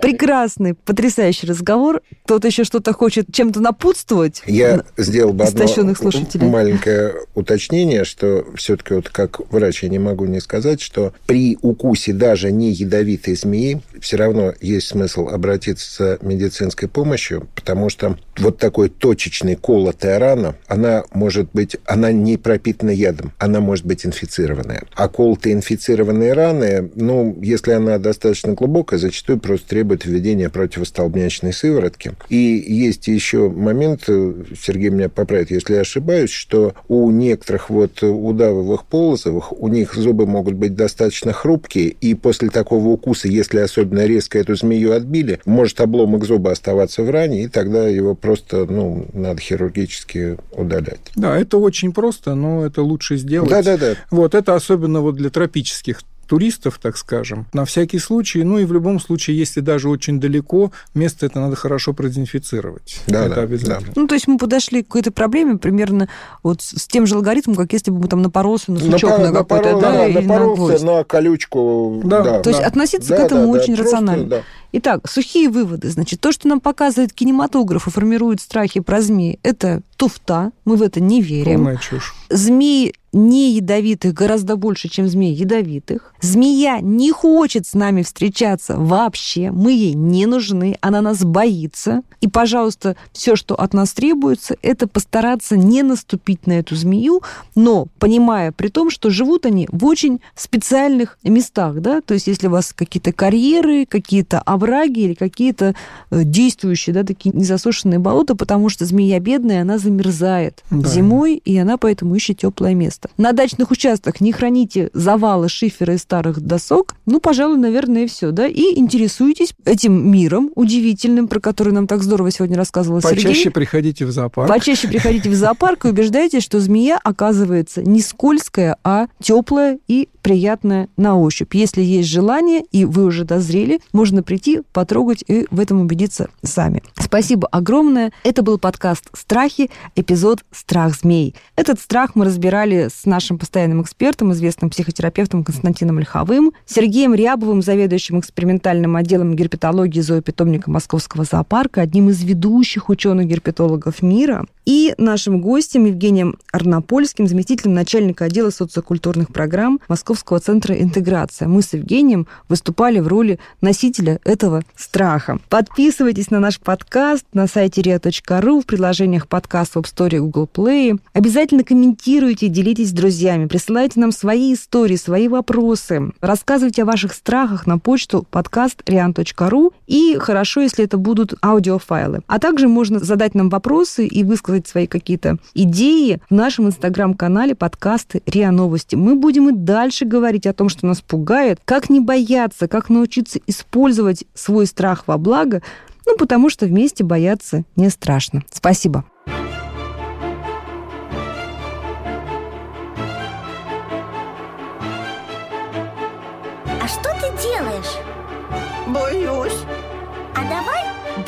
Прекрасный, 0.00 0.74
потрясающий 0.74 1.46
разговор. 1.46 2.02
Кто-то 2.24 2.48
еще 2.48 2.64
что-то 2.64 2.92
хочет 2.92 3.26
чем-то 3.32 3.60
напутствовать? 3.60 4.42
Я 4.46 4.84
сделал 4.96 5.32
бы 5.32 5.44
одно 5.44 5.66
слушателей. 5.94 6.46
маленькое 6.46 7.14
уточнение, 7.34 8.04
что 8.04 8.44
все-таки 8.56 8.94
вот 8.94 9.08
как 9.08 9.40
врач 9.50 9.82
я 9.82 9.88
не 9.88 9.98
могу 9.98 10.24
не 10.26 10.40
сказать, 10.40 10.80
что 10.80 11.12
при 11.26 11.58
укусе 11.62 12.12
даже 12.12 12.50
не 12.50 12.70
ядовитой 12.70 13.34
змеи 13.34 13.80
все 14.00 14.16
равно 14.16 14.52
есть 14.60 14.88
смысл 14.88 15.28
обратиться 15.28 16.04
за 16.04 16.18
медицинской 16.22 16.88
помощью, 16.88 17.48
потому 17.54 17.88
что 17.88 18.18
вот 18.38 18.58
такой 18.58 18.88
точечный 18.88 19.56
колотая 19.56 20.18
рана, 20.18 20.56
она 20.66 21.04
может 21.12 21.48
быть, 21.52 21.76
она 21.86 22.12
не 22.12 22.36
пропитана 22.36 22.90
ядом, 22.90 23.32
она 23.38 23.60
может 23.60 23.86
быть 23.86 24.04
инфицированная. 24.04 24.84
А 24.94 25.08
колотые 25.08 25.54
инфицированные 25.54 26.32
раны, 26.32 26.90
ну, 26.94 27.38
если 27.40 27.72
она 27.72 27.98
достаточно 27.98 28.52
глубокая, 28.52 28.98
зачастую 28.98 29.38
просто 29.38 29.68
требует 29.68 29.93
введения 30.04 30.50
противостолбнячной 30.50 31.52
сыворотки. 31.52 32.12
И 32.28 32.36
есть 32.36 33.06
еще 33.08 33.48
момент, 33.48 34.04
э, 34.08 34.34
Сергей 34.60 34.90
меня 34.90 35.08
поправит, 35.08 35.50
если 35.50 35.74
я 35.74 35.80
ошибаюсь, 35.80 36.30
что 36.30 36.74
у 36.88 37.10
некоторых 37.10 37.70
вот 37.70 38.02
удавовых 38.02 38.84
полозовых, 38.86 39.52
у 39.52 39.68
них 39.68 39.94
зубы 39.94 40.26
могут 40.26 40.54
быть 40.54 40.74
достаточно 40.74 41.32
хрупкие, 41.32 41.88
и 41.88 42.14
после 42.14 42.48
такого 42.48 42.88
укуса, 42.88 43.28
если 43.28 43.58
особенно 43.58 44.06
резко 44.06 44.38
эту 44.38 44.56
змею 44.56 44.92
отбили, 44.92 45.40
может 45.44 45.80
обломок 45.80 46.24
зуба 46.24 46.52
оставаться 46.52 47.02
в 47.02 47.10
ране, 47.10 47.44
и 47.44 47.48
тогда 47.48 47.86
его 47.86 48.14
просто, 48.14 48.66
ну, 48.66 49.06
надо 49.12 49.40
хирургически 49.40 50.38
удалять. 50.52 51.00
Да, 51.16 51.38
это 51.38 51.58
очень 51.58 51.92
просто, 51.92 52.34
но 52.34 52.64
это 52.64 52.82
лучше 52.82 53.16
сделать. 53.16 53.50
Да-да-да. 53.50 53.94
Вот 54.10 54.34
это 54.34 54.54
особенно 54.54 55.00
вот 55.00 55.16
для 55.16 55.30
тропических 55.30 56.02
туристов, 56.24 56.78
так 56.82 56.96
скажем, 56.96 57.46
на 57.52 57.64
всякий 57.64 57.98
случай, 57.98 58.42
ну 58.44 58.58
и 58.58 58.64
в 58.64 58.72
любом 58.72 59.00
случае, 59.00 59.38
если 59.38 59.60
даже 59.60 59.88
очень 59.88 60.20
далеко, 60.20 60.72
место 60.94 61.26
это 61.26 61.40
надо 61.40 61.56
хорошо 61.56 61.92
продезинфицировать. 61.92 63.00
Да, 63.06 63.26
это 63.26 63.34
да, 63.36 63.40
обязательно. 63.42 63.92
Ну, 63.96 64.06
то 64.06 64.14
есть 64.14 64.26
мы 64.28 64.38
подошли 64.38 64.82
к 64.82 64.86
какой-то 64.86 65.12
проблеме 65.12 65.56
примерно 65.58 66.08
вот 66.42 66.62
с 66.62 66.86
тем 66.86 67.06
же 67.06 67.14
алгоритмом, 67.14 67.56
как 67.56 67.72
если 67.72 67.90
бы 67.90 67.98
мы 68.00 68.08
там 68.08 68.22
напоролся 68.22 68.72
на 68.72 68.78
сучок 68.80 69.10
Напор- 69.10 69.18
на 69.18 69.32
какой-то, 69.32 69.68
напорол- 69.70 69.80
да, 69.80 69.92
да, 69.92 70.06
или 70.08 70.20
на 70.26 70.38
гвоздь. 70.40 70.82
на 70.84 71.04
колючку. 71.04 72.02
Да. 72.04 72.22
Да, 72.22 72.40
То 72.40 72.50
есть 72.50 72.60
да. 72.62 72.66
относиться 72.66 73.14
к 73.14 73.18
Да, 73.18 73.24
этому 73.24 73.40
да, 73.46 73.52
да, 73.58 73.62
очень 73.62 73.74
просто, 73.76 73.96
рационально. 73.96 74.24
да. 74.26 74.42
Итак, 74.76 75.08
сухие 75.08 75.48
выводы. 75.48 75.88
Значит, 75.88 76.20
то, 76.20 76.32
что 76.32 76.48
нам 76.48 76.58
показывает 76.60 77.12
кинематограф 77.12 77.86
и 77.86 77.90
формирует 77.90 78.40
страхи 78.40 78.80
про 78.80 79.00
змеи, 79.02 79.38
это 79.44 79.82
туфта. 79.96 80.50
Мы 80.64 80.76
в 80.76 80.82
это 80.82 81.00
не 81.00 81.22
верим. 81.22 81.58
Полная 81.64 81.76
чушь. 81.76 82.12
Змеи 82.28 82.92
не 83.14 83.52
ядовитых 83.52 84.12
гораздо 84.12 84.56
больше, 84.56 84.88
чем 84.88 85.08
змей 85.08 85.32
ядовитых. 85.32 86.12
Змея 86.20 86.80
не 86.80 87.12
хочет 87.12 87.66
с 87.66 87.74
нами 87.74 88.02
встречаться 88.02 88.76
вообще. 88.76 89.50
Мы 89.50 89.72
ей 89.72 89.94
не 89.94 90.26
нужны. 90.26 90.76
Она 90.80 91.00
нас 91.00 91.24
боится. 91.24 92.02
И, 92.20 92.28
пожалуйста, 92.28 92.96
все, 93.12 93.36
что 93.36 93.54
от 93.54 93.72
нас 93.72 93.92
требуется, 93.92 94.56
это 94.62 94.86
постараться 94.88 95.56
не 95.56 95.82
наступить 95.82 96.46
на 96.46 96.52
эту 96.52 96.74
змею, 96.76 97.22
но 97.54 97.86
понимая 97.98 98.52
при 98.52 98.68
том, 98.68 98.90
что 98.90 99.10
живут 99.10 99.46
они 99.46 99.68
в 99.70 99.84
очень 99.84 100.20
специальных 100.34 101.18
местах. 101.22 101.80
Да? 101.80 102.00
То 102.00 102.14
есть, 102.14 102.26
если 102.26 102.48
у 102.48 102.50
вас 102.50 102.72
какие-то 102.72 103.12
карьеры, 103.12 103.86
какие-то 103.86 104.40
овраги 104.40 105.00
или 105.00 105.14
какие-то 105.14 105.74
э, 106.10 106.24
действующие, 106.24 106.94
да, 106.94 107.04
такие 107.04 107.34
незасушенные 107.34 107.98
болота, 107.98 108.34
потому 108.34 108.68
что 108.68 108.84
змея 108.84 109.20
бедная, 109.20 109.62
она 109.62 109.78
замерзает 109.78 110.62
Да. 110.70 110.88
зимой, 110.88 111.36
и 111.36 111.56
она 111.56 111.76
поэтому 111.76 112.14
ищет 112.14 112.38
теплое 112.38 112.74
место. 112.74 113.03
На 113.16 113.32
дачных 113.32 113.70
участках 113.70 114.20
не 114.20 114.32
храните 114.32 114.90
завалы 114.92 115.48
шифера 115.48 115.94
и 115.94 115.98
старых 115.98 116.40
досок. 116.40 116.94
Ну, 117.06 117.20
пожалуй, 117.20 117.58
наверное, 117.58 118.04
и 118.04 118.06
все, 118.06 118.30
да. 118.30 118.46
И 118.46 118.78
интересуйтесь 118.78 119.54
этим 119.64 120.10
миром 120.10 120.50
удивительным, 120.54 121.28
про 121.28 121.40
который 121.40 121.72
нам 121.72 121.86
так 121.86 122.02
здорово 122.02 122.30
сегодня 122.30 122.56
рассказывал 122.56 123.00
Почаще 123.00 123.34
Сергей. 123.34 123.50
приходите 123.50 124.06
в 124.06 124.10
зоопарк. 124.10 124.48
Почаще 124.48 124.88
приходите 124.88 125.30
в 125.30 125.34
зоопарк 125.34 125.84
и 125.84 125.88
убеждайтесь, 125.88 126.42
что 126.42 126.60
змея 126.60 126.98
оказывается 127.02 127.82
не 127.82 128.00
скользкая, 128.00 128.76
а 128.84 129.06
теплая 129.20 129.78
и 129.88 130.08
приятная 130.22 130.88
на 130.96 131.18
ощупь. 131.18 131.54
Если 131.54 131.82
есть 131.82 132.08
желание, 132.08 132.64
и 132.72 132.86
вы 132.86 133.04
уже 133.04 133.24
дозрели, 133.24 133.80
можно 133.92 134.22
прийти, 134.22 134.62
потрогать 134.72 135.22
и 135.28 135.46
в 135.50 135.60
этом 135.60 135.82
убедиться 135.82 136.28
сами. 136.42 136.82
Спасибо 136.98 137.46
огромное. 137.48 138.10
Это 138.24 138.42
был 138.42 138.58
подкаст 138.58 139.04
«Страхи», 139.12 139.70
эпизод 139.94 140.40
«Страх 140.50 140.96
змей». 140.96 141.34
Этот 141.56 141.78
страх 141.78 142.14
мы 142.14 142.24
разбирали 142.24 142.88
с 142.94 143.06
нашим 143.06 143.38
постоянным 143.38 143.82
экспертом, 143.82 144.32
известным 144.32 144.70
психотерапевтом 144.70 145.44
Константином 145.44 145.98
Лиховым, 145.98 146.52
Сергеем 146.66 147.14
Рябовым, 147.14 147.62
заведующим 147.62 148.20
экспериментальным 148.20 148.96
отделом 148.96 149.34
герпетологии 149.34 150.00
зоопитомника 150.00 150.70
Московского 150.70 151.24
зоопарка, 151.24 151.80
одним 151.80 152.10
из 152.10 152.22
ведущих 152.22 152.88
ученых-герпетологов 152.88 154.02
мира, 154.02 154.46
и 154.64 154.94
нашим 154.96 155.40
гостем 155.40 155.84
Евгением 155.84 156.36
Арнопольским, 156.50 157.26
заместителем 157.26 157.74
начальника 157.74 158.24
отдела 158.24 158.50
социокультурных 158.50 159.28
программ 159.32 159.80
Московского 159.88 160.40
центра 160.40 160.74
«Интеграция». 160.74 161.48
Мы 161.48 161.60
с 161.60 161.74
Евгением 161.74 162.26
выступали 162.48 163.00
в 163.00 163.08
роли 163.08 163.38
носителя 163.60 164.20
этого 164.24 164.62
страха. 164.74 165.38
Подписывайтесь 165.50 166.30
на 166.30 166.40
наш 166.40 166.58
подкаст 166.58 167.26
на 167.34 167.46
сайте 167.46 167.82
ria.ru, 167.82 168.62
в 168.62 168.66
приложениях 168.66 169.28
подкаст 169.28 169.74
в 169.74 169.78
App 169.78 169.84
Store 169.84 170.16
и 170.16 170.18
Google 170.18 170.48
Play. 170.52 170.98
Обязательно 171.12 171.64
комментируйте, 171.64 172.48
делитесь 172.48 172.83
делитесь 172.84 172.90
с 172.90 172.92
друзьями, 172.92 173.46
присылайте 173.46 174.00
нам 174.00 174.12
свои 174.12 174.54
истории, 174.54 174.96
свои 174.96 175.28
вопросы, 175.28 176.12
рассказывайте 176.20 176.82
о 176.82 176.86
ваших 176.86 177.12
страхах 177.12 177.66
на 177.66 177.78
почту 177.78 178.26
подкаст 178.30 178.82
rian.ru 178.86 179.72
и 179.86 180.16
хорошо, 180.18 180.60
если 180.60 180.84
это 180.84 180.98
будут 180.98 181.34
аудиофайлы. 181.42 182.22
А 182.26 182.38
также 182.38 182.68
можно 182.68 182.98
задать 182.98 183.34
нам 183.34 183.48
вопросы 183.48 184.06
и 184.06 184.22
высказать 184.24 184.66
свои 184.66 184.86
какие-то 184.86 185.38
идеи 185.54 186.20
в 186.28 186.34
нашем 186.34 186.66
инстаграм-канале 186.66 187.54
подкасты 187.54 188.22
РИА 188.26 188.50
Новости. 188.50 188.96
Мы 188.96 189.16
будем 189.16 189.48
и 189.48 189.52
дальше 189.52 190.04
говорить 190.04 190.46
о 190.46 190.52
том, 190.52 190.68
что 190.68 190.86
нас 190.86 191.00
пугает, 191.00 191.60
как 191.64 191.90
не 191.90 192.00
бояться, 192.00 192.68
как 192.68 192.90
научиться 192.90 193.40
использовать 193.46 194.24
свой 194.34 194.66
страх 194.66 195.04
во 195.06 195.18
благо, 195.18 195.62
ну, 196.06 196.16
потому 196.16 196.50
что 196.50 196.66
вместе 196.66 197.02
бояться 197.02 197.64
не 197.76 197.88
страшно. 197.88 198.42
Спасибо. 198.50 199.04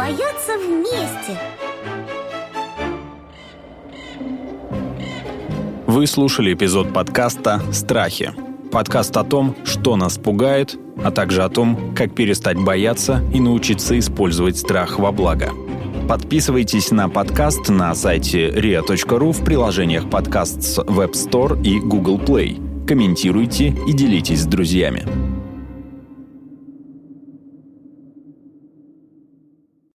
Давай 0.06 0.12
бояться 0.12 0.52
вместе. 0.58 1.40
Вы 5.86 6.06
слушали 6.06 6.52
эпизод 6.52 6.92
подкаста 6.92 7.62
«Страхи». 7.72 8.32
Подкаст 8.70 9.16
о 9.16 9.24
том, 9.24 9.54
что 9.64 9.96
нас 9.96 10.18
пугает, 10.18 10.76
а 11.02 11.10
также 11.10 11.42
о 11.42 11.48
том, 11.48 11.94
как 11.94 12.14
перестать 12.14 12.58
бояться 12.58 13.22
и 13.32 13.40
научиться 13.40 13.98
использовать 13.98 14.58
страх 14.58 14.98
во 14.98 15.12
благо. 15.12 15.50
Подписывайтесь 16.08 16.90
на 16.90 17.08
подкаст 17.08 17.68
на 17.68 17.94
сайте 17.94 18.48
ria.ru 18.50 19.32
в 19.32 19.44
приложениях 19.44 20.10
подкаст 20.10 20.62
с 20.62 20.78
Web 20.78 21.12
Store 21.12 21.60
и 21.62 21.80
Google 21.80 22.18
Play. 22.18 22.86
Комментируйте 22.86 23.74
и 23.88 23.92
делитесь 23.92 24.42
с 24.42 24.46
друзьями. 24.46 25.35